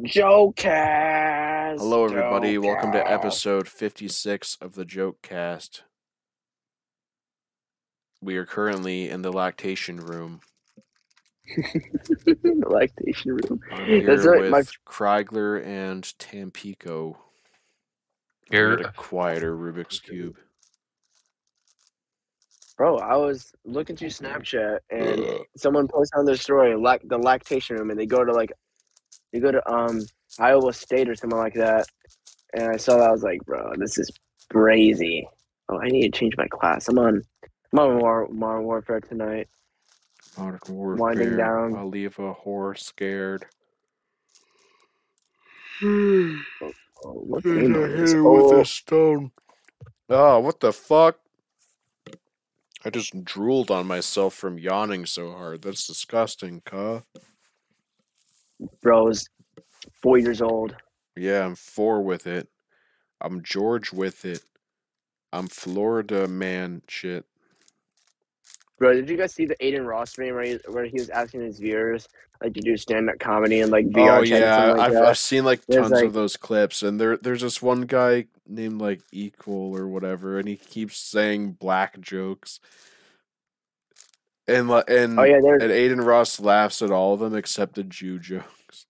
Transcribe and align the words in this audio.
Joke 0.00 0.56
cast. 0.56 1.80
Hello, 1.80 2.04
everybody. 2.06 2.54
Joke 2.54 2.64
Welcome 2.64 2.92
to 2.92 3.10
episode 3.10 3.68
56 3.68 4.56
of 4.62 4.74
the 4.74 4.86
Joke 4.86 5.20
Cast. 5.20 5.82
We 8.22 8.36
are 8.38 8.46
currently 8.46 9.10
in 9.10 9.20
the 9.20 9.30
lactation 9.30 9.98
room. 9.98 10.40
the 11.56 12.64
lactation 12.66 13.32
room. 13.32 13.60
I'm 13.70 13.84
here 13.84 14.06
That's 14.06 14.26
right, 14.26 14.40
with 14.40 14.50
my- 14.50 14.62
Kreigler 14.86 15.62
and 15.62 16.10
Tampico. 16.18 17.18
Here, 18.50 18.74
a 18.74 18.92
quieter 18.92 19.54
Rubik's 19.54 20.00
Cube. 20.00 20.36
Bro, 22.78 22.98
I 22.98 23.16
was 23.16 23.52
looking 23.66 23.96
through 23.96 24.08
Snapchat 24.08 24.78
and 24.90 25.22
someone 25.56 25.86
posted 25.86 26.18
on 26.18 26.24
their 26.24 26.36
story 26.36 26.74
like 26.76 27.02
the 27.04 27.18
lactation 27.18 27.76
room 27.76 27.90
and 27.90 28.00
they 28.00 28.06
go 28.06 28.24
to 28.24 28.32
like 28.32 28.52
they 29.32 29.40
go 29.40 29.50
to 29.52 29.70
um 29.70 30.00
Iowa 30.38 30.72
State 30.72 31.08
or 31.08 31.14
something 31.14 31.38
like 31.38 31.54
that. 31.54 31.86
And 32.54 32.68
I 32.70 32.76
saw 32.76 32.96
that 32.98 33.08
I 33.08 33.12
was 33.12 33.22
like, 33.22 33.40
bro, 33.44 33.72
this 33.76 33.98
is 33.98 34.10
crazy. 34.50 35.26
Oh, 35.68 35.78
I 35.80 35.88
need 35.88 36.12
to 36.12 36.18
change 36.18 36.36
my 36.36 36.46
class. 36.48 36.88
I'm 36.88 36.98
on 36.98 37.22
I'm 37.72 37.78
on 37.78 37.98
War- 37.98 38.28
Modern 38.30 38.64
Warfare 38.64 39.00
tonight. 39.00 39.48
Modern 40.36 40.60
Warfare. 40.68 41.02
Winding 41.02 41.36
down. 41.36 41.74
I'll 41.76 41.88
leave 41.88 42.18
a 42.18 42.34
whore 42.34 42.78
scared. 42.78 43.46
Oh, 45.82 46.38
what 47.04 47.42
game 47.42 47.74
I 47.74 47.78
is 47.78 47.86
hit 47.90 47.96
this? 47.98 48.12
her 48.12 48.22
with 48.22 48.52
Oh, 48.52 48.60
a 48.60 48.64
stone. 48.64 49.32
Oh, 50.08 50.38
what 50.40 50.60
the 50.60 50.72
fuck? 50.72 51.18
I 52.84 52.90
just 52.90 53.24
drooled 53.24 53.70
on 53.70 53.86
myself 53.86 54.34
from 54.34 54.58
yawning 54.58 55.06
so 55.06 55.32
hard. 55.32 55.62
That's 55.62 55.86
disgusting, 55.86 56.62
cuh. 56.64 57.00
Bro, 58.80 58.98
I 58.98 59.02
was 59.02 59.28
four 60.02 60.18
years 60.18 60.42
old. 60.42 60.76
Yeah, 61.16 61.44
I'm 61.44 61.54
four 61.54 62.02
with 62.02 62.26
it. 62.26 62.48
I'm 63.20 63.42
George 63.42 63.92
with 63.92 64.24
it. 64.24 64.42
I'm 65.32 65.48
Florida 65.48 66.28
man 66.28 66.82
shit. 66.88 67.24
Bro, 68.78 68.94
did 68.94 69.08
you 69.08 69.16
guys 69.16 69.32
see 69.32 69.46
the 69.46 69.56
Adin 69.64 69.86
Ross 69.86 70.10
stream 70.10 70.34
where 70.34 70.44
he, 70.44 70.58
where 70.68 70.84
he 70.84 70.94
was 70.94 71.08
asking 71.10 71.42
his 71.42 71.58
viewers 71.58 72.08
like 72.42 72.54
to 72.54 72.60
do 72.60 72.76
stand 72.76 73.08
up 73.08 73.18
comedy 73.18 73.60
and 73.60 73.70
like 73.70 73.86
VR 73.86 74.18
oh 74.18 74.22
yeah, 74.22 74.72
like 74.72 74.92
I've. 74.92 74.96
I've 74.96 75.18
seen 75.18 75.44
like 75.44 75.64
There's, 75.66 75.82
tons 75.82 75.92
like- 75.92 76.04
of 76.04 76.12
those 76.12 76.36
clips, 76.36 76.82
and 76.82 77.00
there 77.00 77.16
there's 77.16 77.42
this 77.42 77.62
one 77.62 77.82
guy 77.82 78.26
named 78.46 78.80
like 78.80 79.00
Equal 79.12 79.76
or 79.76 79.86
whatever, 79.86 80.38
and 80.38 80.48
he 80.48 80.56
keeps 80.56 80.98
saying 80.98 81.52
black 81.52 82.00
jokes, 82.00 82.58
and 84.48 84.70
and 84.70 85.18
Oh 85.18 85.22
yeah, 85.22 85.38
there's 85.42 85.62
and 85.62 85.72
Adin 85.72 86.00
Ross 86.00 86.40
laughs 86.40 86.82
at 86.82 86.90
all 86.90 87.14
of 87.14 87.20
them 87.20 87.34
except 87.34 87.74
the 87.74 87.84
Jew 87.84 88.18
jokes. 88.18 88.86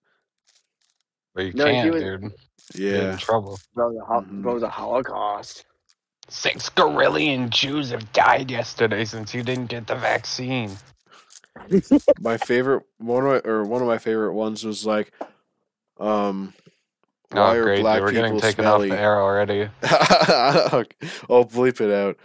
but 1.34 1.44
you 1.46 1.52
No, 1.54 1.66
he 1.66 1.72
can't, 1.72 1.92
was- 1.92 2.02
dude. 2.02 2.32
You're 2.74 2.94
in 2.96 3.02
Yeah, 3.10 3.16
trouble. 3.16 3.58
bro 3.74 3.92
the, 3.92 4.04
ho- 4.04 4.24
bro 4.28 4.58
the 4.58 4.68
Holocaust. 4.68 5.64
Six 6.28 6.68
Gorillion 6.70 7.50
Jews 7.50 7.90
have 7.90 8.10
died 8.12 8.50
yesterday 8.50 9.04
since 9.04 9.34
you 9.34 9.42
didn't 9.42 9.66
get 9.66 9.86
the 9.86 9.96
vaccine. 9.96 10.70
my 12.20 12.38
favorite 12.38 12.84
one 12.98 13.26
of 13.26 13.44
my, 13.44 13.50
or 13.50 13.64
one 13.64 13.82
of 13.82 13.88
my 13.88 13.98
favorite 13.98 14.32
ones 14.32 14.64
was 14.64 14.86
like, 14.86 15.12
um, 16.00 16.54
Oh, 17.34 17.40
why 17.40 17.56
are 17.56 17.62
great. 17.62 17.80
black 17.80 17.96
dude. 17.96 18.04
We're 18.04 18.12
getting 18.12 18.32
people 18.34 18.40
taken 18.40 18.64
smelly? 18.64 18.90
off 18.90 18.96
the 18.96 19.02
air 19.02 19.20
already. 19.20 19.60
Okay, 19.62 20.96
I'll 21.30 21.44
bleep 21.46 21.80
it 21.80 21.90
out. 21.90 22.16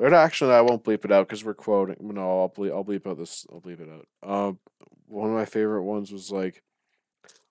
Or 0.00 0.14
actually, 0.14 0.54
I 0.54 0.62
won't 0.62 0.82
bleep 0.82 1.04
it 1.04 1.12
out 1.12 1.28
because 1.28 1.44
we're 1.44 1.52
quoting. 1.52 1.96
No, 2.00 2.40
I'll 2.40 2.48
bleep. 2.48 2.72
I'll 2.72 2.84
bleep 2.84 3.06
out 3.06 3.18
this. 3.18 3.46
I'll 3.52 3.60
bleep 3.60 3.80
it 3.80 3.88
out. 3.90 4.08
Um, 4.28 4.58
one 5.06 5.28
of 5.28 5.36
my 5.36 5.44
favorite 5.44 5.82
ones 5.84 6.10
was 6.10 6.30
like, 6.30 6.62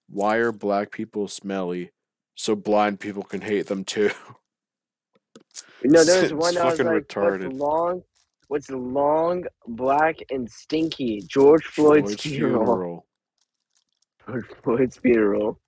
"Why 0.09 0.37
are 0.37 0.51
black 0.51 0.91
people 0.91 1.27
smelly? 1.27 1.91
So 2.33 2.55
blind 2.55 2.99
people 2.99 3.21
can 3.21 3.41
hate 3.41 3.67
them 3.67 3.83
too." 3.85 4.09
No, 5.83 6.03
there 6.03 6.21
was 6.23 6.31
It's 6.31 6.33
one 6.33 6.55
that 6.55 6.65
was 6.65 6.79
fucking 6.79 6.87
like 6.87 7.07
retarded. 7.07 7.43
what's 7.43 7.59
long, 7.59 8.03
what's 8.47 8.69
long, 8.71 9.43
black, 9.67 10.17
and 10.31 10.49
stinky. 10.49 11.21
George 11.27 11.65
Floyd's, 11.65 12.15
Floyd's 12.15 12.23
funeral. 12.23 13.05
George 14.27 14.47
Floyd's 14.63 14.97
funeral. 14.97 15.59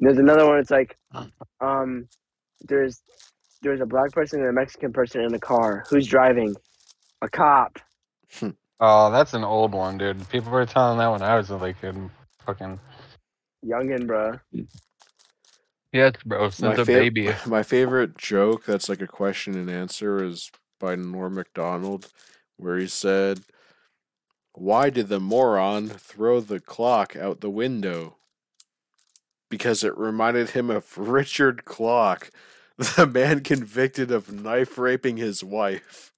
There's 0.00 0.18
another 0.18 0.46
one. 0.46 0.58
It's 0.58 0.70
like, 0.70 0.96
um, 1.60 2.08
there's 2.62 3.00
there's 3.62 3.80
a 3.80 3.86
black 3.86 4.12
person 4.12 4.40
and 4.40 4.48
a 4.50 4.52
Mexican 4.52 4.92
person 4.92 5.22
in 5.22 5.34
a 5.34 5.40
car. 5.40 5.86
Who's 5.90 6.06
driving? 6.06 6.56
A 7.22 7.28
cop. 7.28 7.78
Oh, 8.80 9.10
that's 9.10 9.34
an 9.34 9.44
old 9.44 9.72
one, 9.74 9.98
dude. 9.98 10.28
People 10.30 10.52
were 10.52 10.66
telling 10.66 10.98
that 10.98 11.08
when 11.12 11.22
I 11.22 11.36
was 11.36 11.50
like 11.50 11.82
in 11.84 12.10
fucking 12.46 12.80
Youngin, 13.64 14.06
bro. 14.06 14.32
yes, 15.92 16.14
bro. 16.24 16.50
Since 16.50 16.78
a 16.78 16.86
fav- 16.86 16.86
baby. 16.86 17.30
my 17.46 17.62
favorite 17.62 18.18
joke 18.18 18.64
that's 18.66 18.88
like 18.88 19.02
a 19.02 19.06
question 19.08 19.54
and 19.56 19.70
answer 19.70 20.24
is 20.24 20.50
by 20.80 20.96
Norm 20.96 21.34
Macdonald, 21.34 22.10
where 22.56 22.78
he 22.78 22.88
said, 22.88 23.40
"Why 24.54 24.90
did 24.90 25.08
the 25.08 25.20
moron 25.20 25.88
throw 25.88 26.40
the 26.40 26.60
clock 26.60 27.16
out 27.16 27.40
the 27.40 27.50
window?" 27.50 28.16
Because 29.50 29.84
it 29.84 29.96
reminded 29.98 30.50
him 30.50 30.70
of 30.70 30.96
Richard 30.98 31.64
Clock, 31.66 32.30
the 32.96 33.06
man 33.06 33.40
convicted 33.40 34.10
of 34.10 34.32
knife 34.32 34.78
raping 34.78 35.18
his 35.18 35.44
wife. 35.44 36.12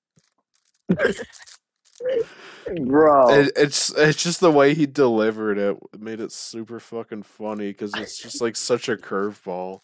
Bro. 2.76 3.30
It, 3.30 3.52
it's 3.56 3.90
it's 3.96 4.22
just 4.22 4.38
the 4.38 4.50
way 4.52 4.72
he 4.72 4.86
delivered 4.86 5.58
it 5.58 5.76
made 5.98 6.20
it 6.20 6.30
super 6.30 6.78
fucking 6.78 7.24
funny 7.24 7.68
because 7.72 7.92
it's 7.96 8.16
just 8.16 8.40
like 8.40 8.54
such 8.54 8.88
a 8.88 8.96
curveball. 8.96 9.80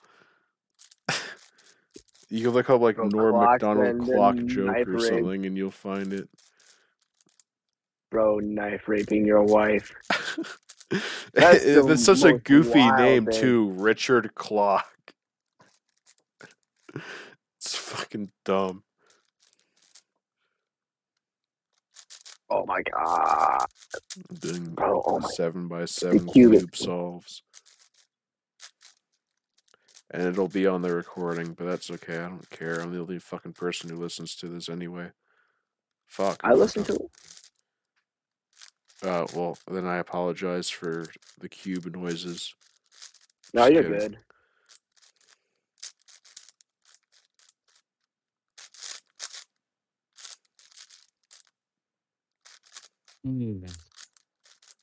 you 2.28 2.44
can 2.44 2.52
look 2.52 2.70
up 2.70 2.80
like 2.80 2.94
Bro, 2.94 3.08
Norm 3.08 3.34
Clock 3.34 3.50
Macdonald 3.50 4.00
clock 4.04 4.36
joke 4.46 4.86
or 4.86 5.00
something, 5.00 5.46
and 5.46 5.56
you'll 5.56 5.72
find 5.72 6.12
it. 6.12 6.28
bro, 8.12 8.38
knife 8.38 8.86
raping 8.86 9.26
your 9.26 9.42
wife. 9.42 9.92
That's 11.34 12.04
such 12.04 12.22
a 12.22 12.34
goofy 12.34 12.88
name 12.92 13.26
thing. 13.26 13.40
too, 13.40 13.70
Richard 13.70 14.36
Clock. 14.36 14.86
It's 17.60 17.74
fucking 17.76 18.30
dumb. 18.44 18.84
Oh 22.50 22.64
my 22.66 22.80
god. 22.82 23.66
Doing 24.40 24.74
Bro, 24.74 25.02
oh 25.04 25.18
my 25.18 25.28
seven 25.28 25.66
by 25.68 25.84
seven 25.84 26.26
cube. 26.28 26.52
cube 26.52 26.76
solves. 26.76 27.42
And 30.10 30.22
it'll 30.26 30.48
be 30.48 30.66
on 30.66 30.82
the 30.82 30.94
recording, 30.94 31.52
but 31.52 31.66
that's 31.66 31.90
okay. 31.90 32.16
I 32.18 32.28
don't 32.28 32.48
care. 32.50 32.80
I'm 32.80 32.92
the 32.94 33.00
only 33.00 33.18
fucking 33.18 33.52
person 33.52 33.90
who 33.90 33.96
listens 33.96 34.34
to 34.36 34.46
this 34.48 34.68
anyway. 34.70 35.10
Fuck. 36.06 36.40
I 36.44 36.54
listen 36.54 36.84
to 36.84 37.10
Uh, 39.02 39.26
well, 39.34 39.58
then 39.70 39.86
I 39.86 39.96
apologize 39.96 40.70
for 40.70 41.04
the 41.40 41.48
cube 41.48 41.94
noises. 41.94 42.54
No, 43.52 43.62
Just 43.62 43.72
you're 43.74 43.82
kidding. 43.82 43.98
good. 43.98 44.18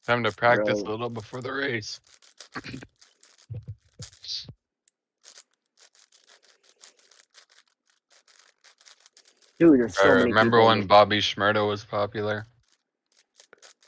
Time 0.05 0.23
to 0.23 0.31
practice 0.31 0.81
Bro. 0.81 0.89
a 0.89 0.91
little 0.91 1.09
before 1.09 1.41
the 1.41 1.51
race. 1.53 1.99
Dude, 9.57 9.79
there's 9.79 9.97
so 9.97 10.03
I 10.03 10.13
many 10.15 10.25
remember 10.25 10.57
people 10.57 10.67
when 10.67 10.81
in 10.81 10.87
Bobby 10.87 11.19
Shmurda 11.19 11.65
was 11.67 11.85
popular? 11.85 12.45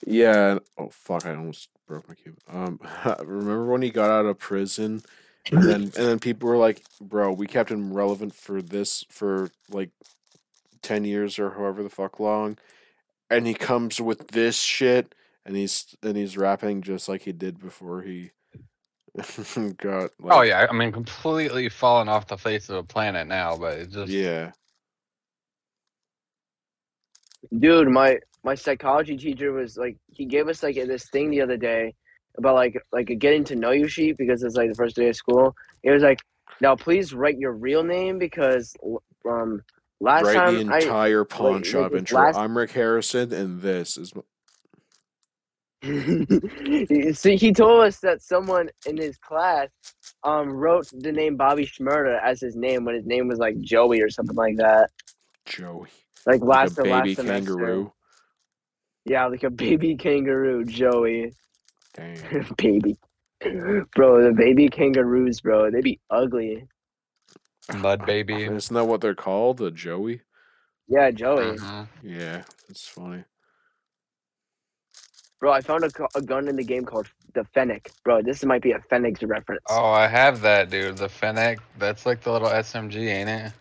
Yeah. 0.05 0.59
Oh 0.77 0.89
fuck! 0.89 1.25
I 1.25 1.35
almost 1.35 1.69
broke 1.85 2.07
my 2.07 2.15
cube. 2.15 2.37
Um, 2.47 2.79
remember 3.19 3.65
when 3.65 3.81
he 3.81 3.89
got 3.89 4.09
out 4.09 4.25
of 4.25 4.39
prison, 4.39 5.03
and 5.51 5.63
then 5.63 5.81
and 5.81 5.91
then 5.91 6.19
people 6.19 6.47
were 6.47 6.57
like, 6.57 6.83
"Bro, 7.01 7.33
we 7.33 7.47
kept 7.47 7.69
him 7.69 7.91
relevant 7.93 8.33
for 8.33 8.61
this 8.61 9.03
for 9.09 9.51
like 9.69 9.89
ten 10.81 11.03
years 11.03 11.37
or 11.37 11.51
however 11.51 11.83
the 11.83 11.89
fuck 11.89 12.21
long," 12.21 12.57
and 13.29 13.47
he 13.47 13.53
comes 13.53 13.99
with 13.99 14.29
this 14.29 14.59
shit, 14.59 15.13
and 15.45 15.55
he's 15.55 15.95
and 16.03 16.15
he's 16.15 16.37
rapping 16.37 16.81
just 16.81 17.07
like 17.09 17.23
he 17.23 17.31
did 17.31 17.59
before 17.59 18.01
he 18.01 18.31
got. 19.77 20.11
Like, 20.19 20.37
oh 20.37 20.41
yeah, 20.41 20.67
I 20.69 20.73
mean 20.73 20.91
completely 20.91 21.69
fallen 21.69 22.09
off 22.09 22.27
the 22.27 22.37
face 22.37 22.69
of 22.69 22.75
the 22.75 22.83
planet 22.83 23.27
now, 23.27 23.57
but 23.57 23.77
it 23.77 23.91
just 23.91 24.11
Yeah. 24.11 24.51
Dude, 27.57 27.89
my 27.89 28.19
my 28.43 28.55
psychology 28.55 29.17
teacher 29.17 29.51
was 29.51 29.77
like 29.77 29.97
he 30.11 30.25
gave 30.25 30.47
us 30.47 30.63
like 30.63 30.75
this 30.75 31.09
thing 31.09 31.29
the 31.29 31.41
other 31.41 31.57
day 31.57 31.93
about 32.37 32.55
like 32.55 32.81
like 32.91 33.09
a 33.09 33.15
getting 33.15 33.43
to 33.45 33.55
know 33.55 33.71
you 33.71 33.87
sheet 33.87 34.17
because 34.17 34.43
it's 34.43 34.55
like 34.55 34.69
the 34.69 34.75
first 34.75 34.95
day 34.95 35.09
of 35.09 35.15
school. 35.15 35.55
It 35.83 35.91
was 35.91 36.03
like, 36.03 36.19
now 36.61 36.75
please 36.75 37.13
write 37.13 37.37
your 37.37 37.53
real 37.53 37.83
name 37.83 38.19
because 38.19 38.75
um 39.29 39.61
last 39.99 40.23
Write 40.25 40.33
time 40.35 40.67
the 40.67 40.73
I 40.73 40.79
entire 40.79 41.23
pawn 41.23 41.53
like, 41.55 41.65
shop 41.65 41.93
intro. 41.93 42.19
last- 42.19 42.35
I'm 42.37 42.57
Rick 42.57 42.71
Harrison, 42.71 43.33
and 43.33 43.61
this 43.61 43.97
is. 43.97 44.13
See, 47.17 47.35
he 47.35 47.53
told 47.53 47.81
us 47.85 47.99
that 47.99 48.21
someone 48.21 48.69
in 48.87 48.97
his 48.97 49.17
class 49.17 49.69
um 50.23 50.49
wrote 50.49 50.89
the 50.91 51.11
name 51.11 51.35
Bobby 51.37 51.65
Shmurda 51.67 52.19
as 52.23 52.41
his 52.41 52.55
name 52.55 52.83
when 52.83 52.95
his 52.95 53.05
name 53.05 53.27
was 53.27 53.37
like 53.39 53.59
Joey 53.61 54.01
or 54.01 54.09
something 54.09 54.35
like 54.35 54.57
that. 54.57 54.89
Joey. 55.45 55.87
Like 56.25 56.41
Like 56.41 56.43
last 56.43 56.79
a 56.79 56.83
to 56.83 56.89
last 56.89 57.15
semester. 57.15 57.23
kangaroo. 57.55 57.93
Yeah, 59.05 59.27
like 59.27 59.43
a 59.43 59.49
baby 59.51 59.95
kangaroo, 59.95 60.65
Joey. 60.65 61.33
Damn. 61.93 62.53
baby. 62.57 62.97
Bro, 63.95 64.23
the 64.23 64.33
baby 64.35 64.67
kangaroos, 64.69 65.39
bro, 65.41 65.69
they 65.69 65.81
be 65.81 65.99
ugly. 66.09 66.65
Mud 67.75 68.05
baby. 68.05 68.43
Isn't 68.45 68.73
that 68.73 68.85
what 68.85 69.01
they're 69.01 69.15
called? 69.15 69.61
A 69.61 69.71
Joey? 69.71 70.21
Yeah, 70.87 71.11
Joey. 71.11 71.57
Mhm. 71.57 71.87
Yeah, 72.01 72.43
that's 72.67 72.87
funny. 72.87 73.23
Bro, 75.39 75.51
I 75.51 75.61
found 75.61 75.83
a, 75.83 75.89
a 76.15 76.21
gun 76.21 76.47
in 76.47 76.55
the 76.55 76.63
game 76.63 76.83
called 76.85 77.07
the 77.33 77.43
Fennec. 77.53 77.91
Bro, 78.03 78.23
this 78.23 78.43
might 78.43 78.61
be 78.61 78.71
a 78.71 78.79
Fennec 78.89 79.17
reference. 79.21 79.61
Oh, 79.69 79.91
I 79.91 80.07
have 80.07 80.41
that, 80.41 80.69
dude. 80.69 80.97
The 80.97 81.09
Fennec. 81.09 81.59
That's 81.77 82.05
like 82.05 82.21
the 82.21 82.31
little 82.31 82.49
SMG, 82.49 82.95
ain't 83.07 83.29
it? 83.29 83.51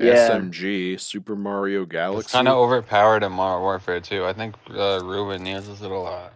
Yeah. 0.00 0.14
SMG, 0.30 0.98
Super 0.98 1.36
Mario 1.36 1.84
Galaxy. 1.84 2.20
It's 2.20 2.32
kind 2.32 2.48
of 2.48 2.56
overpowered 2.56 3.22
in 3.22 3.32
Modern 3.32 3.60
Warfare 3.60 4.00
too. 4.00 4.24
I 4.24 4.32
think 4.32 4.54
uh, 4.70 5.00
Ruben 5.04 5.44
uses 5.44 5.82
it 5.82 5.90
a 5.90 5.98
lot. 5.98 6.32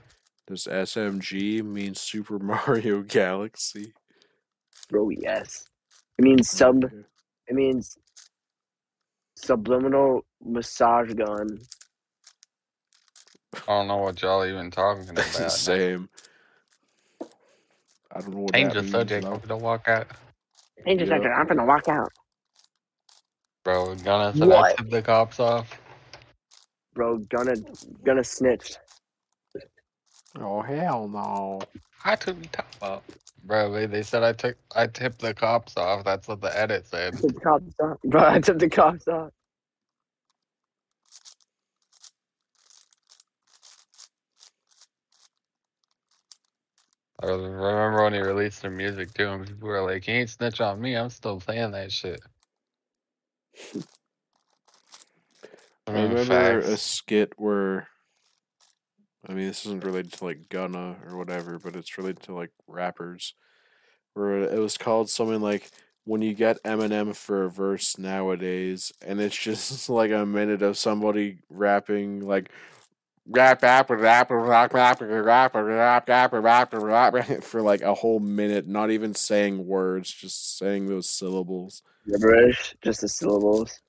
Does 0.46 0.64
SMG 0.70 1.64
mean 1.64 1.94
Super 1.94 2.38
Mario 2.40 3.02
Galaxy? 3.02 3.94
Bro, 4.90 5.10
yes. 5.10 5.68
It 6.18 6.24
means 6.24 6.50
sub. 6.50 6.84
It 7.48 7.54
means 7.54 7.98
subliminal 9.36 10.22
massage 10.44 11.12
gun. 11.14 11.60
I 13.68 13.72
don't 13.78 13.88
know 13.88 13.98
what 13.98 14.22
y'all 14.22 14.46
even 14.46 14.70
talking 14.70 15.18
about. 15.18 15.64
Same. 15.64 16.08
I 18.12 18.20
don't 18.20 18.32
know 18.34 18.40
what 18.40 18.56
Change 18.56 18.74
that 18.74 18.74
the 18.74 18.82
means, 18.82 18.84
subject. 18.84 19.28
though. 19.28 19.40
I'm 19.42 19.48
gonna 19.48 19.58
walk 19.58 19.88
out, 19.88 20.08
Hey, 20.84 20.96
just 20.96 21.12
Yeah. 21.12 21.12
after 21.12 21.32
I'm 21.32 21.46
gonna 21.46 21.66
walk 21.66 21.88
out. 21.88 22.10
bro. 23.64 23.94
Gonna 23.96 24.34
said 24.34 24.50
I 24.50 24.62
What? 24.62 24.76
tip 24.76 24.90
the 24.90 25.02
cops 25.02 25.40
off. 25.40 25.80
Bro, 26.94 27.18
gonna 27.30 27.56
gonna 28.04 28.24
snitch. 28.24 28.78
Oh 30.40 30.62
hell 30.62 31.08
no! 31.08 31.68
I 32.04 32.16
took 32.16 32.40
the 32.42 32.48
top 32.48 32.66
off, 32.82 33.02
bro. 33.46 33.72
They, 33.72 33.86
they 33.86 34.02
said 34.02 34.22
I 34.22 34.32
took 34.32 34.56
I 34.74 34.86
tipped 34.86 35.20
the 35.20 35.34
cops 35.34 35.76
off. 35.76 36.04
That's 36.04 36.28
what 36.28 36.40
the 36.40 36.58
edit 36.58 36.86
said. 36.86 37.18
Took 37.18 37.22
the 37.34 37.40
cops 37.40 37.74
off. 37.80 37.98
Bro, 38.04 38.24
I 38.24 38.40
tipped 38.40 38.60
the 38.60 38.68
cops 38.70 39.08
off. 39.08 39.30
I 47.22 47.26
remember 47.28 48.04
when 48.04 48.12
he 48.12 48.20
released 48.20 48.62
the 48.62 48.70
music 48.70 49.14
too, 49.14 49.28
and 49.28 49.46
people 49.46 49.68
were 49.68 49.82
like, 49.82 50.04
"He 50.04 50.12
ain't 50.12 50.30
snitch 50.30 50.60
on 50.60 50.80
me. 50.80 50.96
I'm 50.96 51.10
still 51.10 51.40
playing 51.40 51.72
that 51.72 51.90
shit." 51.90 52.20
I 55.86 55.92
mean, 55.92 56.10
remember 56.10 56.58
a 56.58 56.76
skit 56.76 57.32
where, 57.36 57.88
I 59.28 59.32
mean, 59.32 59.46
this 59.48 59.66
isn't 59.66 59.84
related 59.84 60.12
to 60.14 60.24
like 60.24 60.48
Gunna 60.48 60.96
or 61.06 61.16
whatever, 61.16 61.58
but 61.58 61.76
it's 61.76 61.98
related 61.98 62.22
to 62.24 62.34
like 62.34 62.50
rappers, 62.66 63.34
where 64.14 64.42
it 64.42 64.58
was 64.58 64.78
called 64.78 65.10
something 65.10 65.40
like 65.40 65.70
"When 66.04 66.22
you 66.22 66.32
get 66.34 66.62
Eminem 66.62 67.14
for 67.14 67.44
a 67.44 67.50
verse 67.50 67.98
nowadays," 67.98 68.92
and 69.02 69.20
it's 69.20 69.36
just 69.36 69.88
like 69.88 70.10
a 70.12 70.24
minute 70.26 70.62
of 70.62 70.78
somebody 70.78 71.38
rapping 71.50 72.20
like. 72.20 72.50
Rap, 73.28 73.60
rap, 73.60 73.90
rap, 73.90 74.30
rap, 74.30 74.72
rap, 74.72 75.00
rap, 75.00 75.00
rap, 75.00 75.52
rap, 75.56 76.32
rap, 76.32 76.32
rap, 76.72 77.12
rap, 77.12 77.42
for 77.42 77.60
like 77.60 77.82
a 77.82 77.92
whole 77.92 78.20
minute, 78.20 78.68
not 78.68 78.92
even 78.92 79.16
saying 79.16 79.66
words, 79.66 80.12
just 80.12 80.56
saying 80.56 80.86
those 80.86 81.08
syllables. 81.08 81.82
Gibberish, 82.08 82.76
just 82.82 83.00
the 83.00 83.08
syllables. 83.08 83.80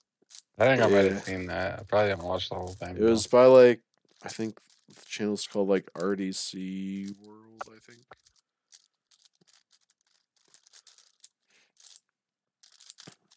I 0.58 0.66
think 0.66 0.82
I 0.82 0.88
might 0.88 1.06
Yeah. 1.06 1.14
have 1.14 1.24
seen 1.24 1.46
that. 1.46 1.80
I 1.80 1.84
probably 1.84 2.10
haven't 2.10 2.26
watched 2.26 2.50
the 2.50 2.56
whole 2.56 2.70
thing. 2.70 2.98
It 2.98 3.04
was 3.04 3.28
by 3.28 3.46
like 3.46 3.82
I 4.24 4.30
think 4.30 4.58
the 4.88 5.06
channel's 5.06 5.48
called 5.48 5.70
like 5.70 5.92
RDC 5.94 7.16
World, 7.26 7.64
I 7.68 7.80
think. 7.80 8.06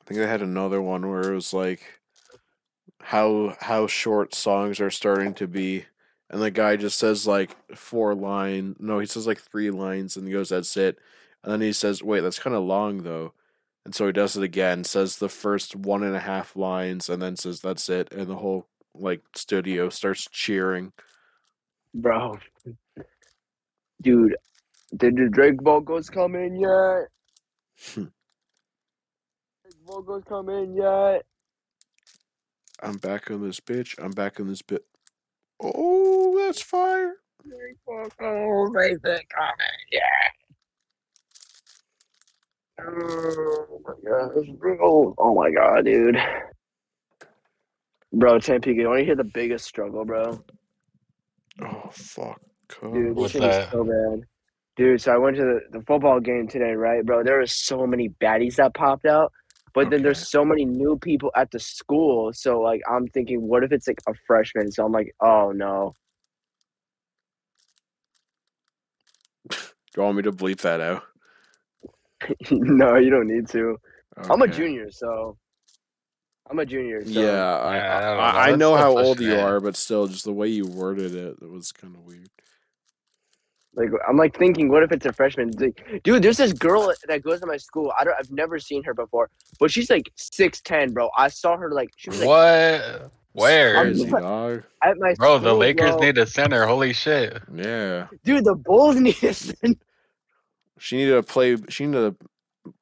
I 0.00 0.05
think 0.06 0.20
they 0.20 0.26
had 0.26 0.43
another 0.43 0.82
one 0.82 1.08
where 1.08 1.31
it 1.31 1.35
was 1.35 1.52
like 1.52 2.00
how 3.00 3.56
how 3.61 3.87
short 3.87 4.35
songs 4.35 4.81
are 4.81 4.91
starting 4.91 5.35
to 5.35 5.47
be 5.47 5.85
and 6.29 6.43
the 6.43 6.50
guy 6.50 6.76
just 6.76 6.99
says 6.99 7.26
like 7.26 7.56
four 7.76 8.14
line 8.14 8.76
no 8.79 8.99
he 8.99 9.06
says 9.06 9.26
like 9.26 9.41
three 9.41 9.70
lines 9.70 10.17
and 10.17 10.26
he 10.26 10.32
goes 10.32 10.50
that's 10.50 10.76
it. 10.76 10.99
And 11.43 11.52
then 11.52 11.61
he 11.61 11.73
says 11.73 12.02
wait 12.02 12.20
that's 12.20 12.38
kind 12.38 12.56
of 12.56 12.64
long 12.64 13.02
though. 13.02 13.32
And 13.85 13.94
so 13.94 14.06
he 14.06 14.12
does 14.12 14.37
it 14.37 14.43
again 14.43 14.85
says 14.85 15.17
the 15.17 15.29
first 15.29 15.75
one 15.76 16.02
and 16.02 16.14
a 16.14 16.20
half 16.20 16.56
lines 16.56 17.08
and 17.08 17.23
then 17.23 17.37
says 17.37 17.61
that's 17.61 17.88
it 17.88 18.12
and 18.12 18.26
the 18.26 18.37
whole 18.37 18.67
like 18.94 19.23
studio 19.35 19.88
starts 19.88 20.29
cheering 20.31 20.93
Bro. 21.95 22.39
Dude, 24.03 24.37
did 24.97 25.17
the 25.17 25.29
Drake 25.31 25.61
vocals 25.63 26.09
come 26.09 26.35
in 26.35 26.57
yet? 26.57 27.09
Drake 27.95 28.11
vocals 29.87 30.25
come 30.29 30.49
in 30.49 30.75
yet? 30.75 31.25
i'm 32.83 32.97
back 32.97 33.31
on 33.31 33.43
this 33.43 33.61
bitch 33.61 33.95
i'm 34.03 34.11
back 34.13 34.41
on 34.41 34.49
this 34.49 34.63
bit 34.63 34.85
oh 35.63 36.39
that's 36.39 36.63
fire 36.63 37.17
Drake 37.47 37.77
vocals, 37.87 38.73
they 39.03 39.21
yet? 39.91 40.03
Oh 42.83 43.81
my 43.87 43.95
gosh, 44.05 44.47
bro. 44.59 45.15
Oh 45.19 45.35
my 45.35 45.51
god, 45.51 45.85
dude. 45.85 46.17
Bro, 48.13 48.41
Tampico, 48.41 48.81
you 48.81 48.89
want 48.89 49.01
to 49.01 49.05
hear 49.05 49.17
the 49.17 49.25
biggest 49.25 49.65
struggle, 49.65 50.05
bro? 50.05 50.43
Oh 51.62 51.91
fuck 51.93 52.41
Dude, 52.81 53.17
this 53.17 53.17
What's 53.17 53.33
shit 53.33 53.43
that? 53.43 53.65
is 53.65 53.71
so 53.71 53.85
bad. 53.85 54.25
Dude, 54.77 55.01
so 55.01 55.12
I 55.12 55.19
went 55.19 55.37
to 55.37 55.43
the, 55.43 55.79
the 55.79 55.85
football 55.85 56.21
game 56.21 56.49
today, 56.49 56.73
right, 56.73 57.05
bro? 57.05 57.23
There 57.23 57.39
were 57.39 57.47
so 57.47 57.87
many 57.87 58.11
baddies 58.23 58.57
that 58.57 58.75
popped 58.75 59.05
out, 59.05 59.33
but 59.75 59.91
then 59.91 60.03
there's 60.03 60.31
so 60.31 60.45
many 60.45 60.65
new 60.65 60.99
people 60.99 61.31
at 61.37 61.51
the 61.51 61.59
school. 61.59 62.33
So 62.33 62.61
like, 62.61 62.81
I'm 62.91 63.07
thinking, 63.09 63.43
what 63.43 63.65
if 63.65 63.73
it's 63.73 63.87
like 63.87 64.01
a 64.09 64.15
freshman? 64.27 64.71
So 64.71 64.85
I'm 64.85 64.93
like, 64.93 65.15
oh 65.21 65.53
no. 65.53 65.95
Do 69.51 69.57
you 69.97 70.03
want 70.03 70.17
me 70.17 70.23
to 70.23 70.33
bleep 70.33 70.61
that 70.61 70.81
out? 70.81 71.03
no, 72.50 72.97
you 72.97 73.11
don't 73.11 73.26
need 73.26 73.49
to. 73.49 73.76
I'm 74.17 74.43
a 74.43 74.49
junior, 74.49 74.90
so 74.90 75.37
I'm 76.50 76.59
a 76.59 76.66
junior. 76.66 77.04
So. 77.04 77.11
Yeah, 77.11 77.57
I, 77.59 77.76
Yeah, 77.76 77.97
I 77.97 78.00
know. 78.00 78.21
I, 78.21 78.28
I 78.28 78.47
That's 78.49 78.59
know 78.59 78.76
how 78.76 78.99
old 78.99 79.21
you 79.21 79.37
are, 79.37 79.61
but 79.61 79.76
still, 79.76 80.09
just 80.09 80.25
the 80.25 80.33
way 80.33 80.49
you 80.49 80.66
worded 80.66 81.14
it, 81.14 81.37
it 81.40 81.50
was 81.50 81.71
kind 81.71 81.95
of 81.95 82.04
weird. 82.04 82.28
Like 83.75 83.90
I'm 84.09 84.16
like 84.16 84.37
thinking, 84.37 84.69
what 84.69 84.83
if 84.83 84.90
it's 84.90 85.07
a 85.07 85.12
freshman? 85.12 85.52
Like, 85.57 86.02
dude, 86.02 86.23
there's 86.23 86.38
this 86.38 86.52
girl 86.52 86.92
that 87.07 87.23
goes 87.23 87.40
to 87.40 87.47
my 87.47 87.57
school. 87.57 87.92
I 87.99 88.02
don't, 88.02 88.16
I've 88.19 88.30
never 88.33 88.59
seen 88.59 88.83
her 88.83 88.95
before, 88.95 89.30
but 89.61 89.71
she's 89.71 89.88
like 89.88 90.11
six 90.16 90.61
ten, 90.61 90.92
bro. 90.92 91.09
I 91.16 91.28
saw 91.28 91.57
her 91.57 91.71
like 91.71 91.90
she 91.97 92.11
was 92.11 92.19
like 92.19 92.28
what? 92.28 93.12
Where? 93.33 93.76
I'm- 93.76 94.11
dog. 94.11 94.64
at 94.83 94.99
my 94.99 95.14
Bro, 95.14 95.38
the 95.38 95.54
Lakers 95.54 95.92
bro. 95.92 96.00
need 96.00 96.19
a 96.19 96.26
center. 96.26 96.66
Holy 96.66 96.92
shit. 96.92 97.40
Yeah, 97.54 98.09
dude. 98.25 98.45
The 98.45 98.57
Bulls 98.57 98.97
need 98.97 99.14
to 99.16 99.33
send 99.33 99.76
she 100.80 100.97
needed 100.97 101.12
to 101.12 101.23
play. 101.23 101.57
She 101.69 101.87
needed 101.87 102.16
to 102.64 102.75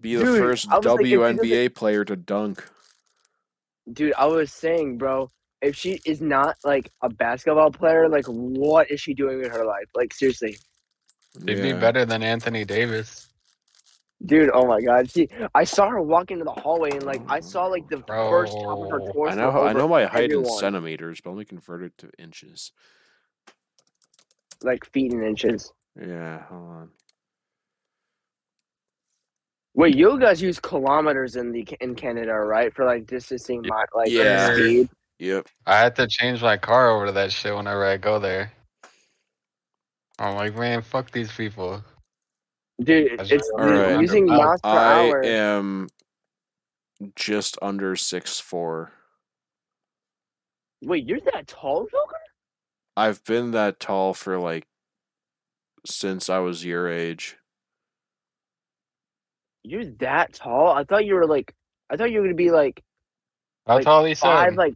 be 0.00 0.14
the 0.14 0.24
Dude, 0.24 0.38
first 0.38 0.70
I 0.70 0.78
was 0.78 0.86
like, 0.86 1.00
WNBA 1.00 1.74
player 1.74 2.04
to 2.04 2.16
dunk. 2.16 2.64
Dude. 3.92 4.14
I 4.18 4.26
was 4.26 4.52
saying, 4.52 4.98
bro, 4.98 5.28
if 5.62 5.76
she 5.76 6.00
is 6.06 6.20
not 6.20 6.56
like 6.64 6.90
a 7.02 7.08
basketball 7.08 7.70
player, 7.70 8.08
like 8.08 8.26
what 8.26 8.90
is 8.90 9.00
she 9.00 9.14
doing 9.14 9.38
with 9.38 9.52
her 9.52 9.64
life? 9.64 9.86
Like 9.94 10.12
seriously, 10.14 10.56
They'd 11.38 11.58
Yeah. 11.58 11.74
be 11.74 11.80
better 11.80 12.04
than 12.04 12.22
Anthony 12.22 12.64
Davis. 12.64 13.28
dude. 14.26 14.50
Oh 14.52 14.66
my 14.66 14.80
god, 14.80 15.10
she. 15.10 15.28
I 15.54 15.64
saw 15.64 15.88
her 15.88 16.02
walk 16.02 16.30
into 16.30 16.44
the 16.44 16.52
hallway 16.52 16.90
and 16.90 17.04
like 17.04 17.22
I 17.28 17.40
saw 17.40 17.66
like 17.66 17.88
the 17.88 18.02
first 18.06 18.52
top 18.52 18.78
of 18.80 18.90
her 18.90 19.00
torso. 19.12 19.32
I 19.32 19.34
know. 19.34 19.50
how- 19.50 19.62
I 19.62 19.72
know 19.72 19.88
my 19.88 20.04
height 20.06 20.32
in 20.32 20.44
centimeters, 20.44 21.20
but 21.22 21.30
let 21.30 21.38
me 21.38 21.44
convert 21.46 21.82
it 21.82 21.96
to 21.98 22.10
inches. 22.18 22.72
like 24.62 24.84
feet 24.92 25.12
and 25.12 25.24
inches. 25.24 25.72
Yeah, 25.98 26.42
hold 26.44 26.68
on. 26.68 26.90
Wait, 29.80 29.96
you 29.96 30.20
guys 30.20 30.42
use 30.42 30.60
kilometers 30.60 31.36
in 31.36 31.52
the 31.52 31.66
in 31.80 31.94
Canada, 31.94 32.34
right? 32.34 32.70
For 32.74 32.84
like 32.84 33.06
distancing 33.06 33.62
my 33.64 33.82
like 33.94 34.12
Yeah. 34.12 34.52
speed. 34.52 34.90
Yep. 35.18 35.46
I 35.66 35.78
had 35.78 35.96
to 35.96 36.06
change 36.06 36.42
my 36.42 36.58
car 36.58 36.90
over 36.90 37.06
to 37.06 37.12
that 37.12 37.32
shit 37.32 37.56
whenever 37.56 37.86
I 37.86 37.96
go 37.96 38.18
there. 38.18 38.52
I'm 40.18 40.36
like, 40.36 40.54
man, 40.54 40.82
fuck 40.82 41.10
these 41.10 41.32
people. 41.32 41.82
Dude, 42.82 43.12
That's 43.16 43.32
it's 43.32 43.50
All 43.56 43.64
right. 43.64 43.98
using 44.02 44.26
miles 44.26 44.60
per 44.60 44.68
I 44.68 44.98
hour. 44.98 45.22
am 45.24 45.88
just 47.16 47.56
under 47.62 47.96
six 47.96 48.38
four. 48.38 48.92
Wait, 50.82 51.08
you're 51.08 51.20
that 51.32 51.46
tall, 51.46 51.86
Joker? 51.90 52.16
I've 52.98 53.24
been 53.24 53.52
that 53.52 53.80
tall 53.80 54.12
for 54.12 54.38
like 54.38 54.66
since 55.86 56.28
I 56.28 56.40
was 56.40 56.66
your 56.66 56.86
age. 56.86 57.38
You're 59.62 59.86
that 60.00 60.32
tall? 60.34 60.68
I 60.72 60.84
thought 60.84 61.04
you 61.04 61.14
were 61.14 61.26
like. 61.26 61.54
I 61.90 61.96
thought 61.96 62.10
you 62.12 62.20
were 62.20 62.26
gonna 62.26 62.34
be 62.36 62.50
like 62.50 62.82
How 63.66 63.76
Like, 63.76 63.84
tall 63.84 64.04
he 64.04 64.14
five. 64.14 64.54
said? 64.54 64.56
Like 64.56 64.74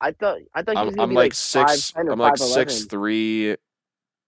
I 0.00 0.12
thought. 0.12 0.38
I 0.54 0.62
thought 0.62 0.78
you 0.78 0.86
was 0.86 0.90
I'm 0.90 0.96
gonna 0.96 1.08
I'm 1.08 1.10
be 1.10 1.16
like 1.16 1.24
like 1.24 1.34
six. 1.34 1.92
5'10" 1.92 2.06
or 2.06 2.12
I'm 2.12 2.18
like 2.18 2.38
six 2.38 2.84
three. 2.84 3.56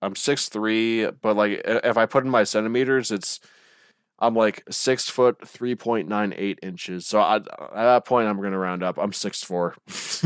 I'm 0.02 0.16
six 0.16 0.48
three, 0.48 1.06
but 1.10 1.36
like 1.36 1.62
if 1.64 1.96
I 1.96 2.06
put 2.06 2.24
in 2.24 2.30
my 2.30 2.44
centimeters, 2.44 3.10
it's 3.10 3.40
I'm 4.18 4.34
like 4.34 4.62
six 4.70 5.08
foot 5.08 5.46
three 5.46 5.74
point 5.74 6.08
nine 6.08 6.34
eight 6.36 6.58
inches. 6.62 7.06
So 7.06 7.20
I, 7.20 7.36
at 7.36 7.44
that 7.74 8.04
point, 8.06 8.28
I'm 8.28 8.40
gonna 8.40 8.58
round 8.58 8.82
up. 8.82 8.98
I'm 8.98 9.12
six 9.12 9.42
four. 9.42 9.76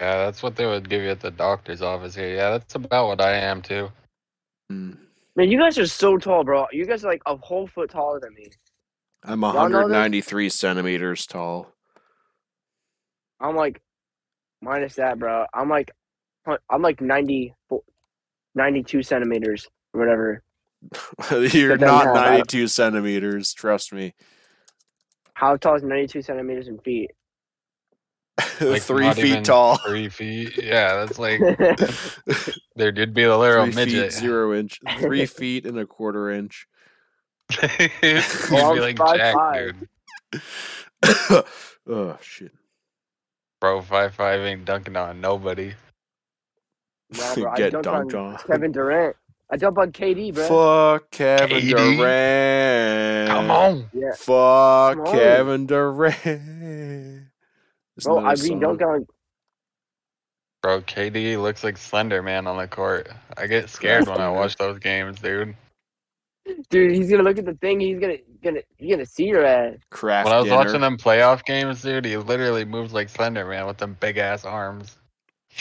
Yeah, 0.00 0.24
that's 0.24 0.42
what 0.42 0.56
they 0.56 0.66
would 0.66 0.88
give 0.88 1.02
you 1.02 1.10
at 1.10 1.20
the 1.20 1.30
doctor's 1.30 1.82
office 1.82 2.14
here. 2.16 2.34
Yeah, 2.34 2.50
that's 2.50 2.74
about 2.74 3.06
what 3.08 3.20
I 3.20 3.36
am 3.36 3.62
too. 3.62 3.90
Mm. 4.72 4.98
Man, 5.36 5.50
you 5.50 5.58
guys 5.58 5.78
are 5.78 5.86
so 5.86 6.18
tall, 6.18 6.44
bro. 6.44 6.66
You 6.72 6.86
guys 6.86 7.04
are 7.04 7.08
like 7.08 7.22
a 7.26 7.36
whole 7.36 7.66
foot 7.66 7.90
taller 7.90 8.20
than 8.20 8.34
me. 8.34 8.52
I'm 9.24 9.40
193 9.40 10.48
centimeters 10.50 11.26
tall. 11.26 11.72
I'm 13.40 13.56
like 13.56 13.80
minus 14.60 14.96
that, 14.96 15.18
bro. 15.18 15.46
I'm 15.54 15.68
like 15.68 15.90
I'm 16.68 16.82
like 16.82 17.00
90, 17.00 17.54
92 18.54 19.02
centimeters 19.02 19.66
or 19.94 20.00
whatever. 20.00 20.42
You're 21.52 21.78
not 21.78 22.08
uh, 22.08 22.12
92 22.12 22.68
centimeters. 22.68 23.54
Trust 23.54 23.92
me. 23.92 24.14
How 25.32 25.56
tall 25.56 25.76
is 25.76 25.82
92 25.82 26.22
centimeters 26.22 26.68
in 26.68 26.78
feet? 26.78 27.10
Like, 28.60 28.82
Three 28.82 29.12
feet 29.12 29.44
tall. 29.44 29.78
Three 29.78 30.08
feet. 30.08 30.62
Yeah, 30.62 30.94
that's 31.04 31.18
like 31.18 31.40
there 32.76 32.92
did 32.92 33.12
be 33.12 33.24
a 33.24 33.36
little 33.36 33.64
Three 33.64 33.74
midget. 33.74 34.12
feet 34.12 34.12
zero 34.12 34.54
inch. 34.54 34.78
Three 35.00 35.26
feet 35.26 35.66
and 35.66 35.78
a 35.78 35.86
quarter 35.86 36.30
inch. 36.30 36.66
You'd 37.50 38.24
Well, 38.50 38.70
I'm 38.70 38.74
be 38.76 38.80
like 38.80 38.96
five 38.98 39.16
Jack, 39.16 39.34
five. 39.34 39.74
dude. 40.32 40.42
oh 41.88 42.18
shit. 42.20 42.52
Bro, 43.60 43.82
five 43.82 44.14
five 44.14 44.40
ain't 44.40 44.64
dunking 44.64 44.96
on 44.96 45.20
nobody. 45.20 45.72
No, 47.16 47.34
bro, 47.34 47.50
I 47.52 47.56
Get 47.56 47.72
dunked 47.74 47.82
dunked 47.84 48.18
on 48.18 48.32
on. 48.32 48.38
Kevin 48.46 48.72
Durant. 48.72 49.14
I 49.50 49.56
dumped 49.56 49.78
on 49.78 49.92
KD, 49.92 50.34
bro. 50.34 50.48
Fuck 50.98 51.10
Kevin 51.12 51.58
KD? 51.60 51.96
Durant. 51.96 53.28
Come 53.30 53.50
on. 53.50 53.90
Yeah, 53.92 54.12
Fuck 54.16 54.96
Come 54.96 55.06
on. 55.06 55.12
Kevin 55.12 55.66
Durant. 55.66 56.14
There's 56.24 57.28
bro. 58.02 58.18
I've 58.18 58.38
been 58.38 58.60
song. 58.60 58.78
dunked 58.78 58.82
on. 58.82 59.06
Bro, 60.62 60.80
KD 60.82 61.40
looks 61.40 61.62
like 61.62 61.76
Slender 61.76 62.22
Man 62.22 62.46
on 62.46 62.56
the 62.56 62.66
court. 62.66 63.08
I 63.36 63.46
get 63.46 63.68
scared 63.68 64.08
when 64.08 64.18
I 64.18 64.30
watch 64.30 64.56
those 64.56 64.78
games, 64.78 65.20
dude. 65.20 65.54
Dude, 66.68 66.92
he's 66.92 67.10
gonna 67.10 67.22
look 67.22 67.38
at 67.38 67.46
the 67.46 67.54
thing. 67.54 67.80
He's 67.80 67.98
gonna 67.98 68.18
gonna 68.42 68.60
he's 68.76 68.90
gonna 68.90 69.06
see 69.06 69.24
your 69.24 69.44
ass. 69.44 69.76
Craft 69.90 70.26
When 70.26 70.34
I 70.34 70.38
was 70.38 70.44
dinner. 70.46 70.56
watching 70.56 70.80
them 70.82 70.98
playoff 70.98 71.44
games, 71.44 71.80
dude, 71.82 72.04
he 72.04 72.16
literally 72.18 72.64
moves 72.64 72.92
like 72.92 73.08
Slender 73.08 73.46
Man 73.46 73.66
with 73.66 73.78
them 73.78 73.96
big 73.98 74.18
ass 74.18 74.44
arms. 74.44 74.96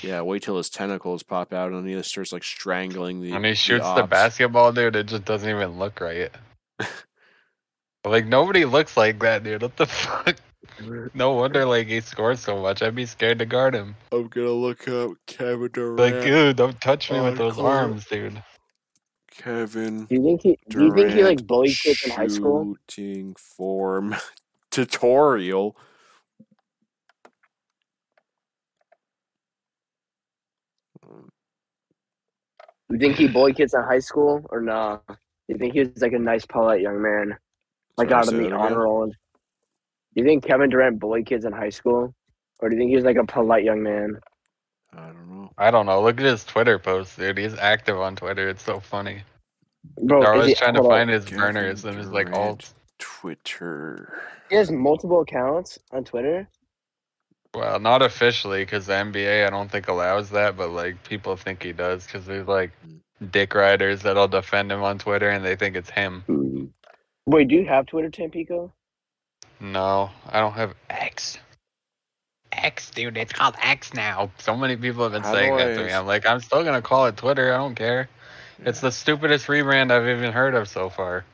Yeah, 0.01 0.21
wait 0.21 0.43
till 0.43 0.57
his 0.57 0.69
tentacles 0.69 1.23
pop 1.23 1.53
out 1.53 1.71
and 1.71 1.87
he 1.87 2.01
starts 2.03 2.33
like 2.33 2.43
strangling 2.43 3.21
the. 3.21 3.31
When 3.31 3.43
he 3.45 3.53
shoots 3.53 3.85
the 3.85 4.01
ops. 4.01 4.09
basketball, 4.09 4.73
dude, 4.73 4.95
it 4.95 5.05
just 5.07 5.23
doesn't 5.23 5.49
even 5.49 5.77
look 5.79 6.01
right. 6.01 6.31
like 8.05 8.25
nobody 8.25 8.65
looks 8.65 8.97
like 8.97 9.19
that, 9.19 9.43
dude. 9.43 9.61
What 9.61 9.77
the 9.77 9.85
fuck? 9.87 10.37
No 11.13 11.33
wonder 11.33 11.65
like 11.65 11.87
he 11.87 12.01
scores 12.01 12.39
so 12.39 12.59
much. 12.61 12.81
I'd 12.81 12.95
be 12.95 13.05
scared 13.05 13.37
to 13.39 13.45
guard 13.45 13.75
him. 13.75 13.95
I'm 14.11 14.27
gonna 14.27 14.49
look 14.49 14.87
up 14.87 15.11
Kevin 15.27 15.69
Durant. 15.71 15.99
Like, 15.99 16.23
dude, 16.23 16.55
don't 16.57 16.79
touch 16.81 17.11
me 17.11 17.19
with 17.21 17.37
those 17.37 17.55
court. 17.55 17.71
arms, 17.71 18.05
dude. 18.05 18.41
Kevin 19.37 20.05
Do 20.05 20.15
you 20.15 20.23
think 20.23 20.41
he? 20.41 20.59
Do 20.69 20.85
you 20.85 20.93
think 20.93 21.09
he 21.09 21.17
Durant 21.17 21.39
like 21.39 21.47
bullied 21.47 21.77
kids 21.77 22.03
in 22.05 22.11
high 22.11 22.27
school? 22.27 22.75
Shooting 22.89 23.35
form 23.35 24.15
tutorial. 24.71 25.75
Do 32.93 32.95
you 32.95 32.99
think 32.99 33.15
he 33.15 33.27
bullied 33.27 33.55
kids 33.55 33.73
in 33.73 33.81
high 33.81 33.99
school 33.99 34.45
or 34.49 34.61
nah? 34.61 34.99
Do 35.07 35.15
you 35.47 35.57
think 35.57 35.73
he 35.73 35.79
was 35.79 36.01
like 36.01 36.13
a 36.13 36.19
nice, 36.19 36.45
polite 36.45 36.81
young 36.81 37.01
man, 37.01 37.35
like 37.97 38.09
Sorry, 38.09 38.19
out 38.19 38.27
of 38.27 38.33
the 38.35 38.51
honor 38.51 38.83
roll? 38.83 39.07
Do 39.07 39.13
you 40.15 40.23
think 40.23 40.45
Kevin 40.45 40.69
Durant 40.69 40.99
bullied 40.99 41.25
kids 41.25 41.43
in 41.45 41.51
high 41.53 41.71
school, 41.71 42.13
or 42.59 42.69
do 42.69 42.75
you 42.75 42.79
think 42.79 42.89
he 42.89 42.95
was 42.95 43.03
like 43.03 43.17
a 43.17 43.25
polite 43.25 43.63
young 43.63 43.81
man? 43.81 44.19
I 44.97 45.07
don't 45.07 45.29
know. 45.29 45.51
I 45.57 45.71
don't 45.71 45.85
know. 45.85 46.01
Look 46.01 46.19
at 46.19 46.25
his 46.25 46.43
Twitter 46.43 46.79
posts, 46.79 47.15
dude. 47.15 47.37
He's 47.37 47.55
active 47.55 47.99
on 47.99 48.15
Twitter. 48.15 48.49
It's 48.49 48.63
so 48.63 48.79
funny. 48.79 49.23
Bro, 50.01 50.21
They're 50.21 50.33
always 50.33 50.47
he- 50.49 50.55
trying 50.55 50.75
to 50.75 50.81
hold 50.81 50.93
on. 50.93 50.99
find 50.99 51.09
his 51.09 51.25
Kevin 51.25 51.39
burners 51.39 51.85
and 51.85 51.97
his 51.97 52.09
like 52.09 52.31
Durant. 52.31 52.59
alts. 52.59 52.73
Twitter. 52.99 54.21
He 54.49 54.55
has 54.55 54.71
multiple 54.71 55.21
accounts 55.21 55.79
on 55.91 56.03
Twitter. 56.03 56.47
Well, 57.53 57.79
not 57.79 58.01
officially, 58.01 58.63
because 58.63 58.87
the 58.87 58.93
NBA 58.93 59.45
I 59.45 59.49
don't 59.49 59.69
think 59.69 59.87
allows 59.87 60.29
that, 60.31 60.57
but 60.57 60.71
like 60.71 61.03
people 61.03 61.35
think 61.35 61.61
he 61.61 61.73
does, 61.73 62.05
because 62.05 62.25
there's 62.25 62.47
like 62.47 62.71
hmm. 62.83 63.27
dick 63.27 63.53
riders 63.53 64.01
that'll 64.01 64.27
defend 64.27 64.71
him 64.71 64.83
on 64.83 64.99
Twitter 64.99 65.29
and 65.29 65.43
they 65.43 65.55
think 65.55 65.75
it's 65.75 65.89
him. 65.89 66.71
Wait, 67.25 67.47
do 67.47 67.55
you 67.55 67.65
have 67.65 67.85
Twitter, 67.85 68.09
Tampico? 68.09 68.71
No, 69.59 70.09
I 70.27 70.39
don't 70.39 70.53
have 70.53 70.73
X. 70.89 71.37
X, 72.53 72.91
dude, 72.91 73.17
it's 73.17 73.33
called 73.33 73.55
X 73.61 73.93
now. 73.93 74.31
So 74.39 74.55
many 74.55 74.75
people 74.75 75.03
have 75.03 75.11
been 75.11 75.23
How 75.23 75.33
saying 75.33 75.57
that 75.57 75.75
to 75.75 75.85
me. 75.85 75.91
I'm 75.91 76.05
like, 76.05 76.25
I'm 76.25 76.39
still 76.39 76.63
gonna 76.63 76.81
call 76.81 77.05
it 77.07 77.17
Twitter. 77.17 77.53
I 77.53 77.57
don't 77.57 77.75
care. 77.75 78.09
It's 78.65 78.81
the 78.81 78.91
stupidest 78.91 79.47
rebrand 79.47 79.91
I've 79.91 80.07
even 80.07 80.31
heard 80.31 80.55
of 80.55 80.69
so 80.69 80.89
far. 80.89 81.25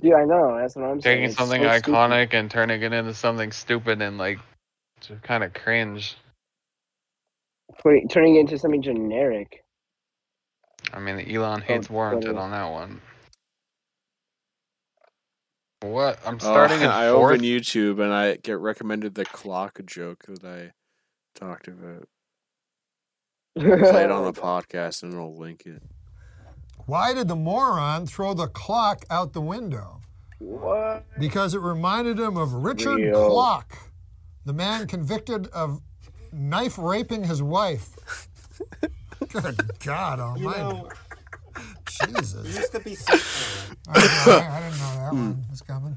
Dude, 0.00 0.12
I 0.12 0.24
know. 0.24 0.56
That's 0.58 0.76
what 0.76 0.84
I'm 0.84 1.00
saying. 1.00 1.16
Taking 1.16 1.24
It's 1.30 1.36
something 1.36 1.62
so 1.62 1.72
stupid. 1.78 1.92
iconic 1.92 2.34
and 2.34 2.50
turning 2.50 2.82
it 2.82 2.92
into 2.92 3.14
something 3.14 3.52
stupid 3.52 4.02
and 4.02 4.18
like 4.18 4.38
just 5.00 5.22
kind 5.22 5.44
of 5.44 5.54
cringe. 5.54 6.16
Turning- 7.82 8.08
turning 8.08 8.36
it 8.36 8.40
into 8.40 8.58
something 8.58 8.82
generic. 8.82 9.64
I 10.92 11.00
mean, 11.00 11.18
Elon 11.30 11.60
oh, 11.62 11.64
hates 11.64 11.90
warranted 11.90 12.36
on 12.36 12.50
that 12.52 12.70
one. 12.70 13.00
What? 15.80 16.18
I'm 16.26 16.34
Oh, 16.36 16.38
starting 16.38 16.80
in 16.80 16.86
I 16.88 17.10
fourth. 17.10 17.34
open 17.34 17.44
YouTube 17.44 18.00
and 18.02 18.12
I 18.12 18.36
get 18.36 18.58
recommended 18.58 19.14
the 19.14 19.24
clock 19.24 19.78
joke 19.84 20.24
that 20.26 20.44
I 20.44 20.72
talked 21.38 21.68
about. 21.68 22.08
Play 23.58 24.04
it 24.04 24.10
on 24.10 24.24
the 24.24 24.32
podcast 24.40 25.02
and 25.02 25.12
it'll 25.12 25.36
link 25.36 25.64
it. 25.66 25.82
Why 26.86 27.12
did 27.14 27.28
the 27.28 27.36
moron 27.36 28.06
throw 28.06 28.32
the 28.34 28.46
clock 28.48 29.04
out 29.10 29.32
the 29.32 29.40
window? 29.40 30.00
what? 30.38 31.04
Because 31.18 31.54
it 31.54 31.60
reminded 31.60 32.18
him 32.20 32.36
of 32.36 32.52
Richard 32.52 32.96
Real. 32.96 33.28
Clock, 33.30 33.78
the 34.44 34.52
man 34.52 34.86
convicted 34.86 35.46
of 35.48 35.80
knife 36.30 36.76
raping 36.78 37.24
his 37.24 37.42
wife. 37.42 38.28
Good 39.32 39.70
God 39.82 40.20
Almighty! 40.20 40.60
know, 40.60 40.90
Jesus, 42.04 42.34
It 42.34 42.58
used 42.60 42.72
to 42.72 42.80
be 42.80 42.94
something. 42.94 43.76
I, 43.88 44.00
didn't 44.00 44.26
know- 44.26 44.48
I 44.48 44.60
didn't 44.60 44.78
know 44.78 44.94
that 44.96 45.10
hmm. 45.10 45.30
one 45.30 45.44
was 45.50 45.62
coming. 45.62 45.96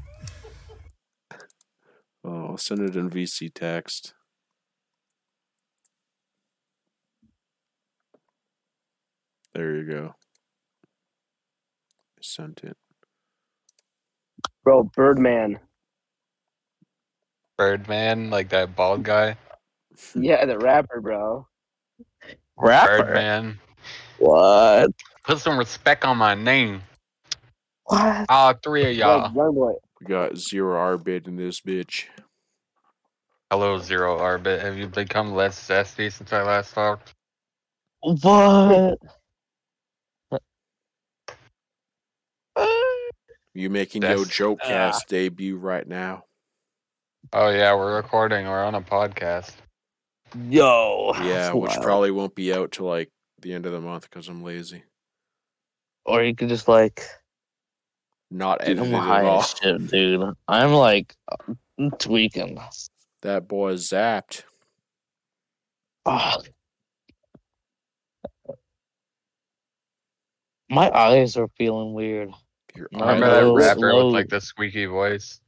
Oh, 2.23 2.47
I'll 2.47 2.57
send 2.57 2.81
it 2.81 2.95
in 2.95 3.09
VC 3.09 3.53
text. 3.53 4.13
There 9.53 9.75
you 9.75 9.91
go. 9.91 10.15
I 10.85 12.21
sent 12.21 12.61
it. 12.63 12.77
Bro, 14.63 14.91
Birdman. 14.95 15.59
Birdman, 17.57 18.29
like 18.29 18.49
that 18.49 18.75
bald 18.75 19.03
guy. 19.03 19.37
Yeah, 20.15 20.45
the 20.45 20.57
rapper, 20.57 21.01
bro. 21.01 21.47
Rapper? 22.57 23.03
Birdman. 23.03 23.59
What? 24.17 24.91
Put 25.29 25.37
some 25.37 25.59
respect 25.59 26.05
on 26.05 26.17
my 26.17 26.33
name. 26.33 26.81
What? 27.83 28.25
All 28.29 28.53
three 28.63 28.89
of 28.89 28.97
y'all. 28.97 29.21
Like, 29.21 29.35
young 29.35 29.53
boy. 29.53 29.73
We 30.01 30.07
got 30.07 30.35
zero 30.35 30.75
R 30.75 30.97
bit 30.97 31.27
in 31.27 31.35
this 31.35 31.61
bitch. 31.61 32.05
Hello, 33.51 33.77
Zero 33.77 34.17
Orbit. 34.17 34.59
Have 34.59 34.75
you 34.75 34.87
become 34.87 35.35
less 35.35 35.67
zesty 35.67 36.11
since 36.11 36.33
I 36.33 36.41
last 36.41 36.73
talked? 36.73 37.13
What? 38.01 38.97
You 43.53 43.69
making 43.69 44.01
That's- 44.01 44.17
your 44.17 44.25
joke 44.25 44.59
uh, 44.63 44.67
cast 44.67 45.09
debut 45.09 45.57
right 45.57 45.87
now? 45.87 46.23
Oh 47.33 47.49
yeah, 47.51 47.75
we're 47.75 47.97
recording. 47.97 48.47
We're 48.47 48.63
on 48.63 48.73
a 48.73 48.81
podcast. 48.81 49.51
Yo. 50.49 51.13
Yeah, 51.21 51.53
which 51.53 51.69
wild. 51.69 51.83
probably 51.83 52.09
won't 52.09 52.33
be 52.33 52.51
out 52.51 52.71
till 52.71 52.87
like 52.87 53.11
the 53.43 53.53
end 53.53 53.67
of 53.67 53.73
the 53.73 53.81
month 53.81 54.09
because 54.09 54.27
I'm 54.27 54.43
lazy. 54.43 54.85
Or 56.05 56.23
you 56.23 56.35
could 56.35 56.49
just 56.49 56.67
like 56.67 57.03
Not 58.31 58.63
dude, 58.65 58.79
I'm 58.79 58.93
at 58.95 59.01
high 59.03 59.25
all. 59.25 59.43
shit, 59.43 59.87
dude. 59.87 60.33
I'm 60.47 60.73
like 60.73 61.15
I'm 61.77 61.91
tweaking. 61.97 62.59
That 63.21 63.47
boy 63.47 63.71
is 63.73 63.89
zapped. 63.89 64.43
Oh. 66.05 66.41
My 70.69 70.89
eyes 70.95 71.35
are 71.37 71.47
feeling 71.57 71.93
weird. 71.93 72.31
Your 72.75 72.87
No, 72.91 73.05
Remember 73.07 73.29
that 73.59 73.65
rapper 73.67 73.93
low- 73.93 74.05
with 74.07 74.13
like 74.13 74.29
the 74.29 74.39
squeaky 74.39 74.85
voice? 74.85 75.39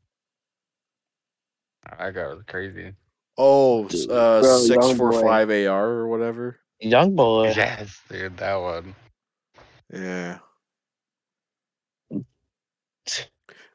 I 1.98 2.12
got 2.12 2.46
crazy. 2.48 2.94
Oh, 3.38 3.86
s- 3.86 4.08
uh, 4.08 4.42
Bro, 4.42 4.60
six 4.60 4.92
four 4.94 5.12
boy. 5.12 5.22
five 5.22 5.50
AR 5.50 5.88
or 5.90 6.08
whatever. 6.08 6.60
Young 6.80 7.16
boy. 7.16 7.54
Yes, 7.56 8.00
dude, 8.10 8.38
that 8.38 8.56
one. 8.56 8.96
Yeah. 9.94 10.40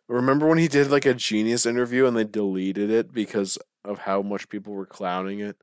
Remember 0.08 0.46
when 0.46 0.58
he 0.58 0.68
did 0.68 0.90
like 0.90 1.04
a 1.04 1.14
genius 1.14 1.66
interview 1.66 2.06
and 2.06 2.16
they 2.16 2.24
deleted 2.24 2.90
it 2.90 3.12
because 3.12 3.58
of 3.84 3.98
how 3.98 4.22
much 4.22 4.48
people 4.48 4.72
were 4.72 4.86
clowning 4.86 5.40
it? 5.40 5.56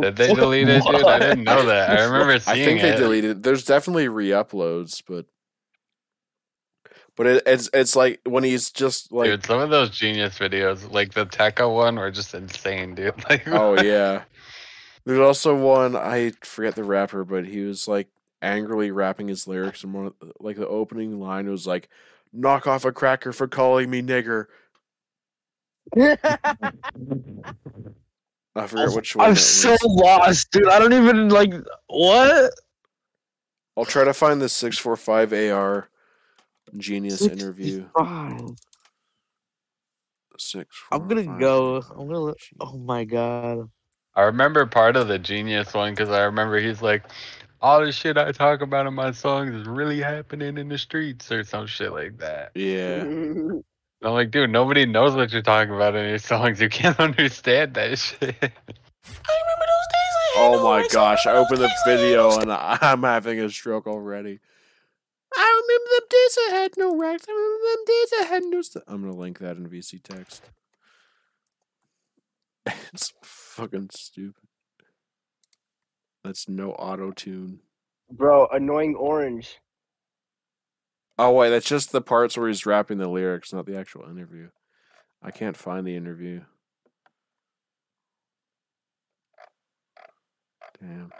Did 0.00 0.16
they 0.16 0.32
delete 0.32 0.68
it, 0.68 0.82
dude? 0.84 1.04
I 1.04 1.18
didn't 1.18 1.44
know 1.44 1.66
that. 1.66 1.98
I 1.98 2.04
remember 2.04 2.38
seeing 2.38 2.58
I 2.62 2.64
think 2.64 2.80
they 2.80 2.90
it. 2.90 2.96
deleted 2.96 3.30
it. 3.30 3.42
There's 3.42 3.64
definitely 3.64 4.08
re-uploads, 4.08 5.02
but 5.06 5.26
but 7.16 7.26
it, 7.26 7.42
it's 7.46 7.70
it's 7.72 7.94
like 7.94 8.20
when 8.24 8.44
he's 8.44 8.70
just 8.70 9.12
like 9.12 9.30
dude, 9.30 9.44
some 9.44 9.60
of 9.60 9.70
those 9.70 9.90
genius 9.90 10.38
videos, 10.38 10.90
like 10.90 11.12
the 11.12 11.26
Tecca 11.26 11.72
one, 11.72 11.96
were 11.96 12.10
just 12.10 12.34
insane, 12.34 12.94
dude. 12.94 13.14
Like, 13.28 13.46
oh 13.48 13.80
yeah. 13.80 14.24
There's 15.04 15.20
also 15.20 15.54
one 15.54 15.96
I 15.96 16.32
forget 16.42 16.76
the 16.76 16.84
rapper, 16.84 17.24
but 17.24 17.44
he 17.46 17.60
was 17.60 17.86
like 17.86 18.08
angrily 18.44 18.90
rapping 18.90 19.28
his 19.28 19.46
lyrics, 19.48 19.82
and 19.82 19.94
one 19.94 20.06
of, 20.06 20.14
like 20.38 20.56
the 20.56 20.68
opening 20.68 21.18
line 21.18 21.48
was 21.48 21.66
like, 21.66 21.88
"Knock 22.32 22.66
off 22.66 22.84
a 22.84 22.92
cracker 22.92 23.32
for 23.32 23.48
calling 23.48 23.90
me 23.90 24.02
nigger." 24.02 24.46
I 25.96 26.16
forget 28.66 28.94
which 28.94 29.16
one. 29.16 29.28
I'm 29.28 29.36
so 29.36 29.76
lost, 29.84 30.50
dude. 30.52 30.68
I 30.68 30.78
don't 30.78 30.92
even 30.92 31.28
like 31.28 31.52
what. 31.86 32.52
I'll 33.76 33.84
try 33.84 34.04
to 34.04 34.14
find 34.14 34.40
the 34.40 34.48
six 34.48 34.78
four 34.78 34.96
five 34.96 35.32
AR 35.32 35.88
genius 36.76 37.22
interview. 37.22 37.86
Six. 40.36 40.76
I'm 40.90 41.06
gonna 41.06 41.24
4, 41.24 41.38
go. 41.38 41.76
I'm 41.90 42.08
gonna. 42.08 42.34
Genius. 42.34 42.52
Oh 42.60 42.78
my 42.78 43.04
god. 43.04 43.70
I 44.16 44.22
remember 44.22 44.64
part 44.66 44.96
of 44.96 45.08
the 45.08 45.18
genius 45.18 45.74
one 45.74 45.92
because 45.92 46.08
I 46.10 46.22
remember 46.22 46.58
he's 46.58 46.82
like, 46.82 47.04
all 47.64 47.82
the 47.82 47.92
shit 47.92 48.18
I 48.18 48.30
talk 48.30 48.60
about 48.60 48.86
in 48.86 48.92
my 48.92 49.10
songs 49.12 49.54
is 49.54 49.66
really 49.66 49.98
happening 49.98 50.58
in 50.58 50.68
the 50.68 50.76
streets 50.76 51.32
or 51.32 51.42
some 51.44 51.66
shit 51.66 51.92
like 51.92 52.18
that. 52.18 52.50
Yeah. 52.54 53.00
I'm 54.02 54.12
like, 54.12 54.30
dude, 54.30 54.50
nobody 54.50 54.84
knows 54.84 55.14
what 55.14 55.32
you're 55.32 55.40
talking 55.40 55.74
about 55.74 55.96
in 55.96 56.06
your 56.06 56.18
songs. 56.18 56.60
You 56.60 56.68
can't 56.68 57.00
understand 57.00 57.72
that 57.72 57.98
shit. 57.98 58.20
I 58.22 58.50
remember 58.50 59.64
those 59.64 59.88
days. 59.90 60.14
Oh 60.36 60.62
my 60.62 60.86
gosh! 60.92 61.26
I 61.26 61.32
opened 61.36 61.60
the 61.62 61.70
video 61.86 62.38
and 62.38 62.52
I- 62.52 62.76
I'm 62.82 63.02
having 63.02 63.40
a 63.40 63.48
stroke 63.48 63.86
already. 63.86 64.40
I 65.34 65.62
remember 65.62 65.90
them 65.90 66.08
days 66.10 66.38
I 66.38 66.60
had 66.60 66.72
no 66.76 66.96
racks. 66.98 67.24
I 67.26 67.32
remember 67.32 67.66
them 67.66 67.84
days 67.86 68.12
I 68.20 68.24
had 68.34 68.44
no 68.44 68.60
stuff. 68.60 68.82
I'm 68.86 69.00
gonna 69.00 69.16
link 69.16 69.38
that 69.38 69.56
in 69.56 69.66
VC 69.70 70.02
text. 70.02 70.42
it's 72.92 73.14
fucking 73.22 73.88
stupid. 73.90 74.43
That's 76.24 76.48
no 76.48 76.72
auto 76.72 77.10
tune. 77.12 77.60
Bro, 78.10 78.48
annoying 78.48 78.94
orange. 78.94 79.58
Oh 81.18 81.32
wait, 81.32 81.50
that's 81.50 81.66
just 81.68 81.92
the 81.92 82.00
parts 82.00 82.36
where 82.36 82.48
he's 82.48 82.66
rapping 82.66 82.98
the 82.98 83.08
lyrics, 83.08 83.52
not 83.52 83.66
the 83.66 83.76
actual 83.78 84.08
interview. 84.10 84.48
I 85.22 85.30
can't 85.30 85.56
find 85.56 85.86
the 85.86 85.94
interview. 85.96 86.40
Damn. 90.80 91.12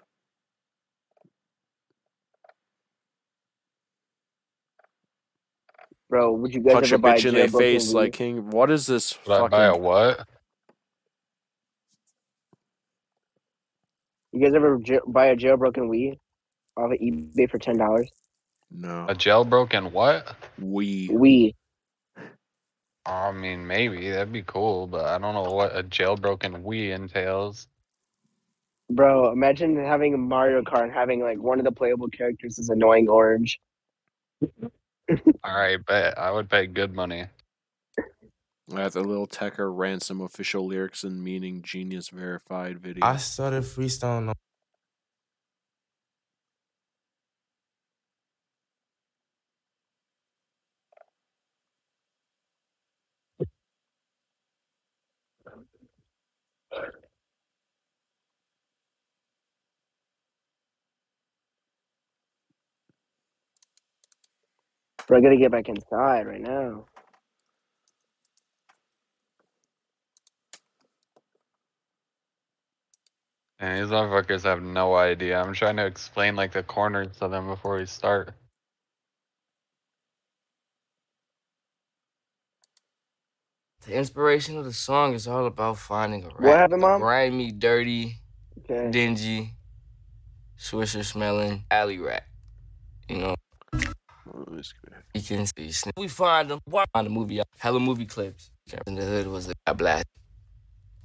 Bro, 6.11 6.33
would 6.35 6.55
you 6.55 6.61
guys 6.61 6.75
Punch 6.75 6.87
ever 6.93 6.95
a 6.97 6.99
buy 6.99 7.15
a 7.15 7.19
bitch 7.19 7.25
in 7.27 7.35
the 7.35 7.41
jailbroken 7.41 7.59
face 7.59 7.89
weed? 7.89 7.95
like 7.95 8.13
King. 8.13 8.51
What 8.51 8.71
is 8.71 8.87
this? 8.87 9.19
Would 9.27 9.33
I 9.35 9.49
buy 9.49 9.65
a 9.65 9.69
fucking- 9.71 9.83
what? 9.83 10.29
You 14.35 14.41
guys 14.41 14.55
ever 14.55 14.79
j- 14.79 14.99
buy 15.07 15.27
a 15.27 15.37
jailbroken 15.37 15.89
weed 15.89 16.19
off 16.77 16.91
of 16.91 16.99
eBay 16.99 17.49
for 17.49 17.59
ten 17.59 17.79
dollars? 17.79 18.11
No. 18.69 19.07
A 19.09 19.15
jailbroken 19.15 19.93
what? 19.93 20.35
We. 20.61 21.09
Weed. 21.13 21.55
I 23.07 23.31
mean, 23.31 23.65
maybe 23.65 24.11
that'd 24.11 24.33
be 24.33 24.43
cool, 24.43 24.89
but 24.89 25.05
I 25.05 25.19
don't 25.19 25.35
know 25.35 25.53
what 25.53 25.77
a 25.77 25.85
jailbroken 25.85 26.65
Wii 26.65 26.91
entails. 26.91 27.69
Bro, 28.91 29.31
imagine 29.31 29.77
having 29.77 30.15
a 30.15 30.19
Mario 30.19 30.63
Kart 30.63 30.83
and 30.83 30.93
having 30.93 31.23
like 31.23 31.39
one 31.39 31.61
of 31.61 31.65
the 31.65 31.73
playable 31.73 32.09
characters 32.09 32.59
is 32.59 32.71
annoying 32.71 33.09
orange. 33.09 33.61
All 34.43 35.57
right, 35.57 35.85
bet 35.87 36.19
I 36.19 36.33
would 36.33 36.51
pay 36.51 36.67
good 36.67 36.93
money. 36.93 37.27
At 38.73 38.93
the 38.93 39.03
Little 39.03 39.27
Tecca 39.27 39.69
Ransom 39.71 40.23
official 40.23 40.67
lyrics 40.67 41.05
and 41.05 41.23
meaning 41.23 41.61
genius 41.61 42.09
verified 42.09 42.81
video. 42.81 43.05
I 43.05 43.19
started 43.19 43.63
freestyling 43.63 44.29
on 44.31 44.35
Bro, 65.07 65.19
I 65.19 65.21
gotta 65.21 65.37
get 65.37 65.51
back 65.51 65.69
inside 65.69 66.27
right 66.27 66.41
now. 66.41 66.87
And 73.61 73.79
these 73.83 73.91
motherfuckers 73.91 74.43
have 74.43 74.63
no 74.63 74.95
idea. 74.95 75.41
I'm 75.41 75.55
trying 75.55 75.77
to 75.77 75.87
explain 75.87 76.37
like 76.37 76.53
the 76.53 76.63
corners 76.63 77.17
to 77.19 77.29
them 77.29 77.47
before 77.47 77.79
we 77.79 77.87
start. 77.87 78.35
The 83.87 83.95
inspiration 83.97 84.57
of 84.59 84.65
the 84.65 84.73
song 84.73 85.13
is 85.15 85.29
all 85.29 85.47
about 85.47 85.79
finding 85.79 86.25
a 86.25 86.29
rap. 86.29 86.41
What 86.41 86.57
happened, 86.57 86.83
Mom? 86.83 87.01
Grimy, 87.01 87.53
dirty, 87.53 88.17
Okay. 88.59 88.91
dingy, 88.91 89.53
swisher 90.59 91.05
smelling 91.05 91.65
alley 91.71 91.99
rat. 91.99 92.25
You 93.09 93.19
know, 93.19 93.35
Oh, 94.35 94.47
you 95.13 95.23
can 95.23 95.47
see. 95.47 95.71
sn- 95.71 95.91
We 95.97 96.09
find 96.09 96.51
them. 96.51 96.61
What? 96.65 96.89
Find 96.95 97.07
the 97.07 97.11
movie. 97.11 97.41
Hella 97.59 97.79
movie 97.79 98.07
clips. 98.07 98.51
In 98.87 98.95
the 98.95 99.03
hood 99.05 99.27
was 99.27 99.53
a 99.67 99.75
blast. 99.75 100.07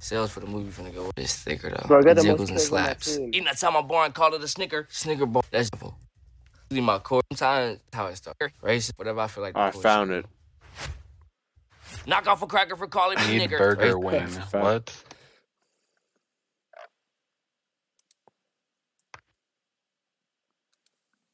Sales 0.02 0.30
for 0.32 0.40
the 0.40 0.46
movie 0.46 0.70
finna 0.70 0.94
go. 0.94 1.10
It's 1.16 1.36
thicker 1.36 1.68
though. 1.70 1.86
Bro, 1.86 1.98
I 1.98 2.02
got 2.02 2.16
the 2.16 2.22
Jiggles 2.22 2.48
and 2.48 2.58
clips 2.58 2.72
on 2.72 2.78
my 2.80 2.84
slaps. 2.86 3.16
team. 3.16 3.28
Eating 3.28 3.44
that 3.44 3.58
time 3.58 3.74
my 3.74 3.82
boy 3.82 4.04
and 4.04 4.14
call 4.14 4.32
it 4.34 4.42
a 4.42 4.48
snicker. 4.48 4.86
Snicker 4.90 5.26
bar. 5.26 5.42
That's 5.50 5.68
simple. 5.68 5.94
Usually 6.70 6.86
my 6.86 6.98
core. 7.00 7.20
Sometimes 7.32 7.80
how 7.92 8.06
it 8.06 8.16
starts. 8.16 8.38
Racist. 8.62 8.92
Whatever 8.96 9.20
I 9.20 9.26
feel 9.26 9.42
like. 9.44 9.54
the 9.54 9.60
I 9.60 9.70
found 9.72 10.10
it. 10.10 10.24
Knock 12.06 12.26
off 12.28 12.40
a 12.42 12.46
cracker 12.46 12.76
for 12.76 12.86
calling 12.86 13.18
me 13.18 13.38
Need 13.38 13.50
nigger. 13.50 13.58
burger 13.58 13.98
Right? 13.98 14.22
wing. 14.22 14.28
What? 14.52 14.90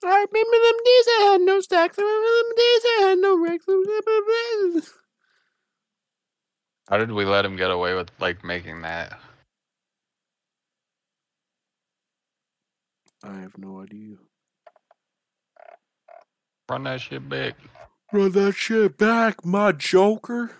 I 0.04 0.08
remember 0.30 0.58
them 0.58 0.84
days 0.84 1.06
I 1.08 1.28
had 1.32 1.40
no 1.40 1.60
stacks. 1.60 1.98
I 1.98 2.02
remember 2.02 2.28
them 2.28 2.52
days 2.56 2.82
I 2.84 3.02
had 3.08 3.18
no 3.18 3.38
racks. 4.82 4.92
How 6.88 6.98
did 6.98 7.10
we 7.10 7.24
let 7.24 7.44
him 7.44 7.56
get 7.56 7.70
away 7.70 7.94
with 7.94 8.10
like 8.20 8.44
making 8.44 8.82
that? 8.82 9.18
I 13.24 13.34
have 13.40 13.58
no 13.58 13.80
idea. 13.82 14.16
Run 16.68 16.84
that 16.84 17.00
shit 17.00 17.28
back. 17.28 17.54
Run 18.12 18.32
that 18.32 18.54
shit 18.54 18.96
back, 18.98 19.44
my 19.44 19.72
joker. 19.72 20.52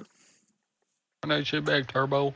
Run 1.22 1.28
that 1.28 1.46
shit 1.46 1.64
back, 1.64 1.86
Turbo. 1.86 2.34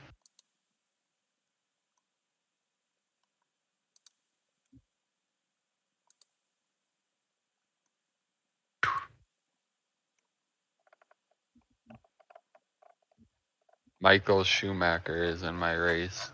Michael 14.00 14.44
Schumacher 14.44 15.24
is 15.24 15.42
in 15.42 15.54
my 15.54 15.74
race. 15.74 16.30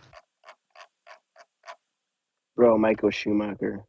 Bro, 2.55 2.79
Michael 2.79 3.11
Schumacher. 3.11 3.85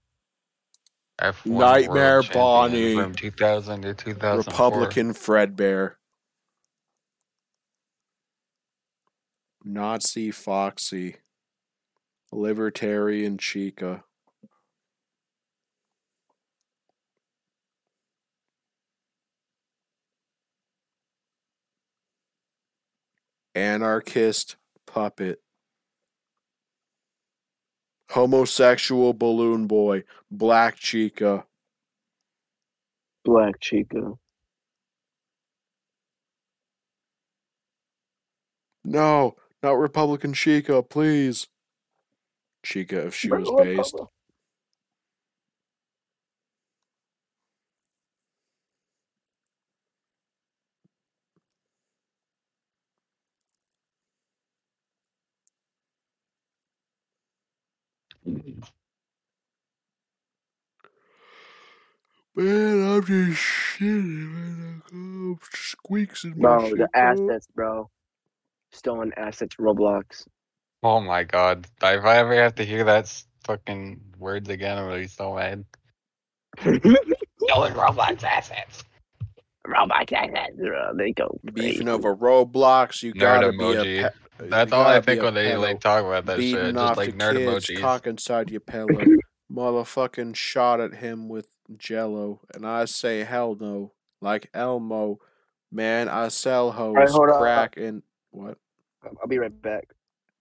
F1 1.21 1.45
Nightmare 1.45 2.21
World 2.21 2.31
Bonnie. 2.33 2.95
from 2.95 3.13
2000 3.13 3.81
to 3.83 3.93
2004. 3.93 4.65
Republican 4.67 5.13
Fredbear. 5.13 5.93
Nazi 9.63 10.31
Foxy. 10.31 11.17
Libertarian 12.31 13.37
Chica. 13.37 14.03
Anarchist 23.57 24.55
puppet, 24.85 25.41
homosexual 28.11 29.13
balloon 29.13 29.67
boy, 29.67 30.03
black 30.31 30.75
chica. 30.77 31.45
Black 33.25 33.59
Chica. 33.59 34.13
No, 38.85 39.35
not 39.61 39.73
Republican 39.73 40.31
Chica, 40.31 40.81
please. 40.81 41.47
Chica, 42.63 43.07
if 43.07 43.15
she 43.15 43.29
was 43.29 43.51
based. 43.57 43.99
Man, 62.35 62.83
I'm 62.89 63.03
just 63.05 63.41
shitting, 63.41 64.31
man. 64.33 64.83
I 64.85 64.89
come 64.89 65.39
squeaks 65.53 66.23
in 66.25 66.39
my 66.39 66.57
Bro, 66.57 66.75
shit, 66.75 66.77
the 66.77 66.89
bro. 66.99 67.35
assets, 67.35 67.47
bro. 67.55 67.89
Stolen 68.71 69.13
assets, 69.17 69.55
Roblox. 69.59 70.25
Oh 70.83 71.01
my 71.01 71.23
god. 71.25 71.67
If 71.83 72.05
I 72.05 72.17
ever 72.19 72.35
have 72.35 72.55
to 72.55 72.65
hear 72.65 72.85
that 72.85 73.13
fucking 73.45 74.01
words 74.19 74.49
again, 74.49 74.77
I'm 74.77 74.85
gonna 74.87 74.99
be 75.01 75.07
so 75.07 75.35
mad. 75.35 75.65
Stolen 77.39 77.73
Roblox 77.73 78.23
assets. 78.23 78.83
Roblox 79.67 80.13
assets. 80.13 80.53
They 80.97 81.11
go 81.11 81.39
Beefing 81.53 81.89
over 81.89 82.15
Roblox, 82.15 83.03
you 83.03 83.13
Nerd 83.13 83.19
gotta 83.19 83.51
be 83.51 83.57
emoji. 83.57 84.05
a 84.05 84.11
pe- 84.39 84.49
That's 84.49 84.71
all 84.71 84.85
I 84.85 85.01
think 85.01 85.21
when 85.21 85.33
they 85.33 85.55
like 85.57 85.79
talk 85.79 86.03
about 86.05 86.25
that 86.27 86.37
beating 86.37 86.59
shit. 86.65 86.77
off 86.77 86.95
Just 86.95 86.97
like 86.97 87.15
nerd 87.15 87.33
kids, 87.37 87.67
emojis. 87.67 87.79
cock 87.81 88.07
inside 88.07 88.49
your 88.49 88.61
pillow. 88.61 89.03
Motherfucking 89.51 90.35
shot 90.35 90.81
at 90.81 90.95
him 90.95 91.29
with 91.29 91.47
jello, 91.77 92.41
and 92.53 92.65
I 92.65 92.85
say 92.85 93.23
hell 93.23 93.55
no. 93.59 93.93
Like 94.21 94.49
Elmo, 94.53 95.19
man, 95.71 96.09
I 96.09 96.27
sell 96.29 96.71
hoes, 96.71 96.95
Alright, 96.95 97.09
hold 97.09 97.29
on. 97.29 97.39
crack, 97.41 97.77
and 97.77 98.03
what? 98.31 98.57
I'll 99.03 99.27
be 99.27 99.37
right 99.37 99.61
back. 99.61 99.85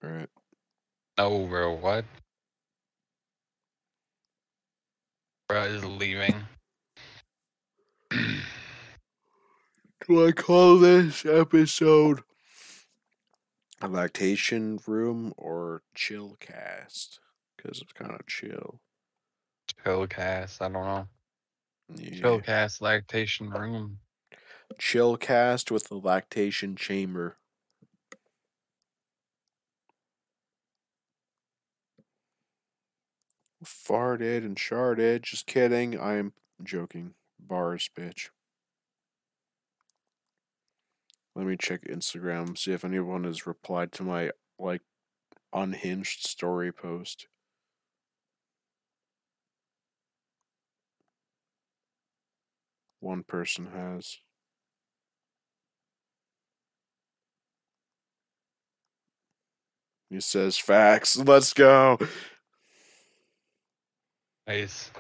Alright. 0.05 0.29
No, 1.19 1.25
oh, 1.25 1.47
bro, 1.47 1.73
what? 1.75 2.05
Bro 5.49 5.63
is 5.63 5.85
leaving. 5.85 6.35
Do 10.07 10.25
I 10.25 10.31
call 10.31 10.79
this 10.79 11.27
episode 11.27 12.21
a 13.81 13.89
lactation 13.89 14.79
room 14.87 15.35
or 15.37 15.83
chill 15.97 16.37
cast? 16.39 17.19
Because 17.57 17.81
it's 17.81 17.93
kind 17.93 18.13
of 18.13 18.25
chill. 18.27 18.81
Chill 19.83 20.07
cast, 20.07 20.63
I 20.63 20.69
don't 20.69 20.85
know. 20.85 21.09
Yeah. 21.95 22.21
Chillcast 22.21 22.81
lactation 22.81 23.51
room. 23.51 23.99
Chill 24.79 25.17
cast 25.17 25.71
with 25.71 25.89
the 25.89 25.97
lactation 25.97 26.77
chamber. 26.77 27.39
Farted 33.65 34.45
and 34.45 34.57
sharded. 34.57 35.23
Just 35.23 35.47
kidding. 35.47 35.99
I'm 35.99 36.33
joking. 36.63 37.15
Bars, 37.41 37.91
bitch. 37.97 38.29
Let 41.37 41.45
me 41.45 41.59
check 41.59 41.83
Instagram, 41.85 42.57
see 42.57 42.73
if 42.73 42.83
anyone 42.83 43.25
has 43.25 43.47
replied 43.47 43.93
to 43.93 44.03
my 44.03 44.31
like 44.59 44.81
unhinged 45.53 46.27
story 46.27 46.73
post. 46.73 47.27
One 53.01 53.23
person 53.23 53.67
has. 53.75 54.17
He 60.09 60.21
says 60.21 60.57
facts. 60.57 61.19
Let's 61.19 61.53
go. 61.53 61.99
Nice. 64.47 64.91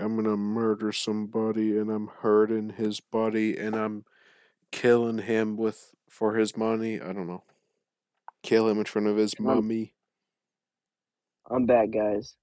I'm 0.00 0.16
gonna 0.16 0.36
murder 0.36 0.92
somebody 0.92 1.76
and 1.78 1.90
I'm 1.90 2.08
hurting 2.08 2.70
his 2.70 3.00
body 3.00 3.56
and 3.58 3.76
I'm 3.76 4.04
killing 4.72 5.18
him 5.18 5.56
with 5.56 5.92
for 6.08 6.34
his 6.36 6.56
money. 6.56 7.00
I 7.00 7.12
don't 7.12 7.26
know. 7.28 7.44
Kill 8.42 8.68
him 8.68 8.78
in 8.78 8.84
front 8.84 9.08
of 9.08 9.16
his 9.16 9.34
Um, 9.46 9.64
mummy. 9.64 9.94
I'm 11.50 11.66
back, 11.66 11.90
guys. 11.90 12.36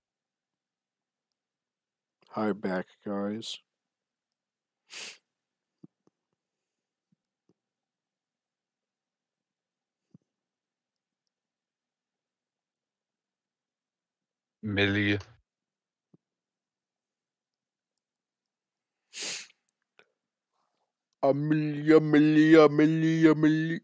Hi 2.32 2.54
back, 2.54 2.88
guys. 3.06 3.60
Millie. 14.64 15.20
Amelia, 21.30 21.98
Amelia, 21.98 22.62
Amelia, 22.62 23.32
Amelia. 23.32 23.80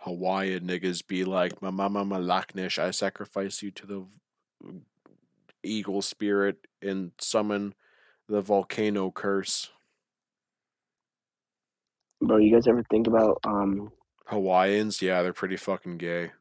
Hawaiian 0.00 0.66
niggas 0.66 1.06
be 1.06 1.24
like, 1.24 1.62
my 1.62 1.70
mama 1.70 2.04
malaknish, 2.04 2.78
I 2.78 2.90
sacrifice 2.90 3.62
you 3.62 3.70
to 3.70 3.86
the 3.86 4.04
eagle 5.62 6.02
spirit 6.02 6.66
and 6.80 7.12
summon 7.20 7.74
the 8.28 8.40
volcano 8.40 9.12
curse. 9.12 9.70
Bro, 12.20 12.38
you 12.38 12.52
guys 12.52 12.66
ever 12.66 12.82
think 12.90 13.06
about 13.06 13.38
um 13.44 13.92
Hawaiians, 14.26 15.02
yeah, 15.02 15.22
they're 15.22 15.32
pretty 15.32 15.56
fucking 15.56 15.98
gay. 15.98 16.32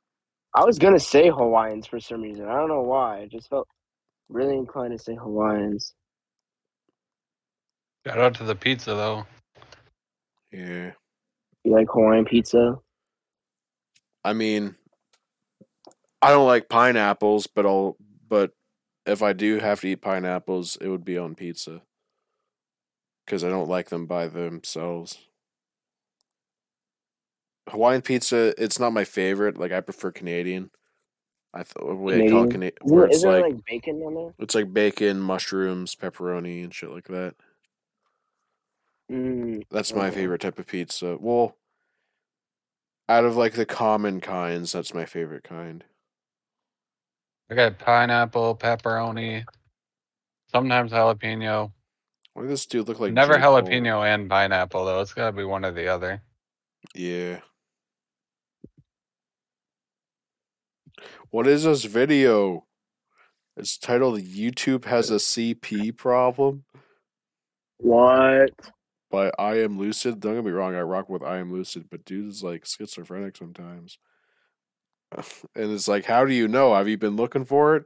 I 0.54 0.66
was 0.66 0.80
gonna 0.80 1.00
say 1.00 1.30
Hawaiians 1.30 1.88
for 1.88 2.00
some 2.00 2.22
reason. 2.22 2.48
I 2.48 2.56
don't 2.56 2.68
know 2.70 2.82
why. 2.82 3.22
I 3.22 3.28
just 3.28 3.50
felt 3.50 3.68
really 4.30 4.58
inclined 4.58 4.98
to 4.98 5.04
say 5.04 5.16
Hawaiians. 5.16 5.94
Shout 8.06 8.18
out 8.18 8.34
to 8.36 8.44
the 8.44 8.56
pizza 8.56 8.94
though. 8.94 9.26
Yeah. 10.52 10.92
You 11.64 11.72
like 11.72 11.88
Hawaiian 11.92 12.26
pizza? 12.26 12.80
I 14.24 14.34
mean, 14.34 14.76
I 16.22 16.32
don't 16.32 16.48
like 16.48 16.70
pineapples, 16.70 17.48
but 17.48 17.66
I'll 17.66 17.96
but 18.28 18.52
if 19.06 19.22
I 19.24 19.34
do 19.34 19.60
have 19.60 19.82
to 19.82 19.88
eat 19.88 20.02
pineapples, 20.02 20.78
it 20.82 20.90
would 20.90 21.06
be 21.06 21.18
on 21.18 21.36
pizza. 21.36 21.82
Cuz 23.26 23.44
I 23.44 23.50
don't 23.50 23.70
like 23.70 23.90
them 23.90 24.06
by 24.06 24.28
themselves. 24.28 25.20
Hawaiian 27.72 28.02
pizza, 28.02 28.54
it's 28.62 28.80
not 28.80 28.94
my 28.94 29.04
favorite. 29.04 29.58
Like 29.58 29.72
I 29.72 29.82
prefer 29.82 30.12
Canadian. 30.12 30.70
I 31.54 31.64
thought 31.64 31.98
what 31.98 32.12
they 32.12 32.30
call 32.30 32.48
Canadian? 32.48 32.50
Canadian, 32.52 32.74
Isn't, 32.86 32.96
where 32.96 33.04
it- 33.06 33.08
it's 33.08 33.18
isn't 33.18 33.32
there 33.32 33.42
like 33.42 33.54
like 33.56 33.66
bacon 33.66 34.02
on 34.04 34.14
there? 34.14 34.34
it's 34.40 34.56
like 34.56 34.74
bacon, 34.74 35.20
mushrooms, 35.20 35.96
pepperoni, 35.96 36.64
and 36.64 36.74
shit 36.74 36.90
like 36.90 37.08
that. 37.08 37.36
Mm, 39.12 39.64
That's 39.70 39.94
my 39.94 40.08
Okay. 40.08 40.16
favorite 40.22 40.42
type 40.42 40.60
of 40.60 40.68
pizza. 40.68 41.18
Well, 41.20 41.58
out 43.10 43.26
of 43.26 43.36
like 43.36 43.54
the 43.54 43.66
common 43.66 44.22
kinds, 44.22 44.72
that's 44.72 44.94
my 44.94 45.06
favorite 45.06 45.44
kind. 45.44 45.84
I 47.50 47.56
got 47.56 47.80
pineapple, 47.80 48.56
pepperoni, 48.56 49.44
sometimes 50.52 50.92
jalapeno. 50.94 51.74
Why 52.34 52.44
does 52.44 52.52
this 52.52 52.66
dude 52.66 52.88
look 52.88 53.02
like 53.02 53.12
Never 53.12 53.34
J. 53.36 53.42
Cole? 53.42 53.62
jalapeno 53.62 54.06
and 54.06 54.30
pineapple 54.30 54.86
though. 54.86 55.02
It's 55.02 55.14
gotta 55.14 55.34
be 55.36 55.44
one 55.44 55.66
or 55.66 55.72
the 55.72 55.88
other. 55.90 56.22
Yeah. 56.96 57.42
What 61.32 61.48
is 61.48 61.64
this 61.64 61.86
video? 61.86 62.66
It's 63.56 63.78
titled 63.78 64.20
YouTube 64.20 64.84
has 64.84 65.10
a 65.10 65.16
CP 65.16 65.96
problem 65.96 66.66
what? 67.78 68.52
by 69.10 69.32
I 69.40 69.60
am 69.60 69.80
lucid. 69.80 70.20
Don't 70.20 70.36
get 70.36 70.44
me 70.44 70.52
wrong, 70.52 70.76
I 70.76 70.82
rock 70.82 71.08
with 71.08 71.24
I 71.24 71.38
am 71.38 71.54
lucid, 71.54 71.86
but 71.90 72.04
dude 72.04 72.28
is 72.28 72.44
like 72.44 72.66
schizophrenic 72.66 73.38
sometimes. 73.38 73.98
and 75.16 75.72
it's 75.72 75.88
like, 75.88 76.04
how 76.04 76.26
do 76.26 76.34
you 76.34 76.50
know? 76.50 76.76
Have 76.76 76.90
you 76.90 76.98
been 76.98 77.16
looking 77.16 77.46
for 77.46 77.78
it? 77.78 77.86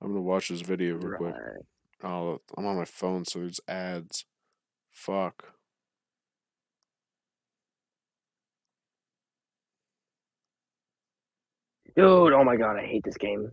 I'm 0.00 0.08
gonna 0.08 0.20
watch 0.20 0.48
this 0.48 0.60
video 0.60 0.94
real 0.94 1.18
quick. 1.18 1.34
Oh, 2.04 2.40
I'm 2.56 2.66
on 2.66 2.76
my 2.76 2.84
phone, 2.84 3.24
so 3.24 3.40
there's 3.40 3.60
ads. 3.66 4.26
Fuck. 4.92 5.53
Dude, 11.96 12.32
oh 12.34 12.42
my 12.42 12.56
god, 12.56 12.76
I 12.76 12.86
hate 12.86 13.04
this 13.04 13.16
game. 13.16 13.52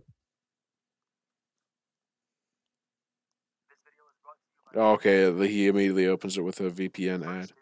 Oh, 4.74 4.96
okay, 4.96 5.30
the- 5.30 5.46
he 5.46 5.68
immediately 5.68 6.06
opens 6.08 6.38
it 6.38 6.42
with 6.42 6.58
a 6.60 6.70
VPN 6.70 7.22
ad. 7.22 7.52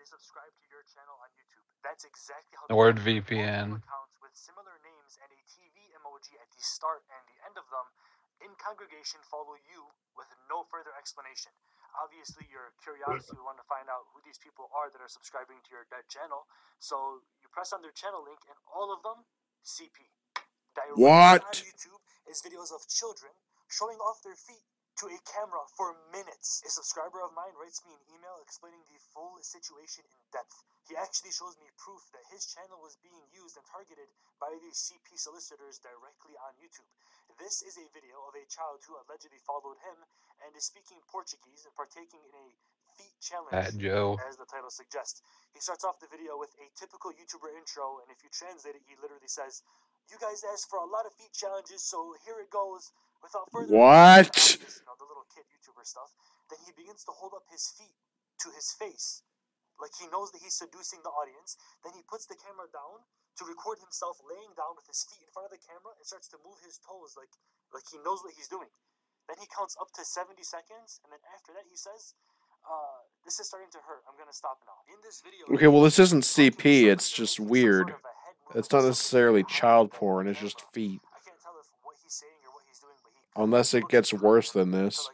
That's 1.82 2.04
exactly 2.06 2.54
how 2.54 2.66
The 2.70 2.76
word 2.78 2.98
VPN. 3.02 3.82
with 4.22 4.36
similar 4.36 4.78
names 4.86 5.18
and 5.20 5.28
a 5.32 5.40
TV 5.50 5.90
emoji 5.98 6.38
at 6.38 6.46
the 6.54 6.62
start 6.62 7.02
and 7.10 7.26
the 7.26 7.34
end 7.44 7.58
of 7.58 7.66
them 7.68 7.86
in 8.46 8.54
congregation 8.56 9.20
follow 9.26 9.58
you 9.68 9.90
with 10.16 10.30
no 10.48 10.62
further 10.70 10.94
explanation. 10.96 11.50
Obviously, 11.98 12.46
your 12.46 12.72
curiosity 12.80 13.36
will 13.36 13.44
want 13.50 13.58
to 13.58 13.64
find 13.66 13.90
out 13.90 14.06
who 14.14 14.22
these 14.22 14.38
people 14.38 14.70
are 14.70 14.88
that 14.88 15.02
are 15.02 15.08
subscribing 15.10 15.58
to 15.66 15.70
your 15.74 15.84
dead 15.90 16.06
channel. 16.08 16.46
So 16.78 17.26
you 17.42 17.48
press 17.50 17.72
on 17.74 17.82
their 17.82 17.90
channel 17.92 18.22
link, 18.22 18.38
and 18.46 18.56
all 18.70 18.94
of 18.94 19.02
them 19.02 19.26
CP. 19.66 20.06
Directly 20.74 21.02
What? 21.02 21.44
On 21.44 21.66
YouTube 21.66 22.02
is 22.30 22.42
videos 22.42 22.70
of 22.70 22.86
children 22.86 23.32
showing 23.70 23.98
off 23.98 24.22
their 24.22 24.38
feet 24.38 24.62
to 25.00 25.08
a 25.08 25.18
camera 25.24 25.64
for 25.78 25.96
minutes. 26.12 26.60
A 26.66 26.70
subscriber 26.70 27.24
of 27.24 27.32
mine 27.32 27.56
writes 27.56 27.80
me 27.88 27.96
an 27.96 28.04
email 28.12 28.36
explaining 28.44 28.84
the 28.90 29.00
full 29.14 29.40
situation 29.40 30.04
in 30.04 30.20
depth. 30.28 30.60
He 30.84 30.98
actually 30.98 31.32
shows 31.32 31.56
me 31.56 31.72
proof 31.80 32.04
that 32.12 32.26
his 32.28 32.44
channel 32.44 32.82
was 32.82 33.00
being 33.00 33.24
used 33.32 33.56
and 33.56 33.64
targeted 33.64 34.10
by 34.36 34.52
the 34.52 34.72
CP 34.74 35.16
solicitors 35.16 35.80
directly 35.80 36.36
on 36.44 36.52
YouTube. 36.60 36.90
This 37.40 37.64
is 37.64 37.80
a 37.80 37.86
video 37.96 38.20
of 38.28 38.36
a 38.36 38.44
child 38.52 38.84
who 38.84 38.98
allegedly 39.00 39.40
followed 39.40 39.80
him 39.80 40.04
and 40.44 40.52
is 40.52 40.68
speaking 40.68 41.00
Portuguese 41.08 41.64
and 41.64 41.72
partaking 41.72 42.20
in 42.20 42.34
a 42.36 42.48
feet 43.00 43.16
challenge 43.24 43.56
Fat 43.56 43.72
Joe. 43.80 44.20
as 44.28 44.36
the 44.36 44.44
title 44.44 44.68
suggests. 44.68 45.24
He 45.56 45.64
starts 45.64 45.86
off 45.86 46.02
the 46.04 46.10
video 46.12 46.36
with 46.36 46.52
a 46.60 46.68
typical 46.76 47.14
YouTuber 47.16 47.48
intro, 47.56 48.04
and 48.04 48.12
if 48.12 48.20
you 48.20 48.28
translate 48.28 48.76
it, 48.76 48.84
he 48.84 48.98
literally 49.00 49.30
says, 49.30 49.64
"You 50.10 50.18
guys 50.18 50.42
asked 50.52 50.68
for 50.68 50.78
a 50.78 50.86
lot 50.86 51.06
of 51.06 51.14
feet 51.14 51.32
challenges, 51.32 51.82
so 51.82 52.14
here 52.24 52.38
it 52.40 52.50
goes." 52.50 52.92
Without 53.22 53.52
further 53.52 53.76
What? 53.76 54.32
ado, 54.32 54.64
you 54.64 54.84
know, 54.88 54.96
the 54.96 55.04
little 55.04 55.28
kid 55.28 55.44
YouTuber 55.52 55.84
stuff. 55.84 56.16
Then 56.48 56.58
he 56.64 56.72
begins 56.72 57.04
to 57.04 57.12
hold 57.12 57.34
up 57.36 57.44
his 57.52 57.68
feet 57.68 57.92
to 58.40 58.48
his 58.50 58.72
face, 58.72 59.22
like 59.78 59.92
he 60.00 60.08
knows 60.08 60.32
that 60.32 60.40
he's 60.40 60.56
seducing 60.56 61.02
the 61.04 61.10
audience. 61.12 61.56
Then 61.84 61.92
he 61.92 62.00
puts 62.02 62.24
the 62.24 62.34
camera 62.34 62.64
down 62.72 63.04
to 63.36 63.44
record 63.44 63.78
himself 63.78 64.16
laying 64.24 64.56
down 64.56 64.72
with 64.74 64.86
his 64.88 65.04
feet 65.04 65.20
in 65.20 65.28
front 65.36 65.46
of 65.46 65.52
the 65.52 65.60
camera 65.60 65.92
and 66.00 66.04
starts 66.08 66.28
to 66.32 66.38
move 66.40 66.58
his 66.64 66.78
toes 66.80 67.12
like 67.16 67.28
like 67.76 67.84
he 67.92 67.98
knows 68.00 68.24
what 68.24 68.32
he's 68.32 68.48
doing. 68.48 68.72
Then 69.28 69.36
he 69.38 69.46
counts 69.46 69.76
up 69.78 69.92
to 69.94 70.02
70 70.04 70.42
seconds, 70.42 70.98
and 71.04 71.12
then 71.12 71.20
after 71.36 71.52
that 71.52 71.68
he 71.68 71.76
says, 71.76 72.14
uh, 72.64 73.04
"This 73.22 73.38
is 73.38 73.46
starting 73.46 73.70
to 73.76 73.80
hurt. 73.84 74.02
I'm 74.08 74.16
gonna 74.16 74.32
stop 74.32 74.64
now." 74.66 74.80
In 74.88 75.00
this 75.02 75.20
video, 75.20 75.44
Okay, 75.54 75.68
well, 75.68 75.82
this 75.82 75.98
isn't 76.00 76.24
he's 76.24 76.34
talking 76.34 76.50
to 76.52 76.56
CP, 76.56 76.88
it's 76.88 77.10
just 77.10 77.36
some 77.36 77.44
sort 77.44 77.50
weird. 77.52 77.90
of 77.90 77.94
a 77.94 77.94
head 77.94 78.00
move 78.00 78.09
it's 78.54 78.72
not 78.72 78.84
necessarily 78.84 79.44
child 79.44 79.92
porn, 79.92 80.26
it's 80.26 80.40
just 80.40 80.62
feet. 80.72 81.00
Unless 83.36 83.74
it 83.74 83.88
gets 83.88 84.12
worse 84.12 84.50
than 84.50 84.70
this. 84.72 85.08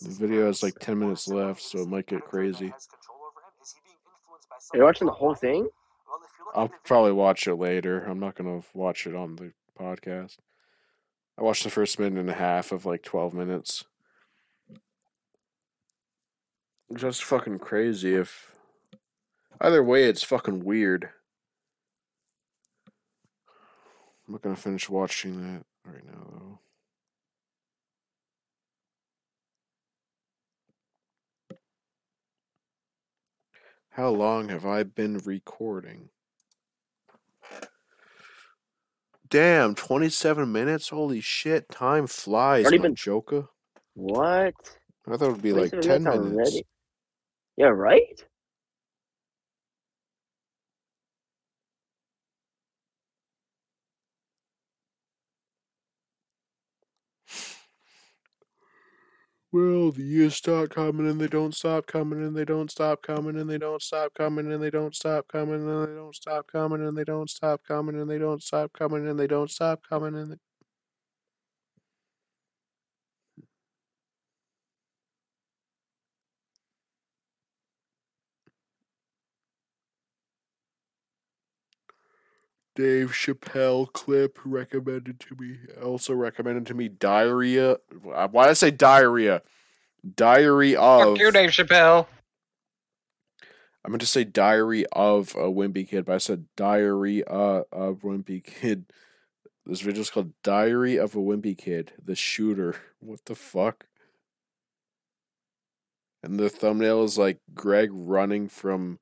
The 0.00 0.10
video 0.10 0.46
has 0.46 0.62
like 0.62 0.78
10 0.78 0.98
minutes 0.98 1.26
left, 1.26 1.60
so 1.60 1.80
it 1.80 1.88
might 1.88 2.06
get 2.06 2.24
crazy. 2.24 2.72
Are 4.72 4.78
you 4.78 4.84
watching 4.84 5.06
the 5.06 5.12
whole 5.12 5.34
thing? 5.34 5.68
I'll 6.54 6.70
probably 6.84 7.12
watch 7.12 7.46
it 7.48 7.56
later. 7.56 8.04
I'm 8.04 8.20
not 8.20 8.36
going 8.36 8.60
to 8.60 8.66
watch 8.74 9.06
it 9.06 9.16
on 9.16 9.36
the 9.36 9.52
podcast. 9.78 10.36
I 11.36 11.42
watched 11.42 11.64
the 11.64 11.70
first 11.70 11.98
minute 11.98 12.18
and 12.18 12.30
a 12.30 12.34
half 12.34 12.72
of 12.72 12.86
like 12.86 13.02
12 13.02 13.34
minutes. 13.34 13.84
Just 16.94 17.24
fucking 17.24 17.58
crazy 17.58 18.14
if 18.14 18.52
Either 19.60 19.82
way, 19.82 20.04
it's 20.04 20.22
fucking 20.22 20.64
weird. 20.64 21.10
I'm 24.26 24.32
not 24.32 24.42
gonna 24.42 24.56
finish 24.56 24.88
watching 24.88 25.40
that 25.42 25.64
right 25.90 26.04
now, 26.04 26.26
though. 26.30 26.58
How 33.90 34.10
long 34.10 34.48
have 34.48 34.64
I 34.64 34.82
been 34.84 35.18
recording? 35.18 36.10
Damn, 39.28 39.74
27 39.74 40.50
minutes? 40.50 40.88
Holy 40.88 41.20
shit, 41.20 41.68
time 41.68 42.06
flies, 42.06 42.64
Already 42.64 42.78
been- 42.78 42.94
joker. 42.94 43.48
What? 43.94 44.54
I 45.06 45.16
thought 45.16 45.28
it 45.28 45.32
would 45.32 45.42
be 45.42 45.52
like 45.52 45.70
10 45.72 46.04
minutes 46.04 46.06
already? 46.06 46.66
Yeah, 47.56 47.66
right? 47.68 48.24
Well, 59.58 59.90
the 59.90 60.04
years 60.04 60.36
start 60.36 60.70
coming 60.70 61.08
and 61.08 61.20
they 61.20 61.26
don't 61.26 61.52
stop 61.52 61.88
coming 61.88 62.22
and 62.22 62.36
they 62.36 62.44
don't 62.44 62.70
stop 62.70 63.02
coming 63.02 63.36
and 63.40 63.50
they 63.50 63.58
don't 63.58 63.82
stop 63.82 64.14
coming 64.14 64.52
and 64.52 64.62
they 64.62 64.70
don't 64.70 64.94
stop 64.94 65.26
coming 65.26 65.66
and 65.66 65.76
they 65.76 65.90
don't 65.90 66.14
stop 66.14 66.46
coming 66.46 66.86
and 66.86 66.96
they 66.96 67.02
don't 67.02 67.28
stop 67.28 67.62
coming 67.66 67.96
and 68.00 68.08
they 68.08 68.18
don't 68.18 68.40
stop 68.40 68.72
coming 68.72 69.08
and 69.08 69.18
they 69.18 69.26
don't 69.26 69.50
stop 69.50 69.80
coming 69.88 70.14
and 70.14 70.32
they... 70.32 70.47
Dave 82.78 83.10
Chappelle 83.10 83.92
clip 83.92 84.38
recommended 84.44 85.18
to 85.18 85.34
me. 85.34 85.58
Also 85.82 86.14
recommended 86.14 86.64
to 86.66 86.74
me 86.74 86.88
diarrhea. 86.88 87.78
Why 88.02 88.28
did 88.28 88.50
I 88.50 88.52
say 88.52 88.70
diarrhea? 88.70 89.42
Diary 90.14 90.76
of. 90.76 91.00
Fuck 91.00 91.18
you, 91.18 91.32
Dave 91.32 91.50
Chappelle. 91.50 92.06
I 93.84 93.88
meant 93.88 94.00
to 94.02 94.06
say 94.06 94.22
diary 94.22 94.86
of 94.92 95.34
a 95.34 95.50
wimpy 95.50 95.88
kid, 95.88 96.04
but 96.04 96.14
I 96.14 96.18
said 96.18 96.44
diary 96.54 97.24
uh, 97.24 97.62
of 97.72 98.02
wimpy 98.02 98.44
kid. 98.44 98.84
This 99.66 99.80
video 99.80 100.02
is 100.02 100.10
called 100.10 100.32
Diary 100.44 100.96
of 100.96 101.14
a 101.14 101.18
Wimpy 101.18 101.58
Kid, 101.58 101.92
the 102.02 102.14
shooter. 102.14 102.76
What 103.00 103.26
the 103.26 103.34
fuck? 103.34 103.86
And 106.22 106.38
the 106.40 106.48
thumbnail 106.48 107.04
is 107.04 107.18
like 107.18 107.40
Greg 107.54 107.90
running 107.92 108.48
from 108.48 108.98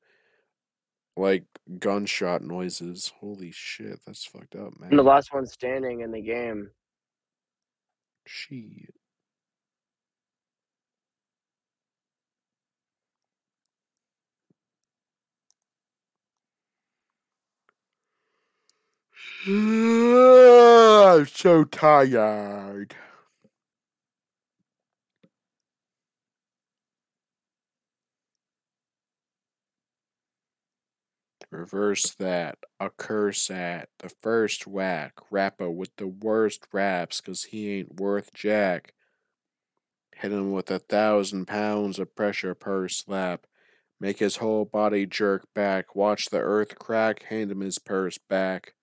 like 1.16 1.44
gunshot 1.78 2.42
noises. 2.42 3.12
Holy 3.20 3.50
shit, 3.50 4.00
that's 4.06 4.24
fucked 4.24 4.54
up, 4.54 4.78
man. 4.78 4.90
I'm 4.90 4.96
the 4.96 5.02
last 5.02 5.32
one 5.32 5.46
standing 5.46 6.00
in 6.00 6.12
the 6.12 6.20
game. 6.20 6.70
Shit. 8.26 8.94
I'm 19.46 21.26
so 21.26 21.64
tired. 21.64 22.94
Reverse 31.50 32.14
that. 32.14 32.58
A 32.80 32.90
curse 32.90 33.50
at 33.50 33.88
the 33.98 34.08
first 34.08 34.66
whack. 34.66 35.14
Rapper 35.30 35.70
with 35.70 35.94
the 35.96 36.06
worst 36.06 36.66
raps, 36.72 37.20
'cause 37.20 37.44
he 37.44 37.70
ain't 37.78 37.96
worth 38.00 38.32
jack. 38.34 38.94
Hit 40.16 40.32
him 40.32 40.52
with 40.52 40.70
a 40.70 40.78
thousand 40.78 41.46
pounds 41.46 41.98
of 41.98 42.14
pressure 42.14 42.54
per 42.54 42.88
slap. 42.88 43.46
Make 44.00 44.18
his 44.18 44.36
whole 44.36 44.64
body 44.64 45.06
jerk 45.06 45.52
back. 45.54 45.94
Watch 45.94 46.26
the 46.30 46.40
earth 46.40 46.78
crack. 46.78 47.22
Hand 47.24 47.50
him 47.50 47.60
his 47.60 47.78
purse 47.78 48.18
back. 48.18 48.74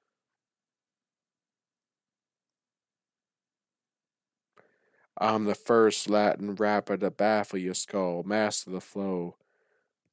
I'm 5.17 5.45
the 5.45 5.55
first 5.55 6.09
Latin 6.09 6.55
rapper 6.55 6.97
to 6.97 7.11
baffle 7.11 7.59
your 7.59 7.73
skull. 7.75 8.23
Master 8.23 8.71
the 8.71 8.81
flow. 8.81 9.37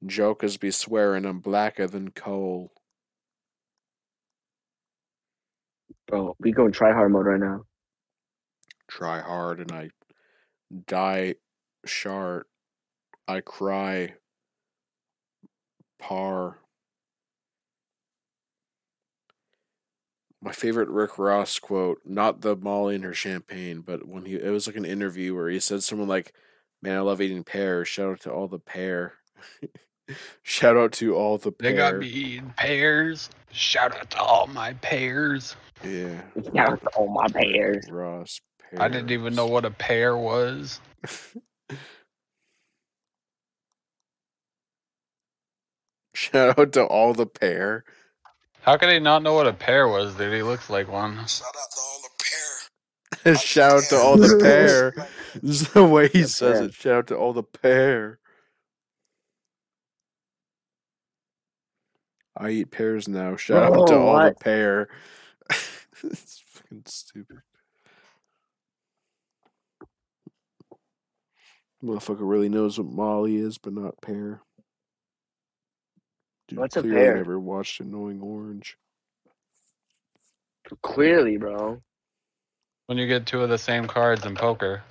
Jokers 0.05 0.57
be 0.57 0.71
swearing 0.71 1.25
I'm 1.25 1.39
blacker 1.39 1.87
than 1.87 2.11
coal. 2.11 2.71
Bro, 6.07 6.35
we 6.39 6.51
going 6.51 6.71
try 6.71 6.91
hard 6.91 7.11
mode 7.11 7.25
right 7.25 7.39
now. 7.39 7.65
Try 8.89 9.21
hard 9.21 9.59
and 9.59 9.71
I 9.71 9.89
die 10.87 11.35
shart. 11.85 12.47
I 13.27 13.41
cry. 13.41 14.15
Par. 15.99 16.57
My 20.41 20.51
favorite 20.51 20.89
Rick 20.89 21.19
Ross 21.19 21.59
quote, 21.59 21.99
not 22.03 22.41
the 22.41 22.55
Molly 22.55 22.95
and 22.95 23.03
her 23.03 23.13
champagne, 23.13 23.81
but 23.81 24.07
when 24.07 24.25
he 24.25 24.33
it 24.35 24.49
was 24.49 24.65
like 24.65 24.75
an 24.75 24.85
interview 24.85 25.35
where 25.35 25.49
he 25.49 25.59
said 25.59 25.83
someone 25.83 26.07
like, 26.07 26.33
Man, 26.81 26.97
I 26.97 27.01
love 27.01 27.21
eating 27.21 27.43
pears. 27.43 27.87
Shout 27.87 28.11
out 28.11 28.21
to 28.21 28.31
all 28.31 28.47
the 28.47 28.57
pear. 28.59 29.13
Shout 30.43 30.77
out 30.77 30.93
to 30.93 31.15
all 31.15 31.37
the 31.37 31.53
They 31.59 31.73
got 31.73 31.97
me 31.97 32.07
eating 32.07 32.53
pears. 32.57 33.29
Shout 33.51 33.95
out 33.97 34.09
to 34.11 34.19
all 34.21 34.47
my 34.47 34.73
pears. 34.75 35.55
Yeah, 35.83 36.21
Shout 36.55 36.69
out 36.69 36.81
to 36.81 36.89
all 36.89 37.09
my 37.09 37.27
pears. 37.27 37.89
Ross. 37.89 38.39
I 38.77 38.87
didn't 38.87 39.11
even 39.11 39.35
know 39.35 39.47
what 39.47 39.65
a 39.65 39.71
pear 39.71 40.15
was. 40.17 40.79
Shout 46.13 46.59
out 46.59 46.71
to 46.73 46.85
all 46.85 47.13
the 47.13 47.25
pair. 47.25 47.83
How 48.61 48.77
could 48.77 48.89
he 48.89 48.99
not 48.99 49.23
know 49.23 49.33
what 49.33 49.47
a 49.47 49.53
pear 49.53 49.87
was, 49.87 50.15
dude? 50.15 50.33
He 50.33 50.43
looks 50.43 50.69
like 50.69 50.87
one. 50.91 51.15
Shout 51.27 51.47
out 51.47 51.71
to 51.73 51.81
all 51.81 52.01
the 52.03 52.09
pair. 53.23 53.35
Shout 53.37 53.73
out 53.73 53.83
to 53.89 53.97
all 53.97 54.17
the 54.17 54.39
pair. 54.41 54.93
This 55.41 55.61
is 55.61 55.69
the 55.69 55.85
way 55.85 56.09
he 56.09 56.23
says 56.23 56.59
it. 56.59 56.73
Shout 56.73 56.93
out 56.93 57.07
to 57.07 57.15
all 57.17 57.31
the 57.33 57.43
pair. 57.43 58.19
I 62.37 62.49
eat 62.51 62.71
pears 62.71 63.07
now. 63.07 63.35
Shout 63.35 63.63
out 63.63 63.87
to 63.87 63.93
Bro, 63.93 64.07
all 64.07 64.13
the 64.17 64.23
what? 64.23 64.39
pair. 64.39 64.87
it's 66.03 66.41
fucking 66.47 66.83
stupid. 66.85 67.39
Motherfucker 71.83 72.17
really 72.21 72.49
knows 72.49 72.77
what 72.77 72.87
Molly 72.87 73.37
is, 73.37 73.57
but 73.57 73.73
not 73.73 73.99
pear. 74.01 74.41
Dude 76.47 76.59
What's 76.59 76.77
a 76.77 76.81
clearly 76.81 76.97
pear? 76.97 77.15
never 77.17 77.39
watched 77.39 77.79
Annoying 77.79 78.21
Orange. 78.21 78.77
Clearly, 80.83 81.37
bro. 81.37 81.81
When 82.85 82.97
you 82.97 83.07
get 83.07 83.25
two 83.25 83.41
of 83.41 83.49
the 83.49 83.57
same 83.57 83.87
cards 83.87 84.25
in 84.25 84.35
poker. 84.35 84.83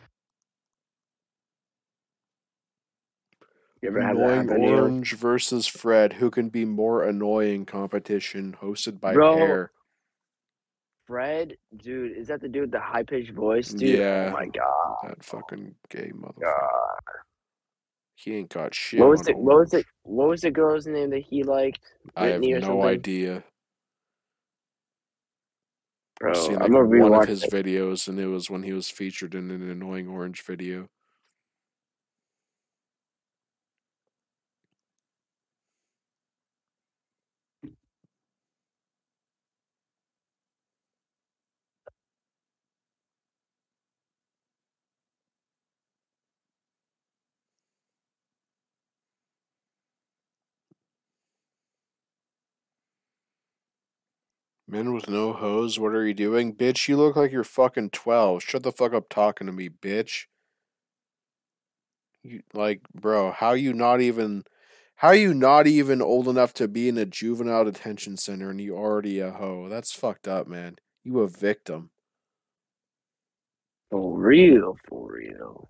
You 3.82 3.88
ever 3.88 3.98
Annoying 4.00 4.48
happen 4.48 4.60
to 4.60 4.66
you? 4.68 4.74
Orange 4.74 5.14
versus 5.16 5.66
Fred. 5.66 6.14
Who 6.14 6.30
can 6.30 6.50
be 6.50 6.64
more 6.64 7.04
annoying? 7.04 7.64
Competition 7.64 8.56
hosted 8.60 9.00
by 9.00 9.14
Bro, 9.14 9.36
Pear. 9.36 9.72
Fred, 11.06 11.56
dude, 11.76 12.16
is 12.16 12.28
that 12.28 12.40
the 12.42 12.48
dude 12.48 12.62
with 12.62 12.70
the 12.72 12.80
high 12.80 13.02
pitched 13.02 13.32
voice, 13.32 13.70
dude? 13.70 13.98
Oh 13.98 14.02
yeah. 14.02 14.28
Oh 14.28 14.32
my 14.32 14.46
god. 14.46 15.08
That 15.08 15.24
fucking 15.24 15.74
gay 15.88 16.12
motherfucker. 16.14 16.40
God. 16.42 17.00
He 18.16 18.36
ain't 18.36 18.50
got 18.50 18.74
shit. 18.74 19.00
What 19.00 19.08
was 19.08 19.20
on 19.20 19.26
the 19.26 19.32
what 19.38 19.56
was 19.60 19.72
Orange. 19.72 19.86
it 19.86 19.86
what 20.02 20.28
was 20.28 20.40
the 20.42 20.50
girl's 20.50 20.86
name 20.86 21.08
that 21.10 21.22
he 21.22 21.42
liked? 21.42 21.80
I 22.14 22.26
have 22.26 22.42
no 22.42 22.60
something? 22.60 22.82
idea. 22.82 23.44
Bro, 26.20 26.32
I've 26.32 26.36
seen 26.36 26.54
like 26.56 26.64
I'm 26.64 26.72
gonna 26.72 27.08
one 27.08 27.14
of 27.22 27.28
his 27.28 27.44
it. 27.44 27.50
videos, 27.50 28.08
and 28.08 28.20
it 28.20 28.26
was 28.26 28.50
when 28.50 28.62
he 28.62 28.74
was 28.74 28.90
featured 28.90 29.34
in 29.34 29.50
an 29.50 29.70
Annoying 29.70 30.06
Orange 30.06 30.42
video. 30.42 30.90
Men 54.70 54.94
with 54.94 55.08
no 55.08 55.32
hose, 55.32 55.80
what 55.80 55.94
are 55.94 56.06
you 56.06 56.14
doing? 56.14 56.54
Bitch, 56.54 56.86
you 56.86 56.96
look 56.96 57.16
like 57.16 57.32
you're 57.32 57.42
fucking 57.42 57.90
12. 57.90 58.40
Shut 58.40 58.62
the 58.62 58.70
fuck 58.70 58.94
up 58.94 59.08
talking 59.08 59.48
to 59.48 59.52
me, 59.52 59.68
bitch. 59.68 60.26
You, 62.22 62.42
like, 62.54 62.82
bro, 62.94 63.32
how 63.32 63.52
you 63.54 63.72
not 63.72 64.00
even 64.00 64.44
how 64.94 65.10
you 65.10 65.34
not 65.34 65.66
even 65.66 66.00
old 66.00 66.28
enough 66.28 66.54
to 66.54 66.68
be 66.68 66.88
in 66.88 66.98
a 66.98 67.04
juvenile 67.04 67.64
detention 67.64 68.16
center 68.16 68.50
and 68.50 68.60
you 68.60 68.76
already 68.76 69.18
a 69.18 69.32
hoe? 69.32 69.68
That's 69.68 69.92
fucked 69.92 70.28
up, 70.28 70.46
man. 70.46 70.76
You 71.02 71.18
a 71.20 71.28
victim. 71.28 71.90
For 73.90 74.16
real, 74.16 74.76
for 74.88 75.12
real. 75.12 75.68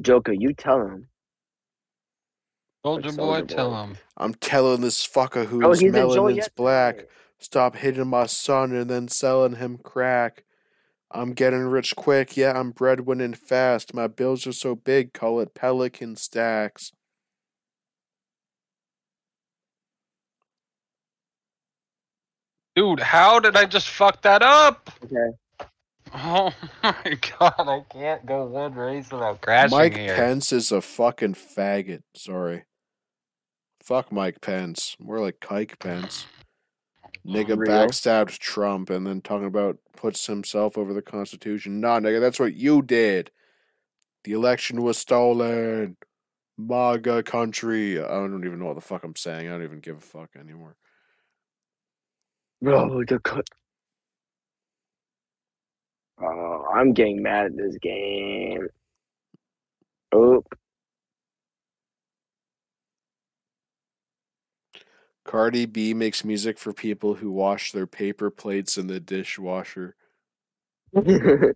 Joker, 0.00 0.32
you 0.32 0.52
tell 0.52 0.80
him. 0.80 1.06
Soldier 2.84 3.08
Like 3.12 3.16
boy, 3.16 3.42
tell 3.54 3.82
him. 3.82 3.96
I'm 4.18 4.34
telling 4.34 4.82
this 4.82 5.06
fucker 5.06 5.44
Oh, 5.44 5.46
whose 5.46 5.82
melanin's 5.82 6.48
black. 6.48 7.06
Stop 7.38 7.76
hitting 7.76 8.08
my 8.08 8.26
son 8.26 8.74
and 8.74 8.90
then 8.90 9.08
selling 9.08 9.56
him 9.56 9.78
crack. 9.78 10.44
I'm 11.10 11.32
getting 11.32 11.60
rich 11.60 11.96
quick. 11.96 12.36
Yeah, 12.36 12.58
I'm 12.58 12.72
breadwinning 12.72 13.36
fast. 13.36 13.94
My 13.94 14.06
bills 14.06 14.46
are 14.46 14.52
so 14.52 14.74
big, 14.74 15.14
call 15.14 15.40
it 15.40 15.54
pelican 15.54 16.16
stacks. 16.16 16.92
Dude, 22.76 23.00
how 23.00 23.38
did 23.38 23.56
I 23.56 23.64
just 23.64 23.88
fuck 23.88 24.20
that 24.22 24.42
up? 24.42 24.90
Okay. 25.04 25.36
Oh 26.16 26.52
my 26.84 27.18
god, 27.40 27.54
I 27.58 27.82
can't 27.90 28.24
go 28.24 28.44
one 28.44 28.74
race 28.74 29.10
without 29.10 29.40
crashing 29.40 29.76
Mike 29.76 29.96
here. 29.96 30.14
Pence 30.14 30.52
is 30.52 30.70
a 30.70 30.80
fucking 30.80 31.34
faggot. 31.34 32.02
Sorry. 32.14 32.62
Fuck 33.84 34.10
Mike 34.10 34.40
Pence. 34.40 34.96
More 34.98 35.20
like 35.20 35.40
Kike 35.40 35.78
Pence. 35.78 36.26
Nigga 37.26 37.56
Real. 37.56 37.70
backstabbed 37.70 38.38
Trump 38.38 38.88
and 38.90 39.06
then 39.06 39.20
talking 39.20 39.46
about 39.46 39.78
puts 39.94 40.26
himself 40.26 40.76
over 40.78 40.92
the 40.92 41.02
Constitution. 41.02 41.80
Nah, 41.80 42.00
nigga, 42.00 42.20
that's 42.20 42.40
what 42.40 42.54
you 42.54 42.82
did. 42.82 43.30
The 44.24 44.32
election 44.32 44.82
was 44.82 44.98
stolen. 44.98 45.96
MAGA 46.58 47.22
country. 47.24 47.98
I 47.98 48.08
don't 48.08 48.44
even 48.44 48.58
know 48.58 48.66
what 48.66 48.74
the 48.74 48.80
fuck 48.80 49.04
I'm 49.04 49.16
saying. 49.16 49.48
I 49.48 49.52
don't 49.52 49.64
even 49.64 49.80
give 49.80 49.96
a 49.96 50.00
fuck 50.00 50.30
anymore. 50.38 50.76
Bro, 52.62 53.04
the 53.04 53.18
cut. 53.20 53.46
Oh, 56.22 56.66
I'm 56.74 56.92
getting 56.92 57.22
mad 57.22 57.46
at 57.46 57.56
this 57.56 57.76
game. 57.82 58.68
Oh, 60.12 60.44
Cardi 65.24 65.66
B 65.66 65.94
makes 65.94 66.24
music 66.24 66.58
for 66.58 66.72
people 66.72 67.14
who 67.14 67.30
wash 67.30 67.72
their 67.72 67.86
paper 67.86 68.30
plates 68.30 68.76
in 68.78 68.86
the 68.88 69.00
dishwasher. 69.00 69.96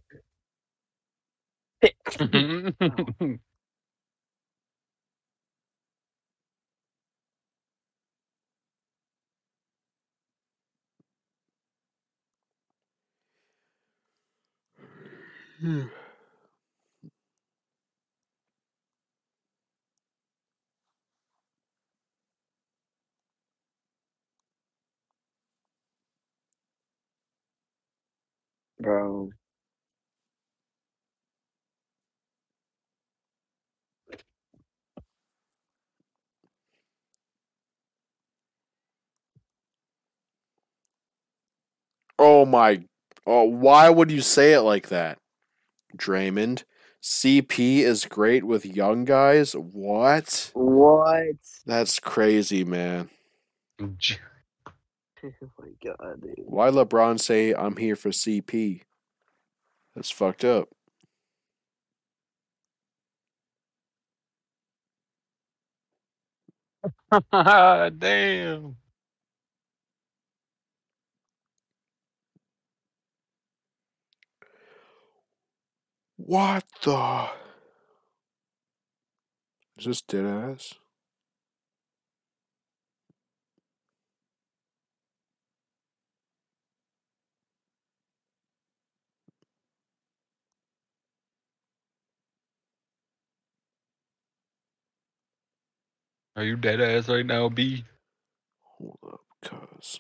Hmm. 15.61 15.89
Bro. 28.81 29.31
Oh 42.19 42.45
my. 42.45 42.85
Oh, 43.27 43.45
why 43.45 43.91
would 43.91 44.11
you 44.11 44.21
say 44.23 44.55
it 44.55 44.61
like 44.61 44.89
that? 44.89 45.19
Draymond. 45.97 46.65
CP 47.03 47.79
is 47.81 48.07
great 48.07 48.45
with 48.45 48.67
young 48.67 49.05
guys? 49.05 49.53
What? 49.53 50.51
What? 50.55 51.37
That's 51.65 52.01
crazy, 52.01 52.65
man. 52.65 53.11
J- 55.23 55.29
Oh 55.43 55.51
my 55.61 55.69
god, 55.85 56.23
dude. 56.23 56.37
Why 56.47 56.71
LeBron 56.71 57.21
say 57.21 57.55
I'm 57.55 57.77
here 57.77 57.97
for 57.97 58.11
CP? 58.11 58.83
That's 59.95 60.11
fucked 60.11 60.45
up. 60.45 60.69
Damn. 67.99 68.77
What 76.17 76.65
the? 76.83 77.29
Is 79.79 79.87
this 79.87 80.03
dead 80.03 80.27
ass? 80.27 80.75
Are 96.39 96.45
you 96.45 96.55
dead 96.55 96.81
ass 96.81 97.09
right 97.09 97.27
now, 97.27 97.49
B? 97.49 97.85
Hold 98.63 98.97
up, 99.13 99.21
cuz. 99.43 99.99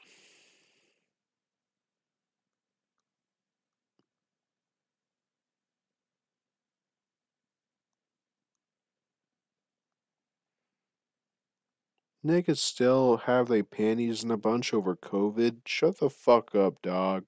Niggas 12.24 12.59
still 12.59 13.16
have 13.16 13.49
their 13.49 13.64
panties 13.64 14.22
in 14.22 14.30
a 14.30 14.36
bunch 14.36 14.72
over 14.72 14.95
COVID. 14.95 15.62
Shut 15.66 15.99
the 15.99 16.09
fuck 16.09 16.55
up, 16.55 16.80
dog. 16.82 17.24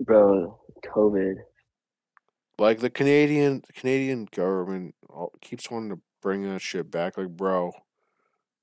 Bro, 0.00 0.58
COVID. 0.86 1.34
Like 2.58 2.78
the 2.78 2.88
Canadian 2.88 3.62
Canadian 3.74 4.26
government 4.34 4.94
keeps 5.42 5.70
wanting 5.70 5.90
to 5.90 6.00
bring 6.20 6.42
that 6.42 6.60
shit 6.60 6.90
back. 6.90 7.16
Like, 7.16 7.28
bro, 7.28 7.72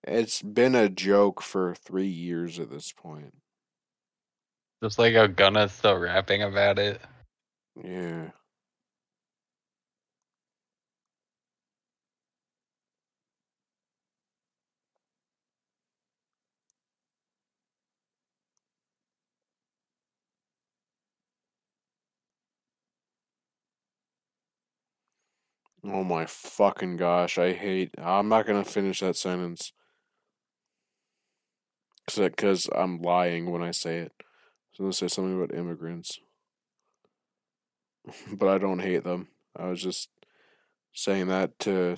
it's 0.03 0.41
been 0.41 0.76
a 0.76 0.89
joke 0.89 1.41
for 1.41 1.76
three 1.76 2.08
years 2.08 2.60
at 2.60 2.70
this 2.70 2.91
point. 2.91 3.34
Just 4.84 4.99
like 4.99 5.16
how 5.16 5.28
Gunna's 5.28 5.72
still 5.72 5.97
rapping 5.97 6.43
about 6.43 6.78
it. 6.80 7.01
Yeah. 7.84 8.30
Oh 25.88 26.03
my 26.03 26.25
fucking 26.25 26.97
gosh, 26.97 27.38
I 27.38 27.53
hate. 27.53 27.91
I'm 27.99 28.27
not 28.27 28.47
gonna 28.47 28.65
finish 28.65 29.01
that 29.01 29.15
sentence. 29.17 29.71
Because 32.15 32.67
I'm 32.73 33.01
lying 33.01 33.51
when 33.51 33.61
I 33.61 33.71
say 33.71 33.97
it. 33.99 34.13
So 34.73 34.79
I'm 34.79 34.86
gonna 34.86 34.93
say 34.93 35.07
something 35.07 35.36
about 35.41 35.55
immigrants. 35.57 36.19
but 38.33 38.47
I 38.47 38.57
don't 38.57 38.79
hate 38.79 39.03
them. 39.03 39.27
I 39.55 39.67
was 39.69 39.81
just 39.81 40.09
saying 40.93 41.27
that 41.27 41.57
to. 41.59 41.97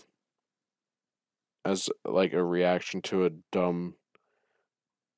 as 1.66 1.90
like 2.06 2.34
a 2.34 2.44
reaction 2.44 3.02
to 3.04 3.26
a 3.26 3.30
dumb 3.52 3.96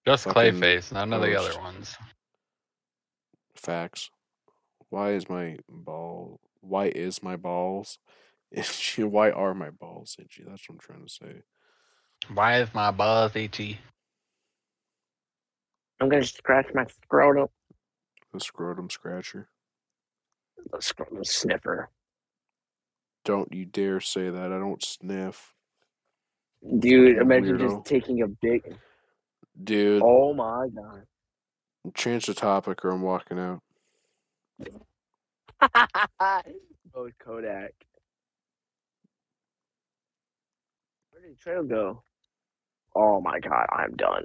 Just 0.06 0.26
Clayface, 0.28 0.92
none 0.92 1.14
of 1.14 1.22
the 1.22 1.36
other 1.40 1.60
ones. 1.60 1.96
facts. 3.56 4.10
Why 4.90 5.12
is 5.12 5.30
my 5.30 5.58
ball. 5.70 6.40
Why 6.62 6.88
is 6.88 7.22
my 7.24 7.36
balls? 7.36 8.00
Itchy? 8.52 9.04
Why 9.04 9.32
are 9.32 9.54
my 9.54 9.70
balls 9.70 10.16
itchy? 10.20 10.44
That's 10.48 10.68
what 10.70 10.76
I'm 10.76 10.80
trying 10.80 11.06
to 11.06 11.12
say. 11.12 11.42
Why 12.34 12.60
is 12.62 12.74
my 12.74 12.92
balls 12.92 13.36
itchy? 13.36 13.80
I'm 16.02 16.10
gonna 16.10 16.24
scratch 16.24 16.68
my 16.74 16.86
scrotum. 16.86 17.48
The 18.34 18.40
scrotum 18.40 18.90
scratcher. 18.90 19.50
The 20.72 20.82
scrotum 20.82 21.24
sniffer. 21.24 21.90
Don't 23.26 23.54
you 23.54 23.66
dare 23.66 24.00
say 24.00 24.30
that. 24.30 24.52
I 24.52 24.60
don't 24.60 24.84
sniff. 24.84 25.54
Dude, 26.80 27.16
Fucking 27.18 27.22
imagine 27.22 27.58
weirdo. 27.58 27.76
just 27.78 27.86
taking 27.86 28.22
a 28.22 28.28
big. 28.28 28.62
Dude, 29.62 30.02
Oh 30.06 30.34
my 30.34 30.68
god. 30.74 31.04
change 31.96 32.26
the 32.28 32.34
topic 32.34 32.84
or 32.86 32.92
I'm 32.92 33.02
walking 33.02 33.40
out. 33.40 33.62
oh, 36.96 37.10
Kodak. 37.20 37.74
Where 41.20 41.28
did 41.28 41.38
the 41.38 41.42
trail 41.42 41.64
go? 41.64 42.04
Oh 42.96 43.20
my 43.20 43.42
god, 43.42 43.66
I'm 43.74 43.94
done. 43.98 44.24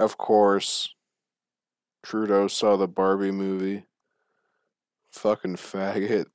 Of 0.00 0.18
course, 0.18 0.92
Trudeau 2.02 2.48
saw 2.48 2.76
the 2.76 2.88
Barbie 2.88 3.30
movie. 3.30 3.84
Fucking 5.12 5.54
faggot. 5.54 6.26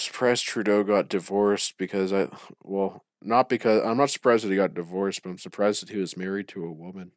Surprised 0.00 0.44
Trudeau 0.46 0.84
got 0.84 1.08
divorced 1.08 1.78
because 1.78 2.12
I, 2.12 2.28
well, 2.62 3.04
not 3.22 3.48
because, 3.48 3.82
I'm 3.84 3.98
not 3.98 4.10
surprised 4.10 4.44
that 4.44 4.50
he 4.50 4.56
got 4.56 4.74
divorced, 4.74 5.22
but 5.22 5.30
I'm 5.30 5.38
surprised 5.38 5.82
that 5.82 5.90
he 5.90 5.98
was 5.98 6.16
married 6.16 6.48
to 6.48 6.64
a 6.64 6.72
woman. 6.72 7.12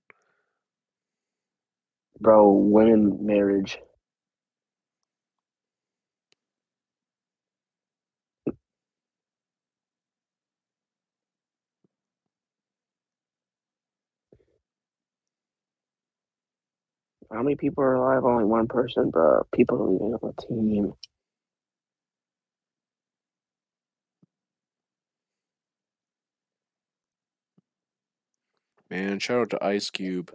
Bro, 2.20 2.52
women 2.54 3.26
marriage. 3.26 3.80
How 17.32 17.42
many 17.42 17.56
people 17.56 17.84
are 17.84 17.96
alive? 17.96 18.24
Only 18.24 18.46
one 18.46 18.68
person, 18.68 19.10
bro. 19.10 19.44
People 19.54 19.96
even 19.96 20.12
have 20.14 20.24
a 20.24 20.42
team. 20.48 20.94
Man, 28.94 29.18
shout 29.18 29.40
out 29.40 29.50
to 29.50 29.66
Ice 29.66 29.90
Cube. 29.90 30.32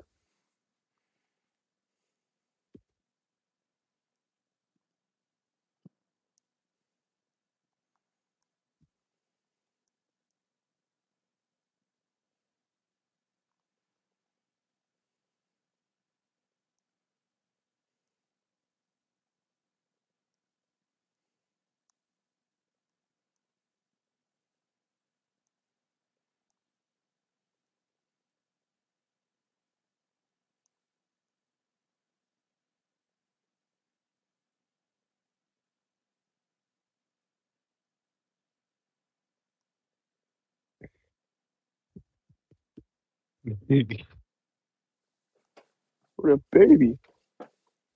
What 46.17 46.33
a 46.33 46.41
baby. 46.53 46.99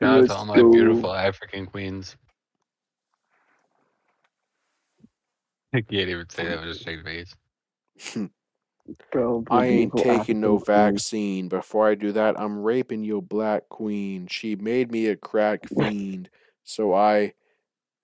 Shout 0.01 0.15
out 0.15 0.21
Let's 0.21 0.29
to 0.29 0.37
all 0.37 0.47
my 0.47 0.57
go. 0.57 0.71
beautiful 0.73 1.13
African 1.15 1.67
queens. 1.67 2.17
I 5.75 5.81
can't 5.81 6.09
even 6.09 6.29
say 6.29 6.47
that 6.47 6.61
with 6.61 6.71
a 6.71 6.75
straight 6.75 7.05
face. 7.05 7.35
Bro, 9.13 9.45
I 9.51 9.67
ain't 9.67 9.93
beautiful 9.95 10.03
taking 10.03 10.41
no 10.41 10.57
African 10.57 10.75
queen. 10.75 10.95
vaccine. 10.95 11.49
Before 11.49 11.89
I 11.89 11.95
do 11.95 12.13
that, 12.13 12.39
I'm 12.39 12.63
raping 12.63 13.05
your 13.05 13.23
black 13.23 13.69
queen. 13.69 14.27
She 14.27 14.57
made 14.57 14.91
me 14.91 15.07
a 15.07 15.17
crack 15.17 15.69
fiend, 15.79 16.29
so 16.65 16.93
I 16.95 17.35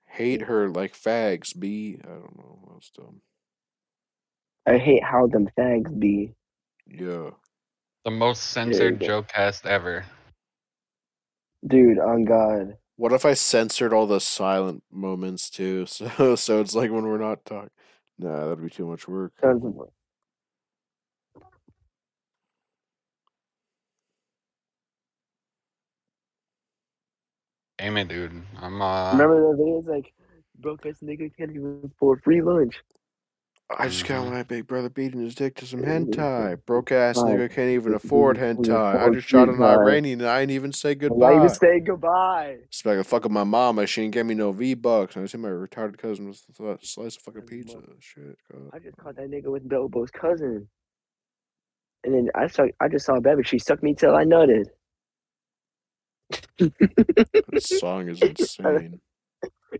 hate 0.07 0.43
her 0.43 0.69
like 0.69 0.95
fags 0.95 1.59
be. 1.59 1.99
I 2.03 2.09
don't 2.09 2.37
know. 2.39 2.59
That's 2.73 2.91
dumb. 2.91 3.21
I 4.67 4.79
hate 4.79 5.03
how 5.03 5.27
them 5.27 5.49
fags 5.59 5.99
be. 5.99 6.35
Yeah. 6.89 7.31
The 8.05 8.11
most 8.11 8.45
censored 8.45 9.01
go. 9.01 9.07
joke 9.07 9.29
cast 9.29 9.67
ever. 9.67 10.05
Dude, 11.67 11.99
on 11.99 12.25
God. 12.25 12.77
What 12.97 13.13
if 13.13 13.25
I 13.25 13.35
censored 13.35 13.93
all 13.93 14.07
the 14.07 14.21
silent 14.21 14.83
moments 14.91 15.51
too? 15.51 15.87
So 16.09 16.37
so 16.37 16.61
it's 16.61 16.75
like 16.75 16.91
when 16.91 17.05
we're 17.05 17.19
not 17.19 17.45
talking. 17.45 17.71
Nah, 18.19 18.49
that'd 18.49 18.63
be 18.63 18.71
too 18.71 18.87
much 18.87 19.07
work. 19.07 19.33
Tons 19.41 19.65
of 19.65 19.75
them. 19.75 19.87
Damn 27.79 27.97
it, 27.99 28.09
dude. 28.09 28.43
I'm 28.61 28.83
uh 28.83 29.13
Remember 29.13 29.57
the 29.57 29.63
videos 29.63 29.87
like 29.87 30.13
broke 30.59 30.85
ass 30.87 30.99
nigga 31.03 31.31
can't 31.37 31.51
even 31.51 31.91
afford 31.95 32.23
free 32.25 32.43
lunch. 32.43 32.83
I 33.71 33.89
just 33.89 34.07
got 34.07 34.25
Mhm. 34.27 34.31
my 34.31 34.43
big 34.45 34.67
brother 34.67 34.89
beating 34.89 35.21
his 35.21 35.35
dick 35.35 35.55
to 35.57 35.67
some 35.67 35.83
hentai. 35.83 36.65
Broke 36.65 36.91
ass 36.91 37.19
nigga 37.19 37.51
can't 37.51 37.69
even 37.69 37.93
afford 37.93 38.39
even 38.39 38.57
hentai. 38.57 38.97
I 38.97 39.11
just 39.11 39.29
shot 39.29 39.51
an. 39.51 39.63
Iranian 39.63 40.21
and 40.23 40.29
I 40.31 40.41
didn't 40.41 40.53
even 40.53 40.73
say 40.73 40.95
goodbye. 40.95 41.33
goodbye. 41.33 41.47
just 41.47 41.61
say 41.61 41.81
goodbye? 41.81 42.57
It's 42.65 42.85
like 42.87 43.05
fucking 43.05 43.31
my 43.33 43.45
mama. 43.45 43.87
She 43.87 44.01
didn't 44.01 44.15
give 44.15 44.25
me 44.27 44.35
no 44.35 44.53
V 44.53 44.73
bucks. 44.73 45.19
I 45.19 45.27
see 45.27 45.37
my 45.37 45.51
retarded 45.51 45.99
cousin 45.99 46.29
with 46.29 46.43
a 46.61 46.79
slice 46.81 47.17
of 47.17 47.23
fucking 47.23 47.43
pizza. 47.43 47.79
Shit. 47.99 48.39
God. 48.51 48.71
I 48.73 48.79
just 48.79 48.97
caught 48.97 49.17
that 49.17 49.31
nigga 49.31 49.53
with 49.53 49.69
Bilbo's 49.69 50.11
cousin. 50.11 50.67
And 52.05 52.15
then 52.15 52.31
I 52.35 52.47
saw 52.47 52.65
I 52.81 52.89
just 52.89 53.05
saw 53.05 53.17
a. 53.17 53.43
She 53.45 53.59
sucked 53.59 53.83
me 53.83 53.95
till 53.95 54.15
I 54.17 54.25
nutted. 54.25 54.65
That 56.59 57.63
song 57.63 58.09
is 58.09 58.23
insane. 58.23 59.01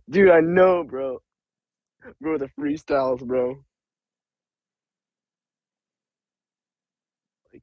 Dude, 0.09 0.29
I 0.29 0.41
know, 0.41 0.83
bro. 0.83 1.21
Bro, 2.21 2.37
the 2.37 2.49
freestyles, 2.59 3.25
bro. 3.25 3.63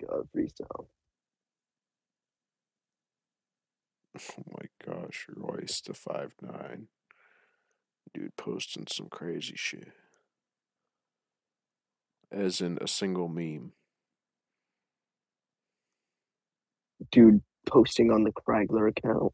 Uh, 0.02 0.22
freestyle. 0.34 0.86
Oh 4.18 4.42
my 4.58 4.66
gosh, 4.84 5.26
Royce 5.34 5.80
da 5.82 5.92
five 5.92 6.32
nine. 6.40 6.88
Dude 8.14 8.36
posting 8.36 8.86
some 8.90 9.08
crazy 9.08 9.54
shit. 9.56 9.92
As 12.32 12.60
in 12.60 12.78
a 12.80 12.88
single 12.88 13.28
meme. 13.28 13.72
Dude 17.12 17.42
posting 17.66 18.10
on 18.10 18.24
the 18.24 18.32
Cragler 18.32 18.88
account. 18.88 19.32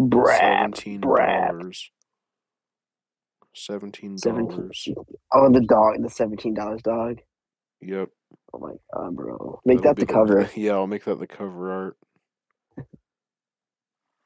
Brab. 0.00 0.38
Seventeen 0.38 1.00
brab. 1.00 1.50
dollars. 1.50 1.90
Seventeen 3.54 4.18
Seventeen. 4.18 4.58
dollars. 4.58 4.88
Oh, 5.32 5.52
the 5.52 5.60
dog, 5.60 6.02
the 6.02 6.10
seventeen 6.10 6.54
dollars 6.54 6.82
dog. 6.82 7.20
Yep. 7.80 8.08
Oh 8.52 8.58
my 8.58 8.72
god, 8.94 9.16
bro. 9.16 9.60
Make 9.64 9.82
That'll 9.82 9.94
that 9.94 10.00
the 10.00 10.06
cover. 10.12 10.50
Yeah, 10.56 10.72
I'll 10.72 10.86
make 10.86 11.04
that 11.04 11.18
the 11.18 11.26
cover 11.26 11.70
art. 11.72 11.96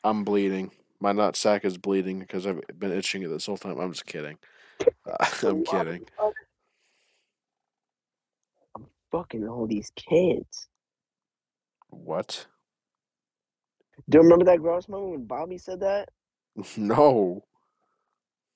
I'm 0.05 0.25
bleeding. 0.25 0.71
My 1.01 1.13
nut 1.13 1.37
sack 1.37 1.65
is 1.65 1.79
bleeding 1.79 2.19
because 2.21 2.47
I've 2.47 2.61
been 2.79 2.93
itching 2.93 3.23
it 3.23 3.29
this 3.29 3.47
whole 3.47 3.57
time. 3.57 3.79
I'm 3.79 3.93
just 3.93 4.07
kidding. 4.07 4.39
I'm 5.43 5.65
kidding. 5.65 6.07
I'm 8.77 8.87
fucking 9.13 9.47
all 9.49 9.67
these 9.67 9.91
kids. 9.97 10.69
What? 11.91 12.47
Do 14.09 14.19
you 14.19 14.23
remember 14.23 14.45
that 14.47 14.61
gross 14.61 14.89
moment 14.89 15.11
when 15.13 15.25
Bobby 15.25 15.59
said 15.59 15.81
that? 15.81 16.09
No. 16.77 17.45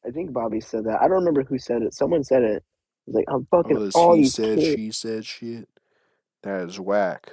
I 0.06 0.10
think 0.10 0.32
Bobby 0.32 0.60
said 0.60 0.84
that. 0.84 1.00
I 1.00 1.08
don't 1.08 1.18
remember 1.18 1.44
who 1.44 1.58
said 1.58 1.82
it. 1.82 1.94
Someone 1.94 2.24
said 2.24 2.42
it. 2.42 2.64
He's 3.06 3.14
like, 3.14 3.24
I'm 3.28 3.46
fucking 3.50 3.78
Oh, 3.78 3.84
this 3.84 3.94
all 3.94 4.14
he 4.14 4.22
these 4.22 4.34
said, 4.34 4.58
kids. 4.58 4.76
she 4.76 4.90
said 4.92 5.24
shit. 5.26 5.68
That 6.42 6.68
is 6.68 6.80
whack. 6.80 7.32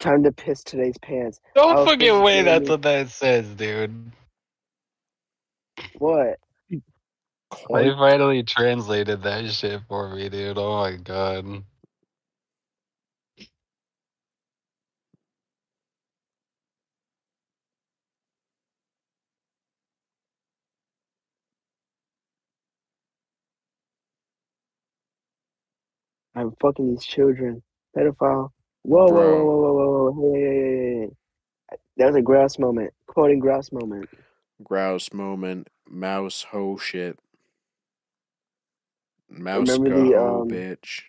Time 0.00 0.22
to 0.24 0.32
piss 0.32 0.62
today's 0.64 0.98
pants. 0.98 1.40
Don't 1.54 1.76
was 1.76 1.86
fucking 1.86 1.98
thinking, 1.98 2.22
way 2.22 2.42
that's 2.42 2.68
what 2.68 2.82
that 2.82 3.10
says, 3.10 3.46
dude. 3.54 4.12
What? 5.98 6.38
I 7.74 7.90
finally 7.90 8.42
translated 8.42 9.22
that 9.24 9.50
shit 9.50 9.80
for 9.88 10.14
me, 10.14 10.28
dude. 10.28 10.58
Oh 10.58 10.78
my 10.80 10.96
god. 10.96 11.64
I'm 26.40 26.52
fucking 26.60 26.88
these 26.90 27.04
children. 27.04 27.62
Pedophile. 27.96 28.50
Whoa, 28.82 29.06
whoa, 29.06 29.12
whoa, 29.12 29.44
whoa, 29.44 29.72
whoa, 29.72 29.72
whoa, 29.72 30.10
whoa. 30.12 30.34
Hey, 30.34 30.40
hey, 30.40 30.46
hey, 30.46 31.00
hey. 31.00 31.10
That 31.98 32.06
was 32.06 32.16
a 32.16 32.22
grouse 32.22 32.58
moment. 32.58 32.92
Quoting 33.06 33.40
grouse 33.40 33.72
moment. 33.72 34.08
Grouse 34.62 35.12
moment. 35.12 35.68
Mouse 35.88 36.46
ho 36.50 36.78
shit. 36.78 37.18
Mouse 39.28 39.78
Remember 39.78 39.90
go 39.90 40.04
the, 40.10 40.18
um, 40.18 40.48
bitch. 40.48 41.02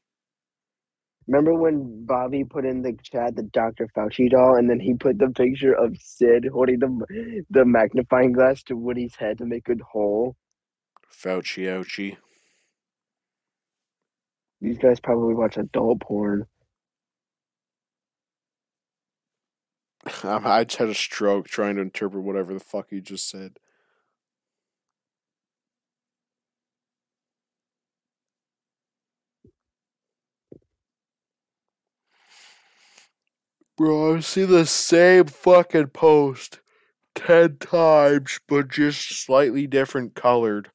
Remember 1.27 1.53
when 1.53 2.05
Bobby 2.05 2.43
put 2.43 2.65
in 2.65 2.81
the 2.81 2.93
chat 3.03 3.35
the 3.35 3.43
Dr. 3.43 3.87
Fauci 3.95 4.29
doll, 4.29 4.57
and 4.57 4.69
then 4.69 4.79
he 4.79 4.95
put 4.95 5.17
the 5.17 5.29
picture 5.29 5.73
of 5.73 5.95
Sid 5.97 6.49
holding 6.51 6.79
the 6.79 7.45
the 7.49 7.63
magnifying 7.63 8.33
glass 8.33 8.63
to 8.63 8.75
Woody's 8.75 9.15
head 9.15 9.37
to 9.37 9.45
make 9.45 9.69
it 9.69 9.79
whole? 9.81 10.35
Fauci 11.09 11.65
ouchie. 11.67 12.17
These 14.61 14.77
guys 14.77 14.99
probably 14.99 15.33
watch 15.33 15.57
adult 15.57 16.01
porn. 16.01 16.45
I'm, 20.23 20.43
just 20.65 20.77
had 20.77 20.89
a 20.89 20.95
stroke 20.95 21.47
trying 21.47 21.75
to 21.75 21.81
interpret 21.81 22.23
whatever 22.23 22.53
the 22.53 22.59
fuck 22.59 22.91
you 22.91 23.01
just 23.01 23.29
said. 23.29 23.57
Bro, 33.77 34.15
I've 34.15 34.25
seen 34.25 34.47
the 34.49 34.65
same 34.65 35.25
fucking 35.25 35.87
post 35.87 36.59
ten 37.15 37.57
times, 37.57 38.39
but 38.47 38.69
just 38.69 39.09
slightly 39.25 39.65
different 39.67 40.13
colored. 40.15 40.71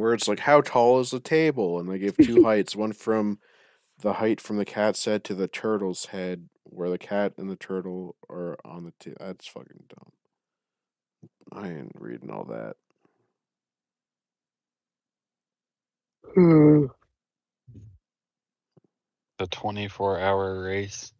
Where 0.00 0.14
it's 0.14 0.28
like, 0.28 0.40
how 0.40 0.62
tall 0.62 1.00
is 1.00 1.12
the 1.12 1.20
table? 1.20 1.80
And 1.80 1.90
they 1.90 1.98
give 2.00 2.18
two 2.18 2.40
heights, 2.44 2.76
one 2.76 2.92
from 2.94 3.40
the 4.00 4.14
height 4.14 4.40
from 4.40 4.58
the 4.58 4.66
cat's 4.66 5.04
head 5.04 5.24
to 5.24 5.34
the 5.34 5.48
turtle's 5.48 6.06
head, 6.06 6.48
where 6.64 6.90
the 6.90 6.98
cat 6.98 7.34
and 7.38 7.50
the 7.50 7.56
turtle 7.56 8.16
are 8.30 8.58
on 8.64 8.84
the. 8.84 8.94
T- 9.00 9.14
That's 9.20 9.48
fucking 9.48 9.84
dumb. 9.90 10.12
I 11.52 11.68
ain't 11.70 11.92
reading 11.98 12.30
all 12.30 12.44
that. 12.46 12.76
The 19.38 19.46
24 19.48 20.20
hour 20.20 20.62
race. 20.64 21.12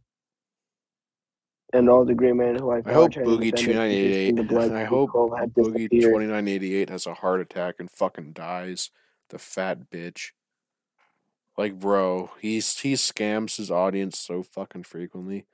And 1.72 1.88
all 1.88 2.04
the 2.04 2.14
great 2.14 2.34
men 2.36 2.56
who 2.56 2.70
I 2.70 2.82
I 2.84 2.92
hope 2.92 3.12
Boogie 3.12 3.52
defend 3.52 3.66
two 3.66 3.72
their 3.72 3.74
nine 3.74 3.90
eight 3.92 4.02
countries 4.02 4.16
eight. 4.16 4.28
from 4.28 4.36
the 4.36 4.42
blood 4.44 4.72
I 4.72 4.84
hope 4.84 5.10
Boogie 5.54 5.88
disappeared. 5.88 6.12
twenty 6.12 6.26
nine 6.26 6.48
eighty 6.48 6.74
eight 6.74 6.90
has 6.90 7.06
a 7.06 7.14
heart 7.14 7.40
attack 7.40 7.76
and 7.78 7.90
fucking 7.90 8.32
dies. 8.32 8.90
The 9.30 9.38
fat 9.38 9.90
bitch. 9.90 10.30
Like, 11.56 11.78
bro, 11.78 12.30
he's 12.40 12.78
he 12.80 12.94
scams 12.94 13.56
his 13.56 13.70
audience 13.70 14.18
so 14.18 14.42
fucking 14.42 14.84
frequently, 14.84 15.46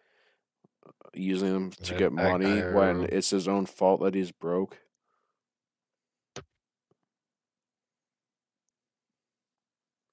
uh, 0.86 1.08
using 1.14 1.52
them 1.52 1.72
to 1.82 1.94
Yeah, 1.94 1.98
get 1.98 2.12
money 2.12 2.62
guy, 2.62 2.70
when 2.72 3.04
uh, 3.04 3.06
it's 3.10 3.30
his 3.30 3.48
own 3.48 3.66
fault 3.66 4.02
that 4.02 4.14
he's 4.14 4.32
broke. 4.32 4.78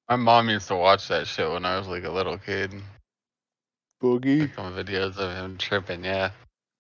My 0.10 0.16
mom 0.18 0.49
used 0.49 0.68
to 0.70 0.76
watch 0.76 1.08
that 1.10 1.28
shit 1.28 1.49
when 1.49 1.66
I 1.66 1.78
was 1.78 1.88
like 1.88 2.04
a 2.04 2.12
little 2.12 2.38
kid. 2.38 2.74
Boogie. 4.04 4.54
Some 4.56 4.74
videos 4.74 5.16
of 5.16 5.34
him 5.34 5.58
tripping, 5.58 6.04
yeah. 6.04 6.32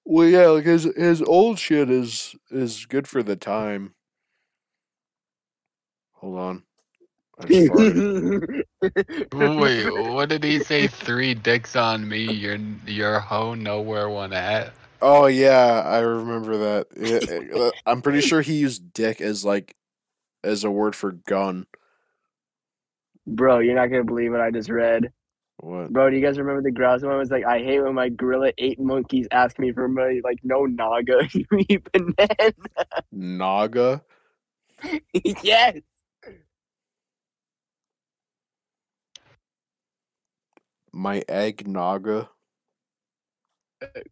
Well, 0.05 0.27
yeah, 0.27 0.47
like 0.47 0.65
his 0.65 0.83
his 0.97 1.21
old 1.21 1.57
shit 1.57 1.89
is 1.89 2.35
is 2.51 2.85
good 2.85 3.07
for 3.07 3.23
the 3.23 3.37
time. 3.37 3.93
Hold 6.15 6.37
on, 6.37 6.63
I 7.39 7.45
just 7.45 7.71
farted. 7.71 8.63
Wait, 9.31 9.89
what 10.13 10.27
did 10.27 10.43
he 10.43 10.59
say? 10.59 10.87
Three 10.87 11.33
dicks 11.33 11.77
on 11.77 12.07
me, 12.07 12.33
your 12.33 12.57
your 12.85 13.21
hoe 13.21 13.53
nowhere 13.53 14.09
one 14.09 14.33
at. 14.33 14.73
Oh 15.01 15.27
yeah, 15.27 15.81
I 15.85 15.99
remember 15.99 16.57
that. 16.57 16.87
Yeah, 16.97 17.61
uh, 17.61 17.71
I'm 17.85 18.01
pretty 18.01 18.21
sure 18.21 18.41
he 18.41 18.55
used 18.55 18.91
"dick" 18.91 19.21
as 19.21 19.45
like 19.45 19.75
as 20.43 20.65
a 20.65 20.71
word 20.71 20.93
for 20.93 21.13
gun. 21.13 21.67
Bro, 23.25 23.59
you're 23.59 23.75
not 23.75 23.87
gonna 23.87 24.03
believe 24.03 24.31
what 24.31 24.41
I 24.41 24.51
just 24.51 24.69
read. 24.69 25.13
What? 25.63 25.93
Bro, 25.93 26.09
do 26.09 26.17
you 26.17 26.21
guys 26.21 26.37
remember 26.37 26.61
the 26.61 26.71
grouse 26.71 27.03
one? 27.03 27.15
It 27.15 27.19
was 27.19 27.31
like, 27.31 27.45
I 27.45 27.59
hate 27.59 27.79
when 27.79 27.93
my 27.95 28.09
gorilla 28.09 28.51
ate 28.57 28.81
monkeys 28.81 29.29
ask 29.31 29.57
me 29.57 29.71
for 29.71 29.87
money. 29.87 30.19
Like, 30.21 30.39
no 30.43 30.65
naga, 30.65 31.21
you 31.33 31.45
eat 31.69 31.87
banana. 31.89 32.53
Naga? 33.13 34.03
yes. 35.13 35.77
My 40.91 41.23
egg 41.29 41.65
naga. 41.65 42.29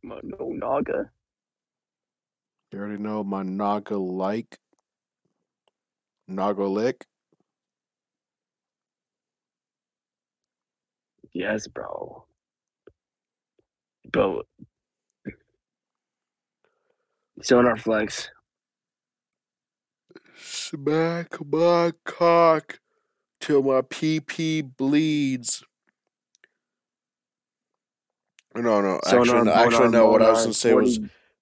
My, 0.01 0.19
No 0.23 0.51
naga. 0.53 1.11
You 2.71 2.79
already 2.79 3.03
know 3.03 3.25
my 3.25 3.43
naga 3.43 3.97
like. 3.97 4.57
Naga 6.29 6.63
lick. 6.63 7.05
Yes, 11.33 11.67
bro. 11.67 12.25
Bro. 14.11 14.43
Sonar 17.41 17.77
flex. 17.77 18.29
Smack 20.35 21.37
my 21.45 21.93
cock 22.05 22.79
till 23.39 23.63
my 23.63 23.81
PP 23.81 24.75
bleeds. 24.77 25.63
No, 28.55 28.81
no, 28.81 28.99
actually, 29.05 29.43
no, 29.43 29.51
actually, 29.51 29.89
no. 29.89 30.09
What 30.09 30.21
I 30.21 30.31
was 30.31 30.41
gonna 30.41 30.53
say 30.53 30.73
was 30.73 30.99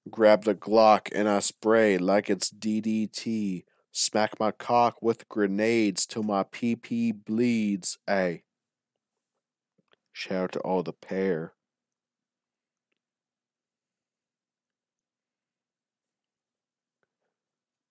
grab 0.09 0.43
the 0.43 0.53
Glock 0.53 1.09
and 1.13 1.27
I 1.27 1.39
spray 1.39 1.97
like 1.97 2.29
it's 2.29 2.51
DDT. 2.51 3.63
Smack 3.91 4.39
my 4.39 4.51
cock 4.51 5.01
with 5.01 5.27
grenades 5.27 6.05
till 6.05 6.23
my 6.23 6.43
PP 6.43 7.11
bleeds. 7.25 7.97
Hey. 8.05 8.43
Shout 10.19 10.43
out 10.43 10.51
to 10.51 10.59
all 10.59 10.83
the 10.83 10.91
pair. 10.91 11.53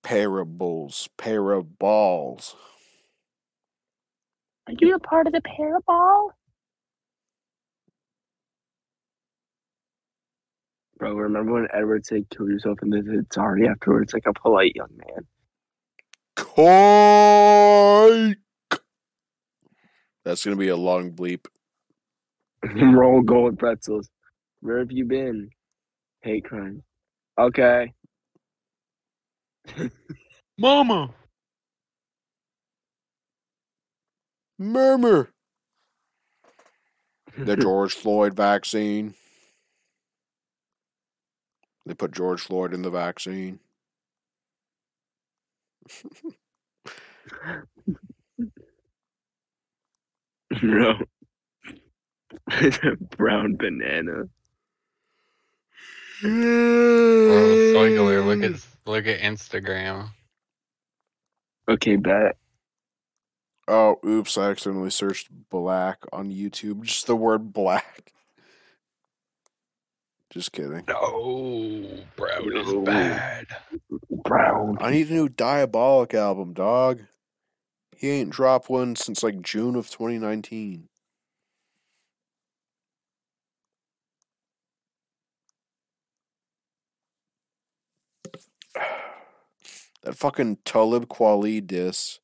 Parables, 0.03 1.09
paraballs. 1.16 2.55
Are 4.66 4.74
you 4.79 4.95
a 4.95 4.99
part 4.99 5.26
of 5.26 5.33
the 5.33 5.41
parabol? 5.41 6.33
Bro, 10.99 11.14
remember 11.14 11.55
when 11.55 11.68
Edward 11.72 12.05
said 12.05 12.29
kill 12.29 12.51
yourself 12.51 12.81
and 12.83 12.93
then 12.93 13.07
it's 13.09 13.35
sorry 13.35 13.66
afterwards 13.66 14.12
like 14.12 14.26
a 14.26 14.35
polite 14.35 14.76
young 14.76 14.95
man? 14.99 15.26
Coik. 16.37 18.37
That's 20.26 20.45
gonna 20.45 20.57
be 20.57 20.68
a 20.68 20.76
long 20.76 21.12
bleep. 21.12 21.47
Roll 22.76 23.22
gold 23.22 23.58
pretzels. 23.58 24.08
Where 24.60 24.78
have 24.78 24.92
you 24.92 25.04
been? 25.04 25.50
Hate 26.22 26.44
crime. 26.44 26.82
Okay. 27.38 27.92
Mama. 30.58 31.10
Murmur. 34.58 35.30
The 37.38 37.56
George 37.56 37.94
Floyd 37.94 38.34
vaccine. 38.34 39.14
They 41.86 41.94
put 41.94 42.10
George 42.10 42.40
Floyd 42.40 42.74
in 42.74 42.82
the 42.82 42.90
vaccine. 42.90 43.60
no. 50.62 50.94
It's 52.51 52.78
a 52.82 52.96
brown 53.16 53.57
banana. 53.57 54.24
Oh, 56.24 56.26
Soigler, 57.74 58.26
look 58.26 58.42
at 58.42 58.53
mm. 58.53 58.66
look 58.86 59.07
at 59.07 59.20
Instagram. 59.20 60.09
Okay, 61.68 61.96
bet. 61.96 62.36
Oh, 63.68 63.99
oops! 64.05 64.36
I 64.38 64.51
accidentally 64.51 64.90
searched 64.90 65.28
black 65.51 65.99
on 66.12 66.32
YouTube. 66.32 66.82
Just 66.82 67.07
the 67.07 67.14
word 67.14 67.53
black. 67.53 68.12
Just 70.30 70.53
kidding. 70.53 70.84
No, 70.88 71.86
brown 72.16 72.49
No. 72.49 72.61
is 72.61 72.84
bad. 72.84 73.46
Brown. 74.11 74.76
I 74.80 74.90
need 74.90 75.09
a 75.09 75.14
new 75.14 75.28
Diabolic 75.28 76.12
album, 76.14 76.53
dog. 76.53 77.01
He 77.96 78.11
ain't 78.11 78.30
dropped 78.30 78.68
one 78.68 78.94
since 78.94 79.22
like 79.22 79.40
June 79.40 79.74
of 79.74 79.88
2019. 79.90 80.88
That 90.03 90.16
fucking 90.16 90.59
Talib 90.64 91.09
Kweli 91.09 91.66
diss 91.66 92.20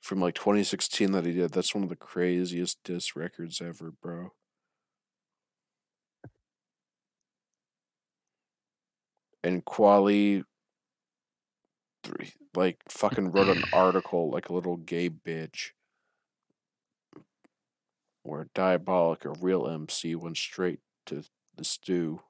from 0.00 0.20
like 0.20 0.34
2016 0.34 1.12
that 1.12 1.26
he 1.26 1.32
did, 1.32 1.52
that's 1.52 1.74
one 1.74 1.84
of 1.84 1.90
the 1.90 1.96
craziest 1.96 2.82
diss 2.84 3.14
records 3.14 3.60
ever, 3.60 3.92
bro. 4.02 4.32
And 9.44 9.64
three, 12.04 12.32
like 12.54 12.78
fucking 12.88 13.32
wrote 13.32 13.48
an 13.48 13.64
article 13.72 14.30
like 14.30 14.48
a 14.48 14.52
little 14.52 14.76
gay 14.76 15.10
bitch 15.10 15.70
where 18.22 18.48
Diabolic, 18.54 19.24
a 19.24 19.32
real 19.40 19.66
MC, 19.66 20.14
went 20.14 20.36
straight 20.36 20.80
to 21.06 21.24
the 21.56 21.64
stew. 21.64 22.20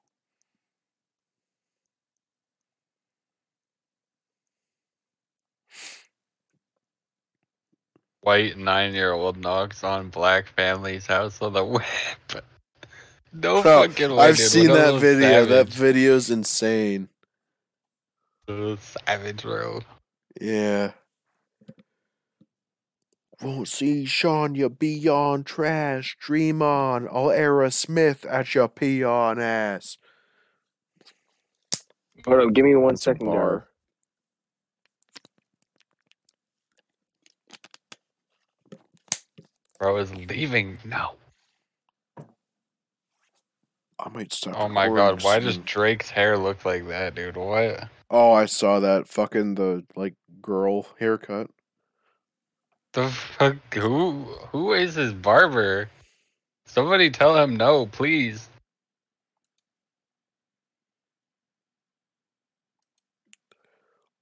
White 8.23 8.57
nine 8.57 8.95
year 8.95 9.13
old 9.13 9.37
knocks 9.37 9.83
on 9.83 10.09
black 10.09 10.47
family's 10.55 11.07
house 11.07 11.41
with 11.41 11.57
a 11.57 11.65
whip. 11.65 12.45
No 13.33 13.63
Bro, 13.63 13.89
fucking 13.89 14.15
way. 14.15 14.27
I've 14.27 14.37
dude. 14.37 14.47
seen 14.47 14.69
What 14.71 14.77
that 14.77 14.85
little 14.95 15.01
video. 15.01 15.45
That 15.47 15.73
savage. 15.73 15.75
video's 15.75 16.31
insane. 16.31 17.09
Little 18.47 18.77
savage, 18.77 19.43
bro. 19.43 19.81
Yeah. 20.41 20.93
Won't 23.43 23.67
see 23.69 24.05
Sean, 24.05 24.55
you 24.55 24.69
beyond 24.69 25.47
trash. 25.47 26.17
Dream 26.21 26.63
on. 26.63 27.09
I'll 27.11 27.31
Era 27.33 27.73
Smith 27.73 28.25
at 28.27 28.55
your 28.55 28.69
peon 28.69 29.41
ass. 29.41 29.99
Hold 32.25 32.41
up, 32.49 32.53
give 32.55 32.65
me 32.65 32.77
one 32.77 32.97
second, 32.97 33.27
That's 33.27 33.35
a 33.37 33.39
bar. 33.39 33.69
Bro 39.83 39.97
is 39.97 40.15
leaving 40.15 40.79
now. 40.85 41.15
I 43.99 44.09
might 44.11 44.33
stop. 44.33 44.55
Oh 44.57 44.69
my 44.69 44.87
god, 44.87 45.25
why 45.25 45.41
does. 45.41 45.59
Drake's 45.59 46.09
hair 46.09 46.39
look 46.39 46.65
like 46.65 46.87
that, 46.87 47.17
dude? 47.17 47.37
What? 47.37 47.89
Oh, 48.09 48.31
I 48.31 48.45
saw 48.47 48.79
that. 48.79 49.09
Fucking 49.09 49.57
the 49.57 49.83
like 49.97 50.15
girl 50.41 50.87
haircut. 51.01 51.51
The 52.93 53.09
fuck? 53.09 53.57
Who? 53.75 54.23
Who 54.53 54.73
is 54.73 54.95
his 54.95 55.13
barber? 55.13 55.91
Somebody 56.65 57.11
tell 57.11 57.37
him 57.37 57.57
no, 57.57 57.87
please. 57.87 58.49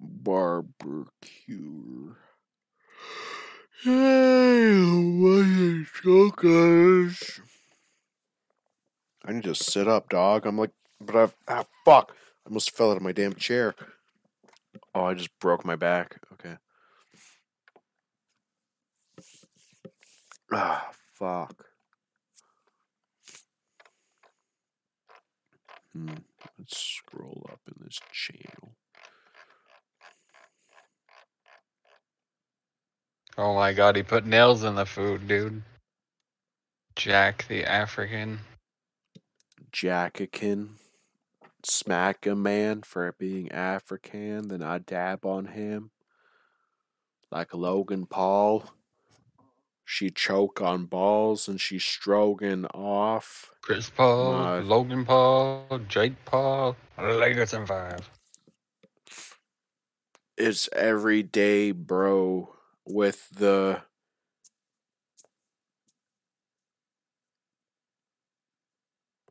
Barbecue. 0.00 1.04
Hey, 3.82 5.84
jokers? 6.02 7.40
I 9.24 9.32
need 9.32 9.44
to 9.44 9.54
sit 9.54 9.88
up, 9.88 10.10
dog. 10.10 10.44
I'm 10.44 10.58
like, 10.58 10.72
but 11.00 11.16
I've 11.16 11.34
ah 11.48 11.64
fuck. 11.86 12.12
I 12.44 12.50
almost 12.50 12.76
fell 12.76 12.90
out 12.90 12.98
of 12.98 13.02
my 13.02 13.12
damn 13.12 13.32
chair. 13.32 13.74
Oh, 14.94 15.04
I 15.04 15.14
just 15.14 15.30
broke 15.38 15.64
my 15.64 15.76
back. 15.76 16.20
Okay. 16.34 16.56
Ah, 20.52 20.90
fuck. 21.14 21.64
Hmm. 25.94 26.16
Let's 26.58 26.76
scroll 26.76 27.48
up 27.50 27.60
in 27.66 27.82
this 27.82 27.98
channel. 28.12 28.76
Oh 33.41 33.55
my 33.55 33.72
god, 33.72 33.97
he 33.97 34.03
put 34.03 34.26
nails 34.26 34.64
in 34.64 34.74
the 34.74 34.84
food, 34.84 35.26
dude. 35.26 35.62
Jack 36.95 37.47
the 37.49 37.64
African. 37.64 38.41
Jackakin. 39.72 40.74
Smack 41.64 42.26
a 42.26 42.34
man 42.34 42.82
for 42.82 43.11
being 43.18 43.51
African, 43.51 44.49
then 44.49 44.62
I 44.62 44.76
dab 44.76 45.24
on 45.24 45.47
him. 45.47 45.91
Like 47.32 47.55
Logan 47.55 48.05
Paul. 48.05 48.64
She 49.86 50.11
choke 50.11 50.61
on 50.61 50.84
balls 50.84 51.49
and 51.49 51.59
she 51.59 51.78
stroking 51.78 52.66
off. 52.66 53.53
Chris 53.62 53.88
Paul, 53.88 54.32
My- 54.34 54.59
Logan 54.59 55.07
Paul, 55.07 55.80
Jake 55.88 56.22
Paul, 56.26 56.76
Lakers 56.99 57.55
in 57.55 57.64
five. 57.64 58.11
It's 60.36 60.68
every 60.74 61.22
day, 61.22 61.72
bro, 61.72 62.55
with 62.93 63.28
the 63.30 63.82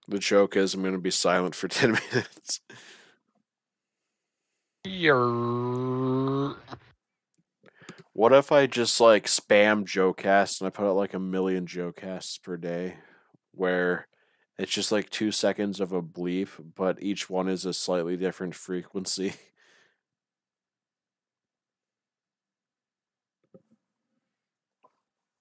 The 0.09 0.17
joke 0.17 0.57
is 0.57 0.73
I'm 0.73 0.81
gonna 0.83 0.97
be 0.97 1.11
silent 1.11 1.53
for 1.53 1.67
ten 1.67 1.91
minutes. 1.91 2.61
Yer. 4.83 6.55
What 8.13 8.33
if 8.33 8.51
I 8.51 8.65
just 8.65 8.99
like 8.99 9.27
spam 9.27 9.85
Jocast 9.85 10.59
and 10.59 10.67
I 10.67 10.71
put 10.71 10.87
out 10.87 10.95
like 10.95 11.13
a 11.13 11.19
million 11.19 11.67
Jocasts 11.67 12.41
per 12.41 12.57
day 12.57 12.95
where 13.51 14.07
it's 14.57 14.71
just 14.73 14.91
like 14.91 15.11
two 15.11 15.31
seconds 15.31 15.79
of 15.79 15.93
a 15.93 16.01
bleep, 16.01 16.49
but 16.75 17.01
each 17.03 17.29
one 17.29 17.47
is 17.47 17.65
a 17.65 17.73
slightly 17.73 18.17
different 18.17 18.55
frequency? 18.55 19.33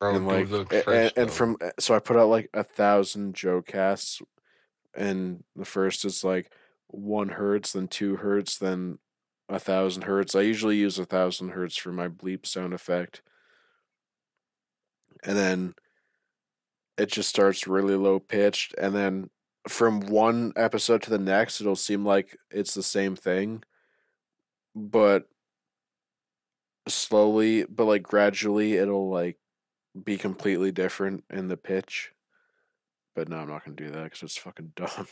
Bro, 0.01 0.15
and 0.15 0.27
like 0.27 0.49
looks 0.49 0.75
a- 0.75 0.83
fresh, 0.83 1.13
and, 1.17 1.25
and 1.25 1.31
from 1.31 1.57
uh, 1.61 1.71
so 1.79 1.95
I 1.95 1.99
put 1.99 2.17
out 2.17 2.29
like 2.29 2.51
a 2.55 2.63
thousand 2.63 3.35
Joe 3.35 3.63
casts, 3.63 4.23
and 4.95 5.43
the 5.57 5.65
first 5.65 6.05
is 6.05 6.23
like 6.23 6.53
one 6.87 7.31
hertz, 7.31 7.73
then 7.73 7.89
two 7.89 8.17
hertz, 8.17 8.59
then 8.59 8.99
a 9.49 9.59
thousand 9.59 10.03
hertz. 10.03 10.35
I 10.35 10.43
usually 10.43 10.77
use 10.77 10.99
a 10.99 11.05
thousand 11.05 11.51
hertz 11.51 11.77
for 11.77 11.93
my 11.93 12.09
bleep 12.09 12.47
sound 12.47 12.75
effect, 12.75 13.23
and 15.25 15.37
then 15.37 15.75
it 16.97 17.11
just 17.11 17.29
starts 17.29 17.67
really 17.67 17.97
low 17.97 18.19
pitched, 18.21 18.75
and 18.79 18.95
then 18.95 19.31
from 19.67 20.01
one 20.01 20.53
episode 20.57 21.03
to 21.03 21.11
the 21.11 21.19
next, 21.19 21.61
it'll 21.61 21.77
seem 21.77 22.05
like 22.05 22.37
it's 22.51 22.75
the 22.75 22.83
same 22.83 23.17
thing, 23.17 23.63
but 24.75 25.29
slowly, 26.87 27.65
but 27.65 27.85
like 27.85 28.03
gradually, 28.03 28.75
it'll 28.75 29.11
like 29.11 29.37
be 30.05 30.17
completely 30.17 30.73
different 30.73 31.25
in 31.31 31.49
the 31.49 31.57
pitch. 31.57 32.13
But 33.15 33.29
no, 33.29 33.39
I'm 33.39 33.49
not 33.49 33.65
gonna 33.65 33.77
do 33.77 33.91
that 33.91 34.05
because 34.05 34.23
it's 34.23 34.39
fucking 34.39 34.73
dumb. 34.77 35.09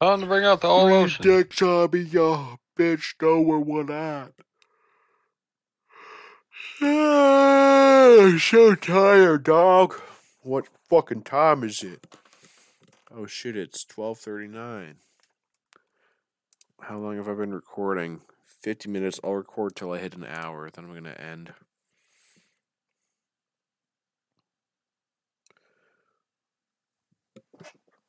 Time 0.00 0.20
to 0.20 0.26
bring 0.26 0.44
out 0.44 0.60
the 0.60 0.68
all 0.68 0.86
ocean. 0.88 1.22
Dick 1.22 1.54
zombie, 1.54 2.04
yo, 2.04 2.58
bitch, 2.78 3.14
know 3.20 3.40
where 3.40 3.58
one 3.58 3.90
at. 3.90 4.32
I'm 6.82 8.38
so 8.38 8.74
tired, 8.74 9.44
dog. 9.44 9.98
What 10.42 10.68
fucking 10.90 11.22
time 11.22 11.64
is 11.64 11.82
it? 11.82 12.06
Oh 13.10 13.26
shit, 13.26 13.56
it's 13.56 13.84
twelve 13.84 14.18
thirty 14.18 14.46
nine. 14.46 14.96
How 16.82 16.98
long 16.98 17.16
have 17.16 17.28
I 17.28 17.34
been 17.34 17.54
recording? 17.54 18.20
Fifty 18.66 18.88
minutes. 18.88 19.20
I'll 19.22 19.34
record 19.34 19.76
till 19.76 19.92
I 19.92 19.98
hit 19.98 20.16
an 20.16 20.24
hour. 20.24 20.68
Then 20.68 20.86
I'm 20.86 20.92
gonna 20.92 21.10
end. 21.10 21.54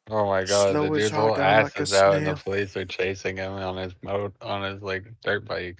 Oh 0.09 0.25
my 0.25 0.45
god, 0.45 0.71
Snow 0.71 0.87
the 0.87 0.93
is 0.95 1.11
dude's 1.11 1.11
whole 1.11 1.37
ass 1.37 1.65
like 1.75 1.79
is 1.79 1.93
out 1.93 2.15
and 2.15 2.25
the 2.25 2.35
snail. 2.35 2.43
police 2.43 2.75
are 2.75 2.85
chasing 2.85 3.37
him 3.37 3.51
on 3.53 3.77
his 3.77 3.93
mode 4.01 4.33
on 4.41 4.63
his 4.63 4.81
like 4.81 5.05
dirt 5.23 5.45
bike. 5.45 5.79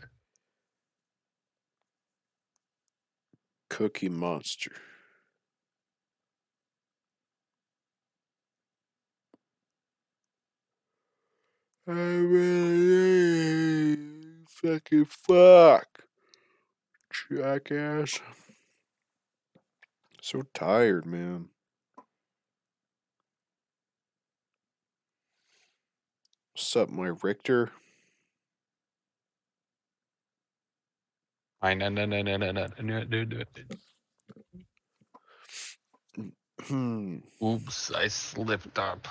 Cookie 3.71 4.09
Monster. 4.09 4.73
I 11.88 11.91
really 11.93 12.78
fucking 14.61 15.05
fuck. 15.05 15.87
Jackass. 17.31 18.19
So 20.21 20.43
tired, 20.53 21.05
man. 21.05 21.49
What's 26.53 26.75
up, 26.75 26.89
my 26.89 27.11
Richter? 27.23 27.71
I 31.61 31.73
no 31.75 31.89
no 31.89 32.05
no 32.05 32.21
no 32.21 32.37
no 32.37 32.51
no 32.51 32.67
no 32.81 33.03
no 33.03 33.25
no. 36.69 37.21
Oops, 37.43 37.91
I 37.93 38.07
slipped 38.09 38.79
up. 38.79 39.07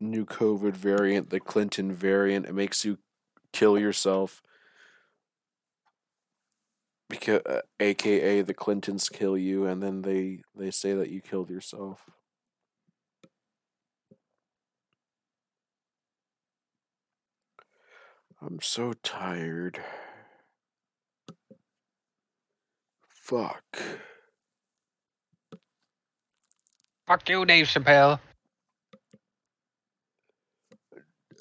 New 0.00 0.24
COVID 0.24 0.74
variant, 0.74 1.30
the 1.30 1.40
Clinton 1.40 1.92
variant. 1.92 2.46
It 2.46 2.54
makes 2.54 2.84
you 2.84 2.98
kill 3.52 3.78
yourself. 3.78 4.42
Because, 7.08 7.40
uh, 7.46 7.62
AKA, 7.80 8.42
the 8.42 8.54
Clintons 8.54 9.08
kill 9.08 9.36
you, 9.36 9.64
and 9.66 9.82
then 9.82 10.02
they 10.02 10.42
they 10.54 10.70
say 10.70 10.92
that 10.92 11.08
you 11.10 11.22
killed 11.22 11.48
yourself. 11.48 12.04
I'm 18.40 18.60
so 18.60 18.92
tired. 19.02 19.80
Fuck. 23.08 23.82
Fuck 27.06 27.28
you, 27.28 27.44
Dave 27.44 27.66
Chappelle. 27.66 28.20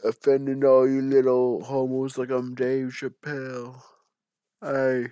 Offending 0.07 0.63
all 0.63 0.87
you 0.87 1.01
little 1.01 1.65
homos 1.65 2.17
like 2.17 2.29
I'm 2.29 2.55
Dave 2.55 2.93
Chappelle. 2.93 3.81
Hey. 4.61 5.07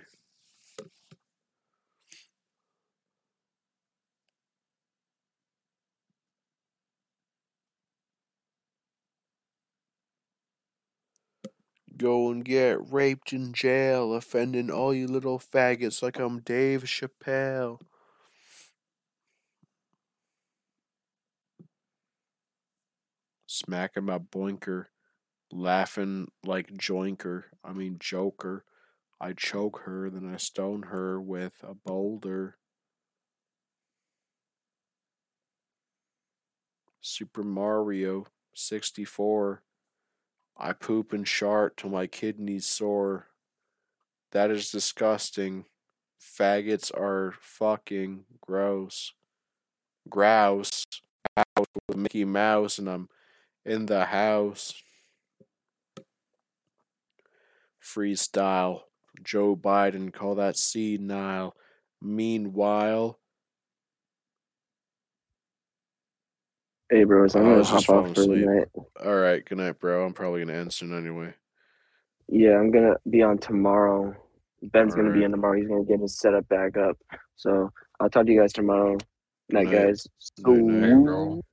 Go 11.98 12.30
and 12.30 12.42
get 12.42 12.90
raped 12.90 13.34
in 13.34 13.52
jail, 13.52 14.14
offending 14.14 14.70
all 14.70 14.94
you 14.94 15.06
little 15.06 15.38
faggots 15.38 16.02
like 16.02 16.18
I'm 16.18 16.40
Dave 16.40 16.84
Chappelle. 16.84 17.80
Smacking 23.56 24.04
my 24.04 24.18
boinker, 24.18 24.88
laughing 25.50 26.30
like 26.44 26.76
joinker, 26.76 27.46
I 27.64 27.72
mean 27.72 27.96
joker. 27.98 28.66
I 29.18 29.32
choke 29.32 29.80
her, 29.86 30.10
then 30.10 30.30
I 30.30 30.36
stone 30.36 30.82
her 30.82 31.18
with 31.18 31.64
a 31.66 31.72
boulder. 31.72 32.58
Super 37.00 37.42
Mario 37.42 38.26
64. 38.54 39.62
I 40.58 40.74
poop 40.74 41.14
and 41.14 41.26
shart 41.26 41.78
till 41.78 41.88
my 41.88 42.06
kidneys 42.06 42.66
sore. 42.66 43.28
That 44.32 44.50
is 44.50 44.70
disgusting. 44.70 45.64
Faggots 46.20 46.94
are 46.94 47.32
fucking 47.40 48.26
gross. 48.38 49.14
Grouse. 50.10 50.84
House 51.34 51.66
with 51.88 51.96
Mickey 51.96 52.26
Mouse, 52.26 52.78
and 52.78 52.88
I'm 52.90 53.08
in 53.66 53.86
the 53.86 54.06
house. 54.06 54.72
Freestyle. 57.82 58.80
Joe 59.22 59.56
Biden, 59.56 60.12
call 60.12 60.36
that 60.36 60.56
senile. 60.56 61.54
Meanwhile, 62.00 63.18
Hey, 66.88 67.02
bros, 67.02 67.34
I'm 67.34 67.42
gonna 67.42 67.64
hop 67.64 67.88
off 67.88 68.14
for 68.14 68.20
the 68.20 68.36
night. 68.36 68.68
All 69.04 69.16
right, 69.16 69.44
good 69.44 69.58
night, 69.58 69.80
bro. 69.80 70.06
I'm 70.06 70.12
probably 70.12 70.44
gonna 70.44 70.56
end 70.56 70.72
soon 70.72 70.96
anyway. 70.96 71.34
Yeah, 72.28 72.60
I'm 72.60 72.70
gonna 72.70 72.94
be 73.10 73.22
on 73.22 73.38
tomorrow. 73.38 74.14
Ben's 74.62 74.94
gonna 74.94 75.12
be 75.12 75.24
in 75.24 75.32
tomorrow. 75.32 75.58
He's 75.58 75.66
gonna 75.66 75.82
get 75.84 75.98
his 75.98 76.16
setup 76.16 76.48
back 76.48 76.76
up. 76.76 76.96
So 77.34 77.72
I'll 77.98 78.08
talk 78.08 78.26
to 78.26 78.32
you 78.32 78.40
guys 78.40 78.52
tomorrow. 78.52 78.98
Night, 79.48 79.64
Night. 79.64 79.72
guys. 79.72 80.06
Night, 80.38 80.62
night. 80.62 81.44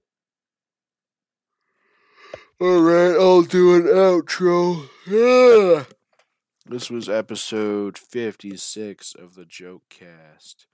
All 2.64 2.82
right, 2.82 3.14
I'll 3.20 3.42
do 3.42 3.76
an 3.76 3.88
outro. 3.88 4.88
Ah. 5.10 5.86
This 6.66 6.90
was 6.90 7.10
episode 7.10 7.98
56 7.98 9.16
of 9.16 9.36
the 9.36 9.44
Joke 9.44 9.82
Cast. 9.90 10.68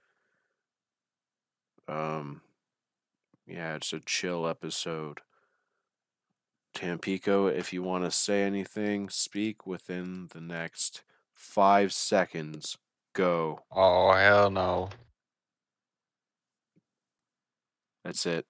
Um, 1.88 2.42
yeah, 3.44 3.74
it's 3.74 3.92
a 3.92 3.98
chill 3.98 4.46
episode. 4.46 5.18
Tampico, 6.74 7.48
if 7.48 7.72
you 7.72 7.82
want 7.82 8.04
to 8.04 8.12
say 8.12 8.44
anything, 8.44 9.08
speak 9.08 9.66
within 9.66 10.28
the 10.32 10.40
next 10.40 11.02
five 11.34 11.92
seconds. 11.92 12.78
Go. 13.14 13.62
Oh 13.72 14.12
hell 14.12 14.48
no. 14.48 14.90
That's 18.04 18.24
it. 18.26 18.38